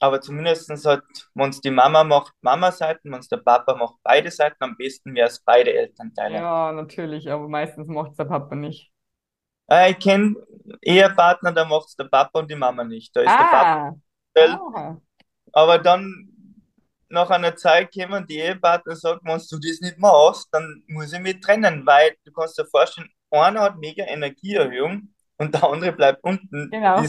Aber 0.00 0.20
zumindest 0.20 0.70
hat, 0.86 1.02
wenn 1.34 1.50
es 1.50 1.60
die 1.60 1.72
Mama 1.72 2.04
macht, 2.04 2.32
Mama-Seiten, 2.40 3.10
wenn 3.10 3.18
es 3.18 3.28
der 3.28 3.38
Papa 3.38 3.74
macht, 3.74 3.96
beide 4.04 4.30
Seiten, 4.30 4.62
am 4.62 4.76
besten 4.76 5.12
wäre 5.14 5.26
es 5.26 5.40
beide 5.40 5.74
Elternteile. 5.74 6.36
Ja, 6.36 6.70
natürlich, 6.72 7.28
aber 7.28 7.48
meistens 7.48 7.88
macht 7.88 8.12
es 8.12 8.16
der 8.16 8.26
Papa 8.26 8.54
nicht. 8.54 8.92
Äh, 9.68 9.90
ich 9.90 9.98
kenne 9.98 10.36
Ehepartner, 10.82 11.50
da 11.52 11.64
macht 11.64 11.88
es 11.88 11.96
der 11.96 12.04
Papa 12.04 12.38
und 12.38 12.48
die 12.48 12.54
Mama 12.54 12.84
nicht. 12.84 13.14
Da 13.16 13.22
ist 13.22 13.30
der 13.30 13.44
Papa 13.44 13.96
Ah, 14.36 14.54
aha. 14.54 15.00
aber 15.52 15.78
dann 15.78 16.37
nach 17.08 17.30
einer 17.30 17.56
Zeit 17.56 17.92
kommen 17.92 18.26
die 18.26 18.38
Ehepartner 18.38 18.92
und 18.92 19.00
sagen, 19.00 19.20
wenn 19.22 19.38
du 19.38 19.58
das 19.58 19.80
nicht 19.80 19.98
machst, 19.98 20.48
dann 20.52 20.82
muss 20.88 21.12
ich 21.12 21.20
mich 21.20 21.40
trennen, 21.40 21.86
weil 21.86 22.16
du 22.24 22.32
kannst 22.32 22.58
dir 22.58 22.66
vorstellen, 22.66 23.08
einer 23.30 23.62
hat 23.62 23.78
mega 23.78 24.04
Energieerhöhung 24.04 25.14
und 25.36 25.54
der 25.54 25.64
andere 25.64 25.92
bleibt 25.92 26.22
unten. 26.22 26.70
Genau. 26.70 27.02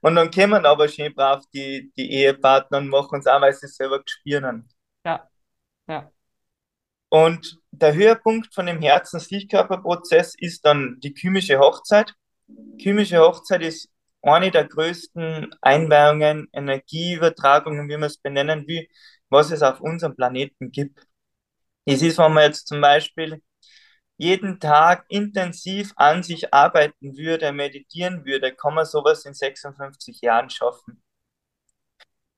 Und 0.00 0.16
dann 0.16 0.30
kommen 0.30 0.66
aber 0.66 0.86
schön 0.88 1.14
brav 1.14 1.42
die, 1.54 1.90
die 1.96 2.12
Ehepartner 2.12 2.78
und 2.78 2.88
machen 2.88 3.20
es 3.20 3.26
auch, 3.26 3.40
weil 3.40 3.54
sie 3.54 3.66
es 3.66 3.76
selber 3.76 4.02
gespürt 4.02 4.44
haben. 4.44 4.68
Ja, 5.06 5.28
ja. 5.88 6.10
Und 7.08 7.58
der 7.70 7.94
Höhepunkt 7.94 8.52
von 8.54 8.66
dem 8.66 8.82
Herzens-Lichtkörperprozess 8.82 10.34
ist 10.36 10.64
dann 10.66 10.98
die 11.00 11.14
kymische 11.14 11.58
Hochzeit. 11.58 12.12
Kymische 12.82 13.18
Hochzeit 13.20 13.62
ist 13.62 13.88
eine 14.32 14.50
der 14.50 14.64
größten 14.66 15.54
Einweihungen, 15.60 16.48
Energieübertragungen, 16.52 17.88
wie 17.88 17.94
man 17.96 18.04
es 18.04 18.18
benennen 18.18 18.66
will, 18.66 18.88
was 19.28 19.50
es 19.50 19.62
auf 19.62 19.80
unserem 19.80 20.16
Planeten 20.16 20.70
gibt. 20.72 21.06
Es 21.86 22.02
ist, 22.02 22.18
wenn 22.18 22.32
man 22.34 22.44
jetzt 22.44 22.68
zum 22.68 22.80
Beispiel 22.80 23.42
jeden 24.16 24.60
Tag 24.60 25.06
intensiv 25.08 25.92
an 25.96 26.22
sich 26.22 26.52
arbeiten 26.54 27.16
würde, 27.16 27.52
meditieren 27.52 28.24
würde, 28.24 28.54
kann 28.54 28.74
man 28.74 28.86
sowas 28.86 29.24
in 29.26 29.34
56 29.34 30.20
Jahren 30.22 30.50
schaffen. 30.50 31.02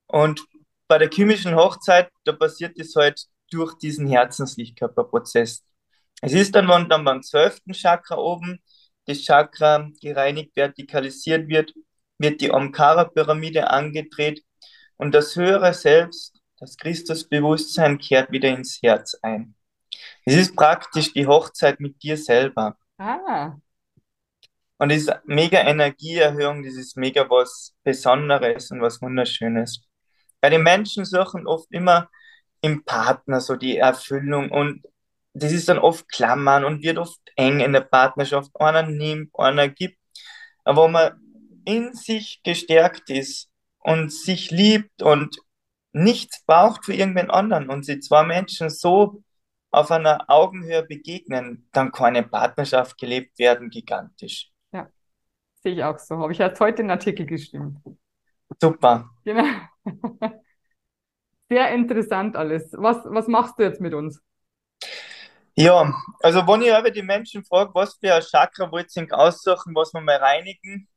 Und 0.06 0.40
bei 0.88 0.98
der 0.98 1.10
chemischen 1.10 1.54
Hochzeit, 1.56 2.10
da 2.24 2.32
passiert 2.32 2.78
es 2.78 2.94
halt 2.96 3.26
durch 3.50 3.74
diesen 3.78 4.06
Herzenslichtkörperprozess. 4.08 5.64
Es 6.22 6.32
ist 6.32 6.54
dann, 6.54 6.68
wenn 6.68 6.88
dann 6.88 7.04
beim 7.04 7.22
zwölften 7.22 7.72
Chakra 7.72 8.16
oben 8.16 8.60
das 9.06 9.24
Chakra 9.24 9.90
gereinigt, 10.00 10.54
vertikalisiert 10.54 11.48
wird, 11.48 11.72
wird 12.18 12.40
die 12.40 12.50
Omkara-Pyramide 12.52 13.70
angedreht 13.70 14.44
und 14.96 15.12
das 15.14 15.36
höhere 15.36 15.74
Selbst, 15.74 16.40
das 16.58 16.76
Christusbewusstsein 16.76 17.98
kehrt 17.98 18.30
wieder 18.32 18.48
ins 18.50 18.80
Herz 18.82 19.16
ein. 19.22 19.54
Es 20.26 20.34
ist 20.36 20.56
praktisch 20.56 21.12
die 21.12 21.26
Hochzeit 21.26 21.80
mit 21.80 22.02
dir 22.02 22.16
selber. 22.18 22.76
Ah, 22.98 23.56
Und 24.78 24.90
das 24.90 24.98
ist 25.02 25.12
mega 25.24 25.60
Energieerhöhung, 25.60 26.62
das 26.62 26.74
ist 26.74 26.96
mega 26.96 27.28
was 27.30 27.74
Besonderes 27.82 28.70
und 28.70 28.82
was 28.82 29.00
Wunderschönes. 29.00 29.82
Weil 30.40 30.50
die 30.52 30.58
Menschen 30.58 31.04
suchen 31.04 31.46
oft 31.46 31.70
immer 31.72 32.10
im 32.60 32.84
Partner 32.84 33.40
so 33.40 33.56
die 33.56 33.78
Erfüllung 33.78 34.50
und 34.50 34.82
das 35.36 35.52
ist 35.52 35.68
dann 35.68 35.78
oft 35.78 36.08
Klammern 36.10 36.64
und 36.64 36.82
wird 36.82 36.98
oft 36.98 37.20
eng 37.36 37.60
in 37.60 37.72
der 37.72 37.82
Partnerschaft. 37.82 38.50
Einer 38.54 38.82
nimmt, 38.82 39.30
einer 39.38 39.68
gibt. 39.68 39.98
Aber 40.64 40.84
wenn 40.84 40.92
man 40.92 41.20
in 41.64 41.92
sich 41.94 42.40
gestärkt 42.42 43.10
ist 43.10 43.50
und 43.78 44.12
sich 44.12 44.50
liebt 44.50 45.02
und 45.02 45.38
nichts 45.92 46.44
braucht 46.44 46.84
für 46.84 46.94
irgendwen 46.94 47.30
anderen 47.30 47.68
und 47.68 47.84
sie 47.84 48.00
zwei 48.00 48.24
Menschen 48.24 48.70
so 48.70 49.22
auf 49.70 49.90
einer 49.90 50.24
Augenhöhe 50.28 50.82
begegnen, 50.84 51.68
dann 51.72 51.92
kann 51.92 52.16
eine 52.16 52.22
Partnerschaft 52.22 52.96
gelebt 52.98 53.38
werden, 53.38 53.68
gigantisch. 53.68 54.50
sehe 55.62 55.74
ich 55.74 55.84
auch 55.84 55.98
so. 55.98 56.18
Habe 56.18 56.32
ich 56.32 56.40
erst 56.40 56.60
heute 56.60 56.80
einen 56.80 56.90
Artikel 56.90 57.26
geschrieben. 57.26 57.82
Super. 58.60 59.10
Genau. 59.24 59.44
Sehr 61.48 61.74
interessant 61.74 62.36
alles. 62.36 62.72
Was, 62.72 62.98
was 63.04 63.28
machst 63.28 63.58
du 63.58 63.64
jetzt 63.64 63.80
mit 63.80 63.92
uns? 63.92 64.22
Ja, 65.56 65.92
also 66.22 66.46
wenn 66.46 66.62
ich 66.62 66.72
aber 66.72 66.90
die 66.90 67.02
Menschen 67.02 67.44
frage, 67.44 67.74
was 67.74 67.96
für 67.96 68.14
ein 68.14 68.22
Chakra 68.22 68.70
wollt 68.70 68.94
ihr 68.96 69.06
aussuchen, 69.18 69.74
was 69.74 69.92
wir 69.92 70.00
mal 70.00 70.16
reinigen, 70.16 70.88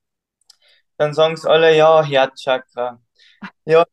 dann 0.98 1.14
sagen 1.14 1.36
sie 1.38 1.50
alle, 1.50 1.76
ja, 1.76 2.04
Herzchakra. 2.04 3.00
Ja, 3.66 3.86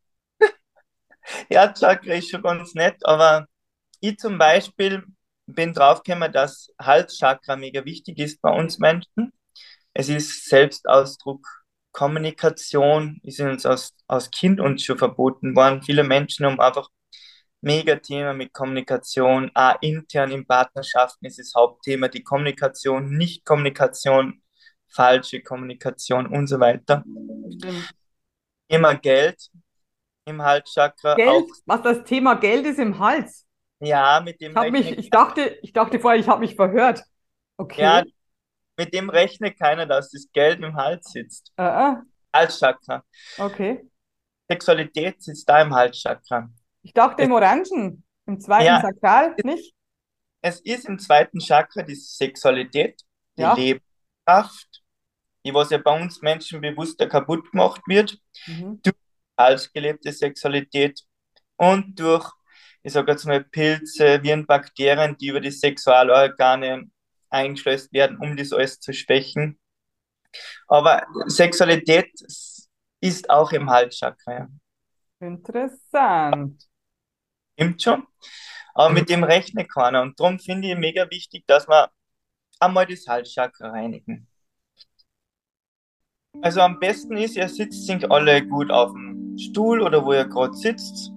Herzchakra 1.50 2.14
ist 2.14 2.30
schon 2.30 2.42
ganz 2.42 2.74
nett, 2.74 2.96
aber 3.04 3.46
ich 4.00 4.18
zum 4.18 4.38
Beispiel 4.38 5.04
bin 5.46 5.74
draufgekommen, 5.74 6.32
dass 6.32 6.72
Halschakra 6.80 7.56
mega 7.56 7.84
wichtig 7.84 8.18
ist 8.18 8.40
bei 8.42 8.50
uns 8.52 8.78
Menschen. 8.78 9.32
Es 9.94 10.08
ist 10.08 10.48
Selbstausdruck, 10.48 11.46
Kommunikation, 11.92 13.20
ist 13.24 13.40
uns 13.40 13.66
aus, 13.66 13.94
aus 14.08 14.30
Kind 14.30 14.60
uns 14.60 14.84
schon 14.84 14.98
verboten 14.98 15.56
worden. 15.56 15.82
Viele 15.82 16.04
Menschen 16.04 16.46
haben 16.46 16.60
einfach 16.60 16.88
mega 17.66 17.96
Thema 17.96 18.32
mit 18.32 18.52
Kommunikation. 18.52 19.50
Auch 19.52 19.74
intern 19.80 20.30
in 20.30 20.46
Partnerschaften 20.46 21.26
ist 21.26 21.38
das 21.38 21.52
Hauptthema 21.54 22.06
die 22.08 22.22
Kommunikation, 22.22 23.10
Nicht-Kommunikation, 23.16 24.40
falsche 24.86 25.42
Kommunikation 25.42 26.28
und 26.28 26.46
so 26.46 26.60
weiter. 26.60 27.04
Stimmt. 27.58 27.90
Immer 28.68 28.94
Geld 28.94 29.50
im 30.26 30.40
Halschakra. 30.40 31.16
Geld? 31.16 31.28
Auch, 31.28 31.46
was 31.66 31.82
das 31.82 32.04
Thema 32.04 32.34
Geld 32.36 32.66
ist 32.66 32.78
im 32.78 32.98
Hals? 32.98 33.44
Ja, 33.80 34.20
mit 34.24 34.40
dem. 34.40 34.56
Ich, 34.56 34.72
mich, 34.72 34.98
ich 34.98 35.10
dachte, 35.10 35.58
ich 35.62 35.72
dachte 35.72 35.98
vorher, 35.98 36.18
ich 36.18 36.28
habe 36.28 36.40
mich 36.40 36.54
verhört. 36.54 37.02
Okay. 37.56 37.82
Ja, 37.82 38.04
mit 38.78 38.94
dem 38.94 39.10
rechnet 39.10 39.58
keiner, 39.58 39.86
dass 39.86 40.10
das 40.10 40.26
Geld 40.32 40.60
im 40.60 40.76
Hals 40.76 41.10
sitzt. 41.10 41.52
Uh 41.58 41.62
-uh. 41.62 42.02
Halschakra. 42.32 43.02
Okay. 43.38 43.88
Sexualität 44.48 45.22
sitzt 45.22 45.48
da 45.48 45.62
im 45.62 45.74
Halschakra. 45.74 46.48
Ich 46.86 46.92
dachte 46.92 47.24
im 47.24 47.32
Orangen, 47.32 48.04
im 48.26 48.40
zweiten 48.40 48.66
ja, 48.66 48.80
Sakral, 48.80 49.34
nicht? 49.42 49.74
Es 50.40 50.60
ist 50.60 50.84
im 50.84 51.00
zweiten 51.00 51.40
Chakra 51.40 51.82
die 51.82 51.96
Sexualität, 51.96 53.00
die 53.36 53.42
ja. 53.42 53.54
Lebenskraft, 53.54 54.84
die 55.44 55.52
was 55.52 55.70
ja 55.70 55.78
bei 55.78 56.00
uns 56.00 56.22
Menschen 56.22 56.60
bewusster 56.60 57.08
kaputt 57.08 57.50
gemacht 57.50 57.80
wird, 57.88 58.16
mhm. 58.46 58.80
durch 58.84 58.94
falsch 59.34 59.72
gelebte 59.72 60.12
Sexualität 60.12 61.00
und 61.56 61.98
durch, 61.98 62.30
ich 62.84 62.92
sage 62.92 63.10
jetzt 63.10 63.24
mal, 63.24 63.42
Pilze, 63.42 64.22
Viren, 64.22 64.46
Bakterien, 64.46 65.16
die 65.16 65.26
über 65.26 65.40
die 65.40 65.50
Sexualorgane 65.50 66.88
eingeschleust 67.30 67.92
werden, 67.92 68.18
um 68.18 68.36
das 68.36 68.52
alles 68.52 68.78
zu 68.78 68.92
schwächen. 68.92 69.58
Aber 70.68 71.04
Sexualität 71.26 72.12
ist 73.00 73.28
auch 73.28 73.50
im 73.50 73.68
Halschakra. 73.68 74.32
Ja. 74.32 74.48
Interessant. 75.18 76.68
Stimmt 77.56 77.82
schon. 77.82 78.06
Aber 78.74 78.92
mit 78.92 79.08
dem 79.08 79.24
rechnet 79.24 79.72
keiner. 79.72 80.02
Und 80.02 80.20
darum 80.20 80.38
finde 80.38 80.68
ich 80.68 80.76
mega 80.76 81.10
wichtig, 81.10 81.44
dass 81.46 81.66
wir 81.66 81.90
einmal 82.60 82.86
das 82.86 83.06
Halschakra 83.06 83.70
reinigen. 83.70 84.28
Also 86.42 86.60
am 86.60 86.78
besten 86.78 87.16
ist, 87.16 87.36
ihr 87.36 87.48
sitzt 87.48 87.86
sich 87.86 88.10
alle 88.10 88.46
gut 88.46 88.70
auf 88.70 88.92
dem 88.92 89.38
Stuhl 89.38 89.80
oder 89.80 90.04
wo 90.04 90.12
ihr 90.12 90.26
gerade 90.26 90.52
sitzt. 90.52 91.10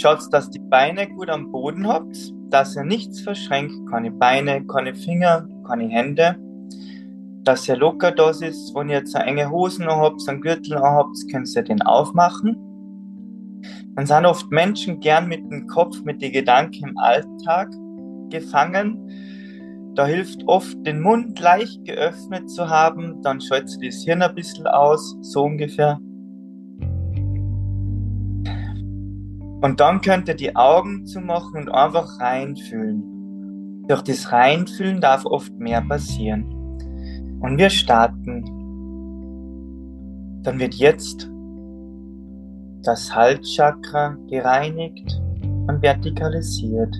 Schaut, 0.00 0.32
dass 0.32 0.48
die 0.50 0.60
Beine 0.60 1.08
gut 1.08 1.28
am 1.28 1.50
Boden 1.50 1.88
habt, 1.88 2.16
dass 2.50 2.76
ihr 2.76 2.84
nichts 2.84 3.20
verschränkt, 3.20 3.74
keine 3.90 4.12
Beine, 4.12 4.64
keine 4.66 4.94
Finger, 4.94 5.48
keine 5.66 5.88
Hände 5.88 6.38
dass 7.44 7.68
er 7.68 7.76
locker 7.76 8.12
da 8.12 8.30
ist. 8.30 8.74
Wenn 8.74 8.88
ihr 8.88 8.98
jetzt 8.98 9.14
enge 9.14 9.50
Hosen 9.50 9.86
habt, 9.86 10.26
einen 10.28 10.40
Gürtel 10.40 10.78
habt, 10.78 11.16
könnt 11.30 11.54
ihr 11.54 11.62
den 11.62 11.82
aufmachen. 11.82 12.56
Dann 13.94 14.06
sind 14.06 14.26
oft 14.26 14.50
Menschen 14.50 15.00
gern 15.00 15.28
mit 15.28 15.40
dem 15.50 15.66
Kopf, 15.66 16.02
mit 16.04 16.22
den 16.22 16.32
Gedanken 16.32 16.88
im 16.88 16.98
Alltag 16.98 17.70
gefangen. 18.30 18.98
Da 19.94 20.06
hilft 20.06 20.42
oft, 20.46 20.74
den 20.86 21.00
Mund 21.02 21.38
leicht 21.38 21.84
geöffnet 21.84 22.48
zu 22.48 22.68
haben, 22.70 23.20
dann 23.22 23.40
schaltet 23.40 23.76
das 23.84 24.02
Hirn 24.02 24.22
ein 24.22 24.34
bisschen 24.34 24.66
aus, 24.66 25.16
so 25.20 25.44
ungefähr. 25.44 25.98
Und 29.60 29.78
dann 29.78 30.00
könnt 30.00 30.28
ihr 30.28 30.34
die 30.34 30.56
Augen 30.56 31.04
zumachen 31.06 31.60
und 31.60 31.68
einfach 31.68 32.18
reinfühlen. 32.18 33.84
Durch 33.86 34.02
das 34.02 34.32
Reinfühlen 34.32 35.00
darf 35.00 35.26
oft 35.26 35.52
mehr 35.58 35.82
passieren. 35.82 36.61
Und 37.42 37.58
wir 37.58 37.70
starten. 37.70 38.44
Dann 40.42 40.58
wird 40.58 40.74
jetzt 40.74 41.28
das 42.82 43.14
Halschakra 43.14 44.16
gereinigt 44.28 45.20
und 45.68 45.82
vertikalisiert. 45.82 46.96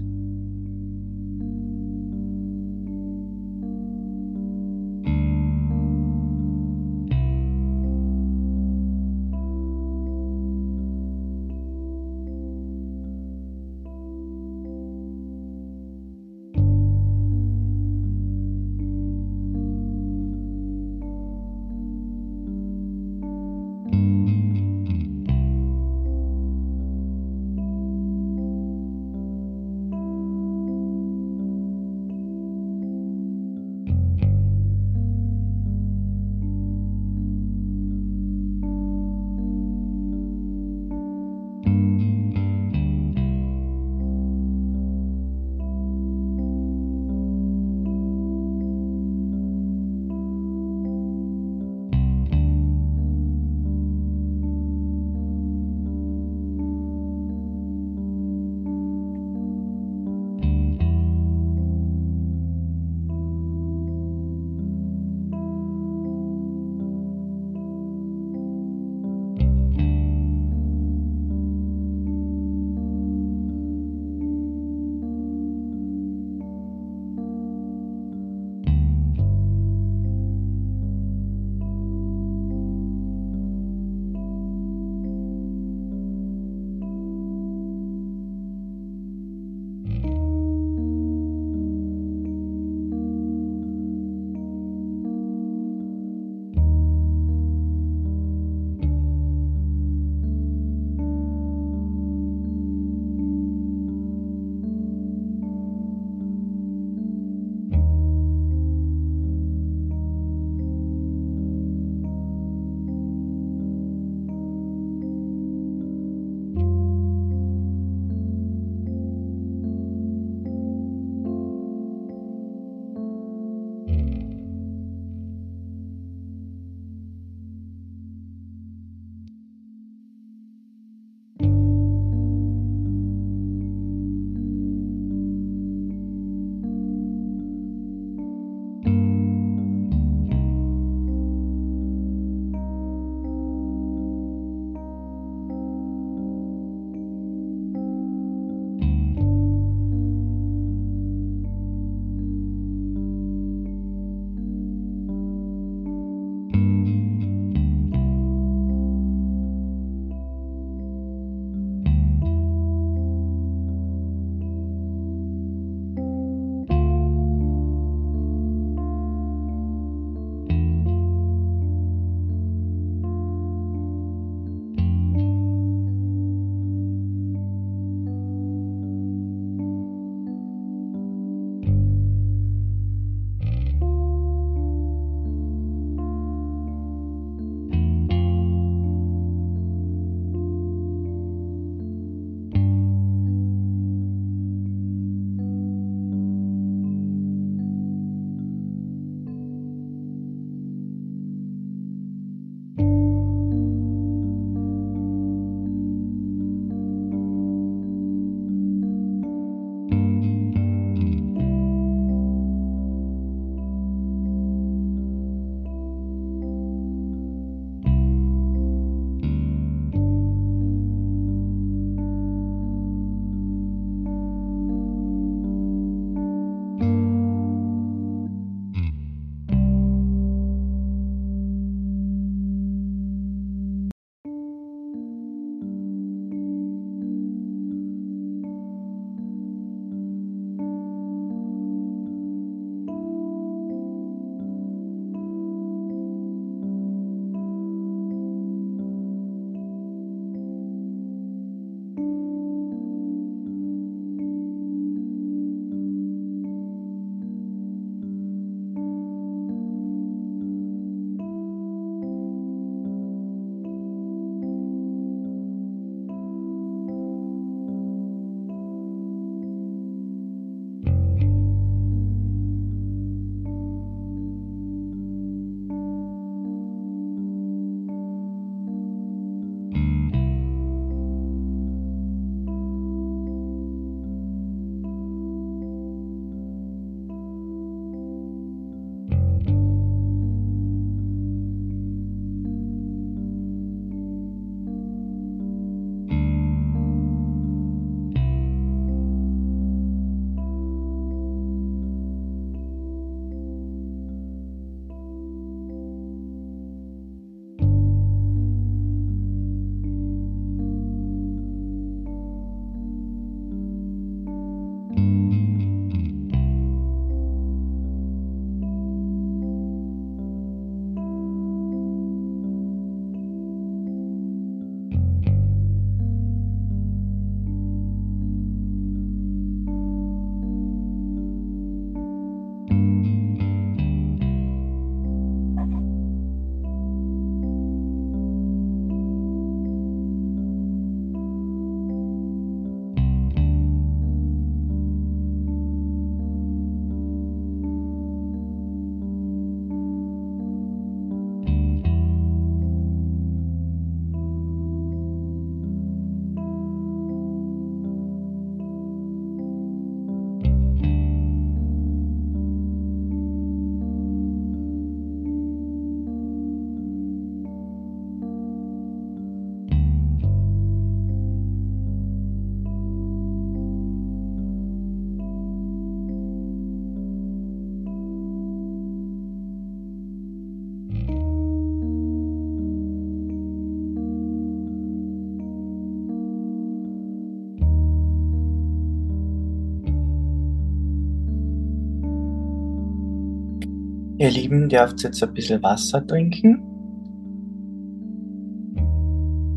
Ihr 394.23 394.31
Lieben, 394.31 394.69
dürft 394.69 395.03
jetzt 395.03 395.21
ein 395.25 395.35
bisschen 395.35 395.61
Wasser 395.65 396.07
trinken. 396.07 396.63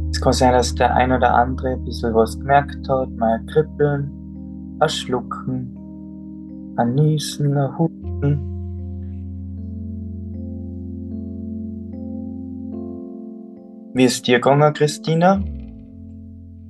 Es 0.10 0.20
kann 0.20 0.34
sein, 0.34 0.54
dass 0.54 0.74
der 0.74 0.96
ein 0.96 1.12
oder 1.12 1.36
andere 1.36 1.74
ein 1.74 1.84
bisschen 1.84 2.16
was 2.16 2.40
gemerkt 2.40 2.90
hat, 2.90 3.12
mal 3.12 3.46
Kribbeln, 3.46 4.80
ein 4.80 4.90
Schlucken, 4.90 6.74
ein 6.78 6.96
Niesen, 6.96 7.56
ein 7.56 7.78
Husten. 7.78 8.42
Wie 13.94 14.06
ist 14.06 14.26
dir 14.26 14.40
gegangen, 14.40 14.74
Christina? 14.74 15.44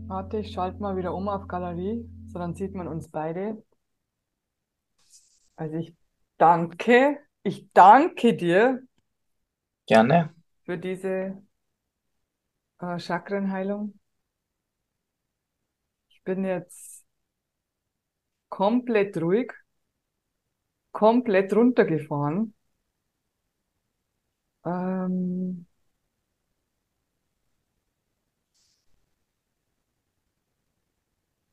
Warte, 0.08 0.40
ich 0.40 0.52
schalte 0.52 0.82
mal 0.82 0.98
wieder 0.98 1.16
um 1.16 1.30
auf 1.30 1.48
Galerie, 1.48 2.06
so 2.28 2.40
dann 2.40 2.56
sieht 2.56 2.76
man 2.76 2.90
uns 2.90 3.08
beide. 3.08 3.64
Also 5.56 5.78
ich 5.78 5.96
danke, 6.38 7.20
ich 7.46 7.72
danke 7.74 8.36
dir 8.36 8.82
Gerne. 9.88 10.34
für 10.66 10.78
diese 10.78 11.42
äh, 12.80 13.00
Chakrenheilung. 13.00 14.00
Ich 16.10 16.24
bin 16.24 16.44
jetzt 16.46 17.06
komplett 18.50 19.18
ruhig, 19.22 19.54
komplett 20.94 21.54
runtergefahren. 21.54 22.56
Ähm, 24.66 25.66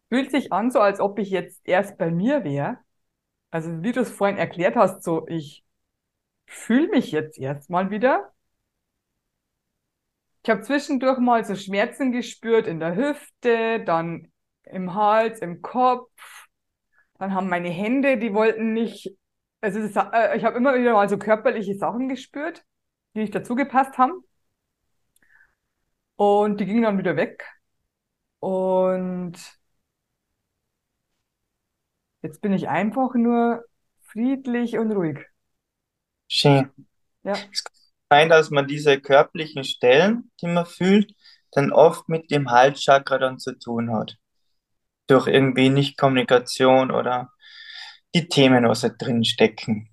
fühlt 0.08 0.30
sich 0.30 0.52
an, 0.52 0.70
so 0.70 0.80
als 0.80 1.00
ob 1.00 1.18
ich 1.18 1.30
jetzt 1.30 1.60
erst 1.64 1.98
bei 1.98 2.10
mir 2.10 2.44
wäre. 2.44 2.78
Also 3.50 3.82
wie 3.82 3.92
du 3.92 4.00
es 4.02 4.10
vorhin 4.12 4.38
erklärt 4.38 4.76
hast, 4.76 5.02
so 5.04 5.26
ich 5.28 5.64
fühle 6.52 6.88
mich 6.88 7.12
jetzt 7.12 7.38
erstmal 7.38 7.90
wieder. 7.90 8.32
Ich 10.44 10.50
habe 10.50 10.62
zwischendurch 10.62 11.18
mal 11.18 11.44
so 11.44 11.54
Schmerzen 11.54 12.12
gespürt 12.12 12.66
in 12.66 12.80
der 12.80 12.96
Hüfte, 12.96 13.82
dann 13.84 14.32
im 14.64 14.94
Hals, 14.94 15.40
im 15.40 15.62
Kopf. 15.62 16.10
Dann 17.18 17.34
haben 17.34 17.48
meine 17.48 17.70
Hände, 17.70 18.18
die 18.18 18.34
wollten 18.34 18.72
nicht, 18.72 19.16
also 19.60 19.80
das, 19.80 19.94
äh, 20.12 20.36
ich 20.36 20.44
habe 20.44 20.56
immer 20.56 20.74
wieder 20.74 20.92
mal 20.94 21.08
so 21.08 21.18
körperliche 21.18 21.74
Sachen 21.76 22.08
gespürt, 22.08 22.64
die 23.14 23.20
nicht 23.20 23.34
dazugepasst 23.34 23.98
haben. 23.98 24.24
Und 26.16 26.60
die 26.60 26.66
gingen 26.66 26.82
dann 26.82 26.98
wieder 26.98 27.16
weg. 27.16 27.44
Und 28.40 29.34
jetzt 32.22 32.40
bin 32.40 32.52
ich 32.52 32.68
einfach 32.68 33.14
nur 33.14 33.64
friedlich 34.02 34.78
und 34.78 34.92
ruhig. 34.92 35.31
Schön. 36.34 36.70
Ja, 37.24 37.34
Es 37.52 37.62
kann 37.62 37.74
sein, 38.08 38.28
dass 38.30 38.48
man 38.48 38.66
diese 38.66 38.98
körperlichen 38.98 39.64
Stellen, 39.64 40.32
die 40.40 40.46
man 40.46 40.64
fühlt, 40.64 41.14
dann 41.50 41.72
oft 41.72 42.08
mit 42.08 42.30
dem 42.30 42.50
Halschakra 42.50 43.18
dann 43.18 43.38
zu 43.38 43.58
tun 43.58 43.92
hat. 43.92 44.16
Durch 45.08 45.26
irgendwie 45.26 45.68
Nicht-Kommunikation 45.68 46.90
oder 46.90 47.30
die 48.14 48.28
Themen, 48.28 48.66
was 48.66 48.80
da 48.80 48.88
drin 48.88 49.24
stecken. 49.24 49.90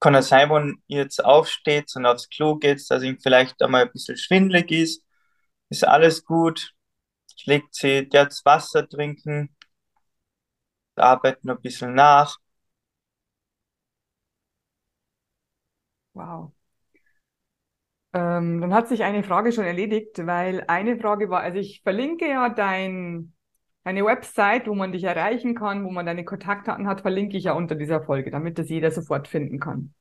Kann 0.00 0.14
es 0.14 0.28
sein, 0.28 0.50
wenn 0.50 0.82
ihr 0.86 0.98
jetzt 0.98 1.24
aufsteht 1.24 1.90
und 1.96 2.04
aufs 2.04 2.28
Klo 2.28 2.56
geht, 2.56 2.84
dass 2.90 3.02
ihm 3.02 3.18
vielleicht 3.18 3.62
einmal 3.62 3.84
ein 3.84 3.92
bisschen 3.92 4.18
schwindelig 4.18 4.70
ist. 4.70 5.02
Ist 5.70 5.86
alles 5.88 6.26
gut. 6.26 6.74
Legt 7.46 7.74
sie 7.74 8.06
jetzt 8.12 8.44
Wasser 8.44 8.86
trinken, 8.86 9.56
arbeitet 10.94 11.42
noch 11.44 11.56
ein 11.56 11.62
bisschen 11.62 11.94
nach. 11.94 12.36
Wow. 16.16 16.52
Ähm, 18.12 18.60
dann 18.60 18.74
hat 18.74 18.88
sich 18.88 19.04
eine 19.04 19.22
Frage 19.22 19.52
schon 19.52 19.64
erledigt, 19.64 20.26
weil 20.26 20.64
eine 20.68 20.98
Frage 20.98 21.28
war, 21.28 21.40
also 21.40 21.58
ich 21.58 21.82
verlinke 21.82 22.28
ja 22.28 22.48
dein, 22.48 23.34
deine 23.84 24.04
Website, 24.04 24.66
wo 24.68 24.74
man 24.74 24.92
dich 24.92 25.04
erreichen 25.04 25.54
kann, 25.54 25.84
wo 25.84 25.90
man 25.90 26.06
deine 26.06 26.24
Kontaktdaten 26.24 26.86
hat, 26.88 27.02
verlinke 27.02 27.36
ich 27.36 27.44
ja 27.44 27.52
unter 27.52 27.74
dieser 27.74 28.02
Folge, 28.02 28.30
damit 28.30 28.58
das 28.58 28.68
jeder 28.68 28.90
sofort 28.90 29.28
finden 29.28 29.60
kann. 29.60 29.92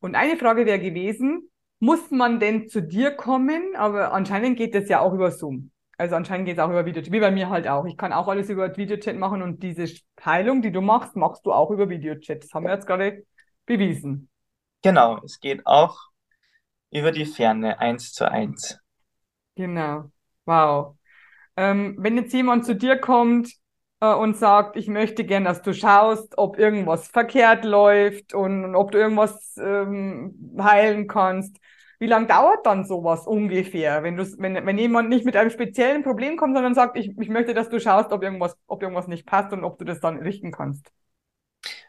Und 0.00 0.14
eine 0.16 0.36
Frage 0.36 0.66
wäre 0.66 0.80
gewesen, 0.80 1.50
muss 1.78 2.10
man 2.10 2.40
denn 2.40 2.68
zu 2.68 2.82
dir 2.82 3.12
kommen? 3.12 3.76
Aber 3.76 4.12
anscheinend 4.12 4.56
geht 4.56 4.74
das 4.74 4.88
ja 4.88 5.00
auch 5.00 5.12
über 5.12 5.30
Zoom. 5.30 5.70
Also 5.98 6.16
anscheinend 6.16 6.46
geht 6.46 6.58
es 6.58 6.62
auch 6.62 6.68
über 6.68 6.84
Videochat, 6.84 7.12
wie 7.12 7.20
bei 7.20 7.30
mir 7.30 7.48
halt 7.48 7.68
auch. 7.68 7.86
Ich 7.86 7.96
kann 7.96 8.12
auch 8.12 8.28
alles 8.28 8.50
über 8.50 8.76
Videochat 8.76 9.16
machen 9.16 9.42
und 9.42 9.62
diese 9.62 9.86
Heilung, 10.24 10.62
die 10.62 10.72
du 10.72 10.80
machst, 10.80 11.16
machst 11.16 11.46
du 11.46 11.52
auch 11.52 11.70
über 11.70 11.88
Videochat. 11.88 12.44
Das 12.44 12.52
haben 12.52 12.64
wir 12.64 12.74
jetzt 12.74 12.86
gerade 12.86 13.24
bewiesen. 13.66 14.28
Genau, 14.82 15.20
es 15.22 15.40
geht 15.40 15.66
auch 15.66 15.98
über 16.90 17.12
die 17.12 17.26
Ferne, 17.26 17.78
eins 17.80 18.12
zu 18.12 18.30
eins. 18.30 18.78
Genau. 19.56 20.10
Wow. 20.44 20.96
Ähm, 21.56 21.96
wenn 21.98 22.16
jetzt 22.16 22.32
jemand 22.34 22.66
zu 22.66 22.76
dir 22.76 22.98
kommt 22.98 23.50
äh, 24.00 24.12
und 24.14 24.36
sagt, 24.36 24.76
ich 24.76 24.88
möchte 24.88 25.24
gern, 25.24 25.44
dass 25.44 25.62
du 25.62 25.74
schaust, 25.74 26.38
ob 26.38 26.58
irgendwas 26.58 27.08
verkehrt 27.08 27.64
läuft 27.64 28.34
und, 28.34 28.64
und 28.64 28.76
ob 28.76 28.92
du 28.92 28.98
irgendwas 28.98 29.56
ähm, 29.58 30.56
heilen 30.60 31.08
kannst, 31.08 31.58
wie 31.98 32.06
lange 32.06 32.26
dauert 32.26 32.66
dann 32.66 32.84
sowas 32.86 33.26
ungefähr, 33.26 34.02
wenn 34.02 34.18
wenn, 34.18 34.66
wenn 34.66 34.78
jemand 34.78 35.08
nicht 35.08 35.24
mit 35.24 35.36
einem 35.36 35.50
speziellen 35.50 36.02
Problem 36.02 36.36
kommt, 36.36 36.54
sondern 36.56 36.74
sagt, 36.74 36.98
ich, 36.98 37.18
ich 37.18 37.28
möchte, 37.30 37.54
dass 37.54 37.70
du 37.70 37.80
schaust, 37.80 38.12
ob 38.12 38.22
irgendwas, 38.22 38.56
ob 38.66 38.82
irgendwas 38.82 39.08
nicht 39.08 39.26
passt 39.26 39.52
und 39.52 39.64
ob 39.64 39.78
du 39.78 39.84
das 39.86 40.00
dann 40.00 40.18
richten 40.18 40.52
kannst? 40.52 40.92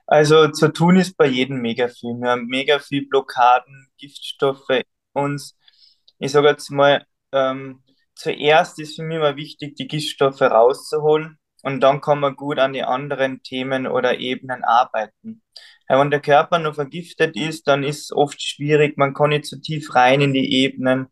Also 0.08 0.48
zu 0.50 0.70
tun 0.72 0.98
ist 0.98 1.18
bei 1.18 1.28
jedem 1.28 1.62
mega 1.62 1.88
viel. 1.90 2.16
Wir 2.20 2.32
haben 2.32 2.48
mega 2.48 2.80
viel 2.80 3.08
Blockaden, 3.08 3.90
Giftstoffe 3.98 4.70
in 4.70 4.84
uns. 5.14 5.58
Ich 6.20 6.32
sage 6.32 6.48
jetzt 6.50 6.72
mal, 6.72 7.06
ähm, 7.34 7.84
zuerst 8.16 8.80
ist 8.80 8.96
für 8.96 9.04
mich 9.04 9.18
immer 9.18 9.36
wichtig, 9.36 9.76
die 9.76 9.88
Giftstoffe 9.88 10.42
rauszuholen 10.42 11.38
und 11.64 11.82
dann 11.82 12.02
kann 12.02 12.20
man 12.20 12.36
gut 12.36 12.60
an 12.60 12.74
die 12.74 12.84
anderen 12.84 13.44
Themen 13.44 13.88
oder 13.88 14.20
Ebenen 14.20 14.64
arbeiten. 14.64 15.44
Ja, 15.90 16.00
wenn 16.00 16.12
der 16.12 16.22
Körper 16.22 16.60
noch 16.60 16.76
vergiftet 16.76 17.36
ist, 17.36 17.68
dann 17.68 17.84
ist 17.84 18.04
es 18.06 18.12
oft 18.12 18.42
schwierig, 18.42 18.98
man 18.98 19.14
kann 19.14 19.30
nicht 19.32 19.46
so 19.46 19.58
tief 19.58 19.94
rein 19.96 20.22
in 20.22 20.34
die 20.34 20.54
Ebenen. 20.64 21.08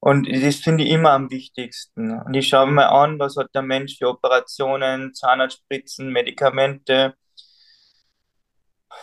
Und 0.00 0.28
das 0.28 0.56
finde 0.56 0.84
ich 0.84 0.90
immer 0.90 1.12
am 1.12 1.30
wichtigsten. 1.30 2.20
Und 2.20 2.34
ich 2.34 2.48
schaue 2.48 2.70
mir 2.70 2.90
an, 2.90 3.18
was 3.20 3.36
hat 3.36 3.54
der 3.54 3.62
Mensch 3.62 3.98
für 3.98 4.08
Operationen, 4.08 5.14
Zahnarztspritzen, 5.14 6.10
Medikamente, 6.12 7.14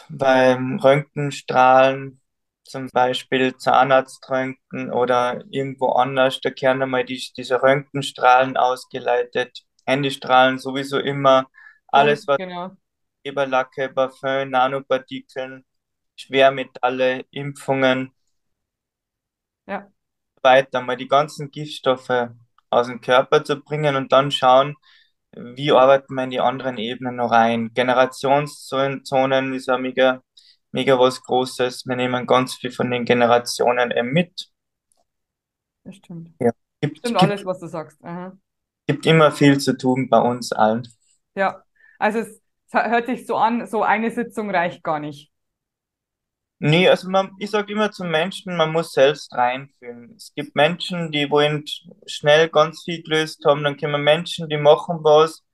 beim 0.09 0.79
Röntgenstrahlen, 0.79 2.21
zum 2.63 2.87
Beispiel 2.89 3.57
Zahnarztröntgen 3.57 4.91
oder 4.91 5.43
irgendwo 5.49 5.89
anders, 5.89 6.39
da 6.41 6.51
werden 6.51 6.83
einmal 6.83 7.05
die, 7.05 7.21
diese 7.35 7.61
Röntgenstrahlen 7.61 8.57
ausgeleitet. 8.57 9.63
Handystrahlen 9.85 10.59
sowieso 10.59 10.99
immer. 10.99 11.47
Alles, 11.87 12.27
was 12.27 12.37
genau. 12.37 12.77
Eberlacke, 13.23 13.89
Parfüm, 13.89 14.51
Nanopartikeln, 14.51 15.65
Schwermetalle, 16.17 17.25
Impfungen, 17.31 18.11
Ja, 19.67 19.91
weiter 20.43 20.81
mal 20.81 20.97
die 20.97 21.07
ganzen 21.07 21.49
Giftstoffe 21.51 22.29
aus 22.69 22.87
dem 22.87 23.01
Körper 23.01 23.43
zu 23.43 23.57
bringen 23.61 23.95
und 23.95 24.11
dann 24.11 24.31
schauen, 24.31 24.75
wie 25.35 25.71
arbeiten 25.71 26.13
wir 26.15 26.23
in 26.23 26.29
die 26.31 26.39
anderen 26.39 26.77
Ebenen 26.77 27.15
noch 27.17 27.31
rein. 27.31 27.71
Generationszonen 27.73 29.53
ist 29.53 29.67
ja 29.67 29.77
mega, 29.77 30.21
mega 30.71 30.99
was 30.99 31.21
Großes. 31.23 31.85
Wir 31.85 31.95
nehmen 31.95 32.27
ganz 32.27 32.55
viel 32.55 32.71
von 32.71 32.91
den 32.91 33.05
Generationen 33.05 33.91
eben 33.91 34.11
mit. 34.11 34.49
das 35.83 35.95
stimmt. 35.95 36.31
Ja. 36.39 36.51
Gibt, 36.81 36.99
Stimmt 36.99 37.19
gibt, 37.19 37.21
alles, 37.21 37.45
was 37.45 37.59
du 37.59 37.67
sagst. 37.67 38.01
Aha. 38.03 38.37
gibt 38.87 39.05
immer 39.05 39.31
viel 39.31 39.59
zu 39.59 39.77
tun 39.77 40.09
bei 40.09 40.19
uns 40.19 40.51
allen. 40.51 40.87
Ja, 41.35 41.63
also 41.97 42.19
es 42.19 42.41
hört 42.71 43.07
sich 43.07 43.25
so 43.25 43.35
an, 43.37 43.67
so 43.67 43.83
eine 43.83 44.11
Sitzung 44.11 44.49
reicht 44.51 44.83
gar 44.83 44.99
nicht. 44.99 45.31
Nee, 46.59 46.89
also 46.89 47.09
man, 47.09 47.31
ich 47.39 47.51
sage 47.51 47.71
immer 47.71 47.89
zu 47.91 48.03
Menschen, 48.03 48.57
man 48.57 48.73
muss 48.73 48.91
selbst 48.91 49.33
reinfühlen. 49.33 50.13
Es 50.17 50.33
gibt 50.35 50.55
Menschen, 50.55 51.09
die 51.11 51.29
wollen 51.31 51.63
schnell 52.05 52.49
ganz 52.49 52.83
viel 52.83 53.01
gelöst 53.01 53.43
haben, 53.45 53.63
dann 53.63 53.77
kommen 53.77 54.03
Menschen, 54.03 54.49
die 54.49 54.57
machen 54.57 54.99
was, 55.01 55.45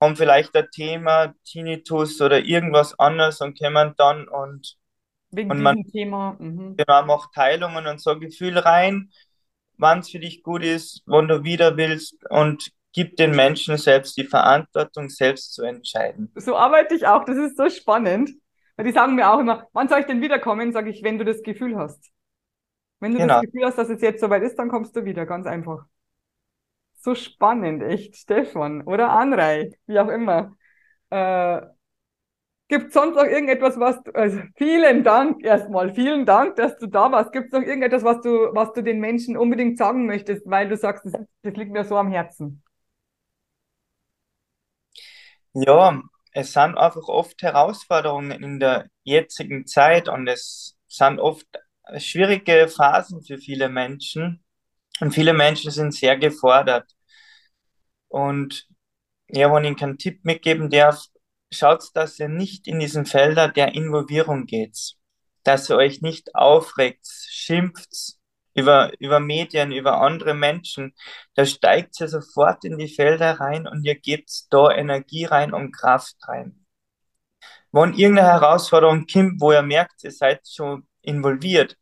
haben 0.00 0.16
vielleicht 0.16 0.54
ein 0.56 0.68
Thema, 0.72 1.34
Tinnitus 1.44 2.20
oder 2.20 2.44
irgendwas 2.44 2.98
anderes 2.98 3.40
und 3.40 3.56
kommen 3.58 3.94
dann 3.96 4.26
und, 4.28 4.76
Wegen 5.30 5.52
und 5.52 5.62
man 5.62 5.84
Thema. 5.84 6.36
Mhm. 6.40 6.76
genau, 6.76 7.04
macht 7.04 7.32
Teilungen 7.32 7.86
und 7.86 8.00
so 8.00 8.18
Gefühl 8.18 8.58
rein, 8.58 9.12
wann 9.78 10.00
es 10.00 10.10
für 10.10 10.18
dich 10.18 10.42
gut 10.42 10.64
ist, 10.64 11.02
wann 11.06 11.28
du 11.28 11.44
wieder 11.44 11.76
willst 11.76 12.16
und 12.30 12.72
gib 12.92 13.16
den 13.16 13.32
Menschen 13.36 13.76
selbst 13.76 14.16
die 14.16 14.24
Verantwortung, 14.24 15.08
selbst 15.10 15.54
zu 15.54 15.62
entscheiden. 15.62 16.32
So 16.34 16.56
arbeite 16.56 16.94
ich 16.94 17.06
auch, 17.06 17.24
das 17.24 17.36
ist 17.36 17.56
so 17.56 17.68
spannend. 17.68 18.30
Weil 18.76 18.86
die 18.86 18.92
sagen 18.92 19.14
mir 19.14 19.30
auch 19.32 19.38
immer, 19.40 19.68
wann 19.72 19.88
soll 19.88 20.00
ich 20.00 20.06
denn 20.06 20.20
wiederkommen? 20.22 20.72
Sage 20.72 20.90
ich, 20.90 21.02
wenn 21.02 21.18
du 21.18 21.24
das 21.24 21.42
Gefühl 21.42 21.76
hast. 21.76 22.10
Wenn 23.00 23.14
du 23.14 23.20
Genau. 23.20 23.32
das 23.32 23.40
Gefühl 23.40 23.64
hast, 23.66 23.78
dass 23.78 23.90
es 23.90 24.02
jetzt 24.02 24.20
soweit 24.20 24.42
ist, 24.42 24.56
dann 24.58 24.70
kommst 24.70 24.96
du 24.96 25.04
wieder, 25.04 25.26
ganz 25.26 25.46
einfach. 25.46 25.86
So 27.00 27.14
spannend, 27.14 27.82
echt, 27.82 28.16
Stefan 28.16 28.82
oder 28.82 29.10
Anrei, 29.10 29.72
wie 29.86 29.98
auch 30.00 30.08
immer. 30.08 30.56
Äh, 31.10 31.62
Gibt 32.68 32.88
es 32.88 32.94
sonst 32.94 33.14
noch 33.16 33.24
irgendetwas, 33.24 33.78
was 33.78 34.02
du, 34.02 34.10
also 34.14 34.38
vielen 34.56 35.04
Dank 35.04 35.44
erstmal, 35.44 35.94
vielen 35.94 36.24
Dank, 36.26 36.56
dass 36.56 36.76
du 36.78 36.86
da 36.86 37.12
warst. 37.12 37.32
Gibt 37.32 37.46
es 37.46 37.52
noch 37.52 37.60
irgendetwas, 37.66 38.04
was 38.04 38.20
du, 38.22 38.30
was 38.54 38.72
du 38.72 38.82
den 38.82 39.00
Menschen 39.00 39.36
unbedingt 39.36 39.76
sagen 39.78 40.06
möchtest, 40.06 40.48
weil 40.50 40.68
du 40.68 40.76
sagst, 40.76 41.04
das, 41.04 41.12
das 41.42 41.54
liegt 41.56 41.72
mir 41.72 41.84
so 41.84 41.96
am 41.96 42.10
Herzen? 42.10 42.62
Ja, 45.54 46.02
es 46.34 46.52
sind 46.52 46.76
einfach 46.76 47.06
oft 47.08 47.40
Herausforderungen 47.42 48.42
in 48.42 48.60
der 48.60 48.88
jetzigen 49.04 49.66
Zeit 49.66 50.08
und 50.08 50.26
es 50.26 50.76
sind 50.88 51.20
oft 51.20 51.46
schwierige 51.98 52.68
Phasen 52.68 53.22
für 53.22 53.38
viele 53.38 53.68
Menschen 53.68 54.44
und 55.00 55.12
viele 55.14 55.32
Menschen 55.32 55.70
sind 55.70 55.94
sehr 55.94 56.18
gefordert. 56.18 56.90
Und 58.08 58.66
ja, 59.28 59.52
wenn 59.52 59.62
ich 59.62 59.68
Ihnen 59.68 59.76
keinen 59.76 59.98
Tipp 59.98 60.24
mitgeben 60.24 60.70
darf, 60.70 61.04
schaut, 61.52 61.84
dass 61.94 62.18
ihr 62.18 62.28
nicht 62.28 62.66
in 62.66 62.80
diesen 62.80 63.06
Felder 63.06 63.48
der 63.48 63.74
Involvierung 63.74 64.46
geht, 64.46 64.94
dass 65.44 65.70
ihr 65.70 65.76
euch 65.76 66.02
nicht 66.02 66.34
aufregt, 66.34 67.06
schimpft 67.06 68.16
über, 68.54 68.92
über 69.00 69.20
Medien, 69.20 69.72
über 69.72 70.00
andere 70.00 70.34
Menschen. 70.34 70.94
Da 71.34 71.44
steigt 71.44 72.00
ihr 72.00 72.08
sofort 72.08 72.64
in 72.64 72.78
die 72.78 72.88
Felder 72.88 73.40
rein 73.40 73.66
und 73.66 73.84
ihr 73.84 73.96
gebt 73.96 74.52
da 74.52 74.70
Energie 74.70 75.24
rein 75.24 75.52
und 75.52 75.72
Kraft 75.72 76.16
rein. 76.28 76.64
Wenn 77.72 77.94
irgendeine 77.94 78.28
Herausforderung 78.28 79.06
kommt, 79.06 79.40
wo 79.40 79.52
ihr 79.52 79.62
merkt, 79.62 80.04
ihr 80.04 80.12
seid 80.12 80.46
schon 80.48 80.86
involviert, 81.02 81.76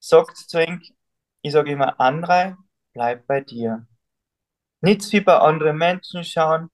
sagt 0.00 0.36
zu 0.36 0.58
euch, 0.58 0.92
ich 1.42 1.52
sage 1.52 1.70
immer, 1.70 1.98
Andrei, 2.00 2.56
bleib 2.92 3.26
bei 3.26 3.40
dir. 3.40 3.86
Nichts 4.80 5.12
wie 5.12 5.20
bei 5.20 5.36
anderen 5.38 5.78
Menschen 5.78 6.24
schauen, 6.24 6.70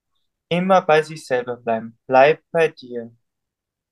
Immer 0.49 0.81
bei 0.81 1.01
sich 1.01 1.25
selber 1.25 1.57
bleiben. 1.57 1.97
Bleib 2.07 2.43
bei 2.51 2.67
dir. 2.67 3.11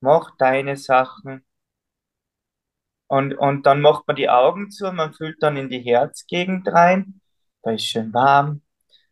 Mach 0.01 0.35
deine 0.37 0.77
Sachen. 0.77 1.45
Und, 3.13 3.35
und 3.35 3.67
dann 3.67 3.79
macht 3.81 4.07
man 4.07 4.15
die 4.15 4.27
Augen 4.27 4.71
zu, 4.71 4.91
man 4.91 5.13
fühlt 5.13 5.43
dann 5.43 5.55
in 5.55 5.69
die 5.69 5.81
Herzgegend 5.81 6.67
rein. 6.67 7.21
Da 7.61 7.69
ist 7.69 7.85
schön 7.85 8.11
warm. 8.11 8.63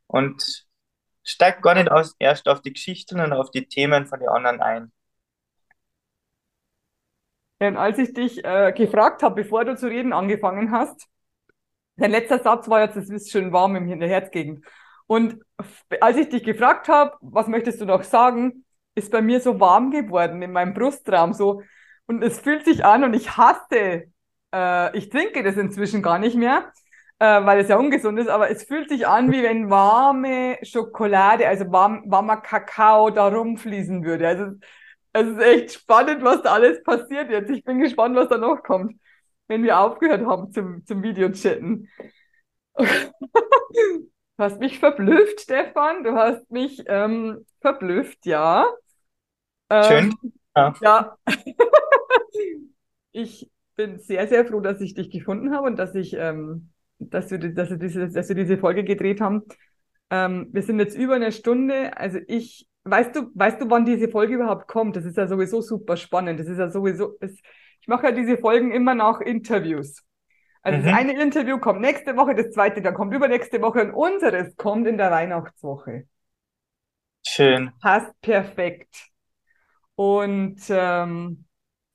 Und 0.08 0.66
steigt 1.24 1.62
gar 1.62 1.76
nicht 1.76 1.92
aus, 1.92 2.16
erst 2.18 2.48
auf 2.48 2.64
die 2.64 2.74
Geschichten 2.74 3.20
und 3.20 3.32
auf 3.32 3.52
die 3.52 3.68
Themen 3.68 4.08
von 4.08 4.20
den 4.20 4.30
anderen 4.30 4.60
ein. 4.60 4.92
Und 7.60 7.78
als 7.78 8.00
ich 8.00 8.12
dich 8.16 8.44
äh, 8.44 8.74
gefragt 8.76 9.22
habe, 9.22 9.36
bevor 9.36 9.66
du 9.66 9.78
zu 9.78 9.86
reden 9.86 10.14
angefangen 10.14 10.72
hast, 10.72 11.06
dein 11.98 12.10
letzter 12.10 12.40
Satz 12.40 12.68
war 12.68 12.82
jetzt, 12.82 12.98
es 12.98 13.12
ist 13.12 13.30
schön 13.30 13.54
warm 13.54 13.76
in 13.76 14.00
der 14.00 14.10
Herzgegend. 14.10 14.66
Und 15.06 15.44
als 16.00 16.18
ich 16.18 16.30
dich 16.30 16.44
gefragt 16.44 16.88
habe, 16.88 17.18
was 17.22 17.48
möchtest 17.48 17.80
du 17.80 17.86
noch 17.86 18.02
sagen, 18.02 18.66
ist 18.96 19.12
bei 19.12 19.22
mir 19.22 19.42
so 19.42 19.60
warm 19.60 19.92
geworden 19.92 20.42
in 20.42 20.54
meinem 20.54 20.74
Brustraum 20.74 21.34
so. 21.34 21.62
Und 22.12 22.24
es 22.24 22.42
fühlt 22.42 22.66
sich 22.66 22.84
an 22.84 23.06
und 23.06 23.14
ich 23.14 23.38
hasse, 23.38 24.12
äh, 24.54 24.98
ich 24.98 25.10
trinke 25.10 25.44
das 25.44 25.56
inzwischen 25.56 26.02
gar 26.02 26.20
nicht 26.20 26.36
mehr, 26.36 26.74
äh, 27.20 27.46
weil 27.46 27.60
es 27.60 27.70
ja 27.70 27.78
ungesund 27.78 28.20
ist, 28.20 28.28
aber 28.28 28.50
es 28.50 28.66
fühlt 28.66 28.90
sich 28.90 29.08
an, 29.08 29.32
wie 29.32 29.42
wenn 29.44 29.70
warme 29.70 30.58
Schokolade, 30.62 31.48
also 31.48 31.72
warm, 31.72 32.04
warmer 32.08 32.36
Kakao 32.36 33.12
da 33.12 33.30
rumfließen 33.30 34.04
würde. 34.04 34.28
Also 34.28 34.46
es 35.14 35.26
ist 35.26 35.40
echt 35.40 35.72
spannend, 35.72 36.22
was 36.22 36.42
da 36.42 36.52
alles 36.52 36.84
passiert 36.84 37.32
jetzt. 37.32 37.50
Ich 37.50 37.64
bin 37.64 37.80
gespannt, 37.80 38.18
was 38.18 38.28
da 38.28 38.38
noch 38.38 38.62
kommt, 38.62 39.00
wenn 39.48 39.64
wir 39.64 39.80
aufgehört 39.80 40.26
haben 40.26 40.52
zum, 40.52 40.86
zum 40.86 41.04
Videochatten. 41.04 41.90
Du 44.38 44.46
hast 44.46 44.60
mich 44.60 44.80
verblüfft, 44.80 45.42
Stefan. 45.42 46.04
Du 46.04 46.16
hast 46.16 46.50
mich 46.50 46.82
ähm, 46.88 47.46
verblüfft, 47.60 48.26
ja. 48.26 48.66
Ähm, 49.70 49.84
Schön. 49.84 50.34
Ja. 50.56 50.74
ja. 50.82 51.18
ich 53.12 53.52
bin 53.76 54.00
sehr, 54.00 54.28
sehr 54.28 54.46
froh, 54.46 54.60
dass 54.60 54.82
ich 54.82 54.94
dich 54.94 55.10
gefunden 55.10 55.54
habe 55.54 55.68
und 55.68 55.78
dass 55.78 55.96
ich, 55.96 56.14
ähm, 56.14 56.70
dass 57.00 57.32
wir, 57.32 57.40
dass 57.40 57.70
wir 57.70 57.78
diese, 57.78 58.10
dass 58.10 58.30
wir 58.30 58.36
diese 58.36 58.58
Folge 58.58 58.84
gedreht 58.84 59.22
haben. 59.22 59.44
Ähm, 60.10 60.50
wir 60.52 60.62
sind 60.62 60.80
jetzt 60.80 60.98
über 60.98 61.16
eine 61.16 61.32
Stunde. 61.32 61.98
Also 61.98 62.20
ich, 62.28 62.68
weißt 62.84 63.16
du, 63.16 63.32
weißt 63.34 63.62
du, 63.62 63.70
wann 63.70 63.86
diese 63.86 64.10
Folge 64.10 64.36
überhaupt 64.36 64.68
kommt? 64.68 64.96
Das 64.96 65.06
ist 65.06 65.18
ja 65.18 65.28
sowieso 65.28 65.62
super 65.62 65.98
spannend. 65.98 66.40
Das 66.40 66.48
ist 66.48 66.58
ja 66.58 66.70
sowieso, 66.70 67.18
es, 67.20 67.40
ich 67.80 67.88
mache 67.88 68.08
ja 68.08 68.12
diese 68.12 68.38
Folgen 68.38 68.72
immer 68.72 68.94
nach 68.94 69.22
Interviews. 69.22 70.04
Also 70.64 70.80
mhm. 70.80 70.84
das 70.86 70.94
eine 70.94 71.22
Interview 71.22 71.58
kommt 71.58 71.82
nächste 71.82 72.16
Woche, 72.16 72.36
das 72.36 72.52
zweite 72.52 72.82
dann 72.82 72.94
kommt 72.94 73.14
übernächste 73.14 73.62
Woche 73.62 73.82
und 73.82 73.92
unseres 73.92 74.56
kommt 74.58 74.88
in 74.88 74.98
der 74.98 75.10
Weihnachtswoche. 75.10 76.08
Schön. 77.26 77.72
Passt 77.82 78.14
perfekt. 78.22 79.08
Und 79.96 80.60
ähm, 80.70 81.46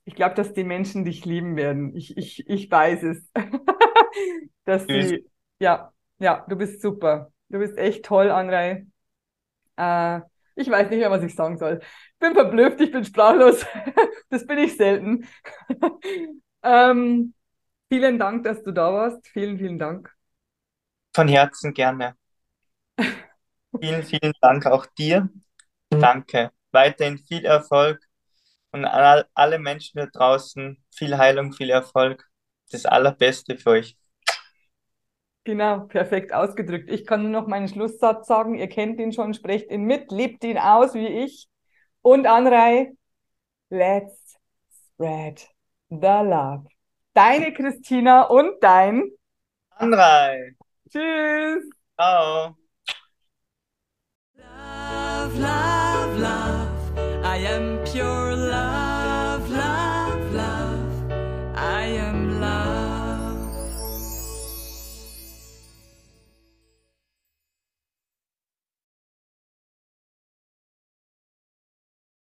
ich 0.07 0.15
glaube, 0.15 0.35
dass 0.35 0.55
die 0.55 0.65
Menschen 0.65 1.05
dich 1.05 1.27
lieben 1.27 1.57
werden. 1.57 1.95
Ich, 1.95 2.17
ich, 2.17 2.49
ich 2.49 2.71
weiß 2.71 3.03
es. 3.03 3.31
dass 4.65 4.87
sie, 4.87 5.27
ja, 5.59 5.93
ja, 6.19 6.47
du 6.49 6.57
bist 6.57 6.81
super. 6.81 7.31
Du 7.51 7.59
bist 7.59 7.77
echt 7.77 8.05
toll, 8.07 8.31
Anrei. 8.31 8.87
Äh, 9.77 10.21
ich 10.55 10.71
weiß 10.71 10.89
nicht 10.89 11.01
mehr, 11.01 11.11
was 11.11 11.23
ich 11.23 11.35
sagen 11.35 11.59
soll. 11.59 11.81
Ich 11.83 12.19
bin 12.19 12.33
verblüfft, 12.33 12.81
ich 12.81 12.91
bin 12.91 13.05
sprachlos. 13.05 13.67
das 14.31 14.47
bin 14.47 14.59
ich 14.59 14.77
selten. 14.77 15.29
ähm, 16.63 17.35
Vielen 17.89 18.19
Dank, 18.19 18.43
dass 18.43 18.63
du 18.65 18.73
da 18.73 18.93
warst. 18.93 19.29
Vielen, 19.29 19.59
vielen 19.59 19.79
Dank. 19.79 20.13
Von 21.15 21.29
Herzen 21.29 21.73
gerne. 21.73 22.17
vielen, 23.81 24.03
vielen 24.03 24.33
Dank 24.41 24.67
auch 24.67 24.87
dir. 24.87 25.29
Danke. 25.91 26.51
Weiterhin 26.73 27.19
viel 27.19 27.45
Erfolg 27.45 28.01
und 28.85 29.27
alle 29.35 29.59
Menschen 29.59 29.99
da 29.99 30.07
draußen 30.07 30.83
viel 30.95 31.17
Heilung, 31.17 31.53
viel 31.53 31.71
Erfolg. 31.71 32.29
Das 32.71 32.85
Allerbeste 32.85 33.57
für 33.57 33.71
euch. 33.71 33.97
Genau, 35.45 35.81
perfekt 35.87 36.33
ausgedrückt. 36.33 36.91
Ich 36.91 37.07
kann 37.07 37.23
nur 37.23 37.31
noch 37.31 37.47
meinen 37.47 37.69
Schlusssatz 37.69 38.27
sagen. 38.27 38.57
Ihr 38.57 38.69
kennt 38.69 38.99
ihn 38.99 39.13
schon, 39.13 39.33
sprecht 39.33 39.71
ihn 39.71 39.85
mit, 39.85 40.11
lebt 40.11 40.43
ihn 40.43 40.59
aus 40.59 40.95
wie 40.95 41.07
ich. 41.07 41.49
Und 42.03 42.27
Anrei, 42.27 42.93
let's 43.71 44.37
spread 44.97 45.49
the 45.89 45.97
love. 45.97 46.67
Deine 47.15 47.53
Christina 47.55 48.23
und 48.23 48.61
dein 48.61 49.05
Andrei. 49.71 50.57
Tschüss. 50.91 51.65
Ciao. 51.95 52.57
Love, 54.35 55.39
love, 55.39 56.19
love. 56.19 57.23
I 57.23 57.47
am 57.47 57.85
pure. 57.85 58.36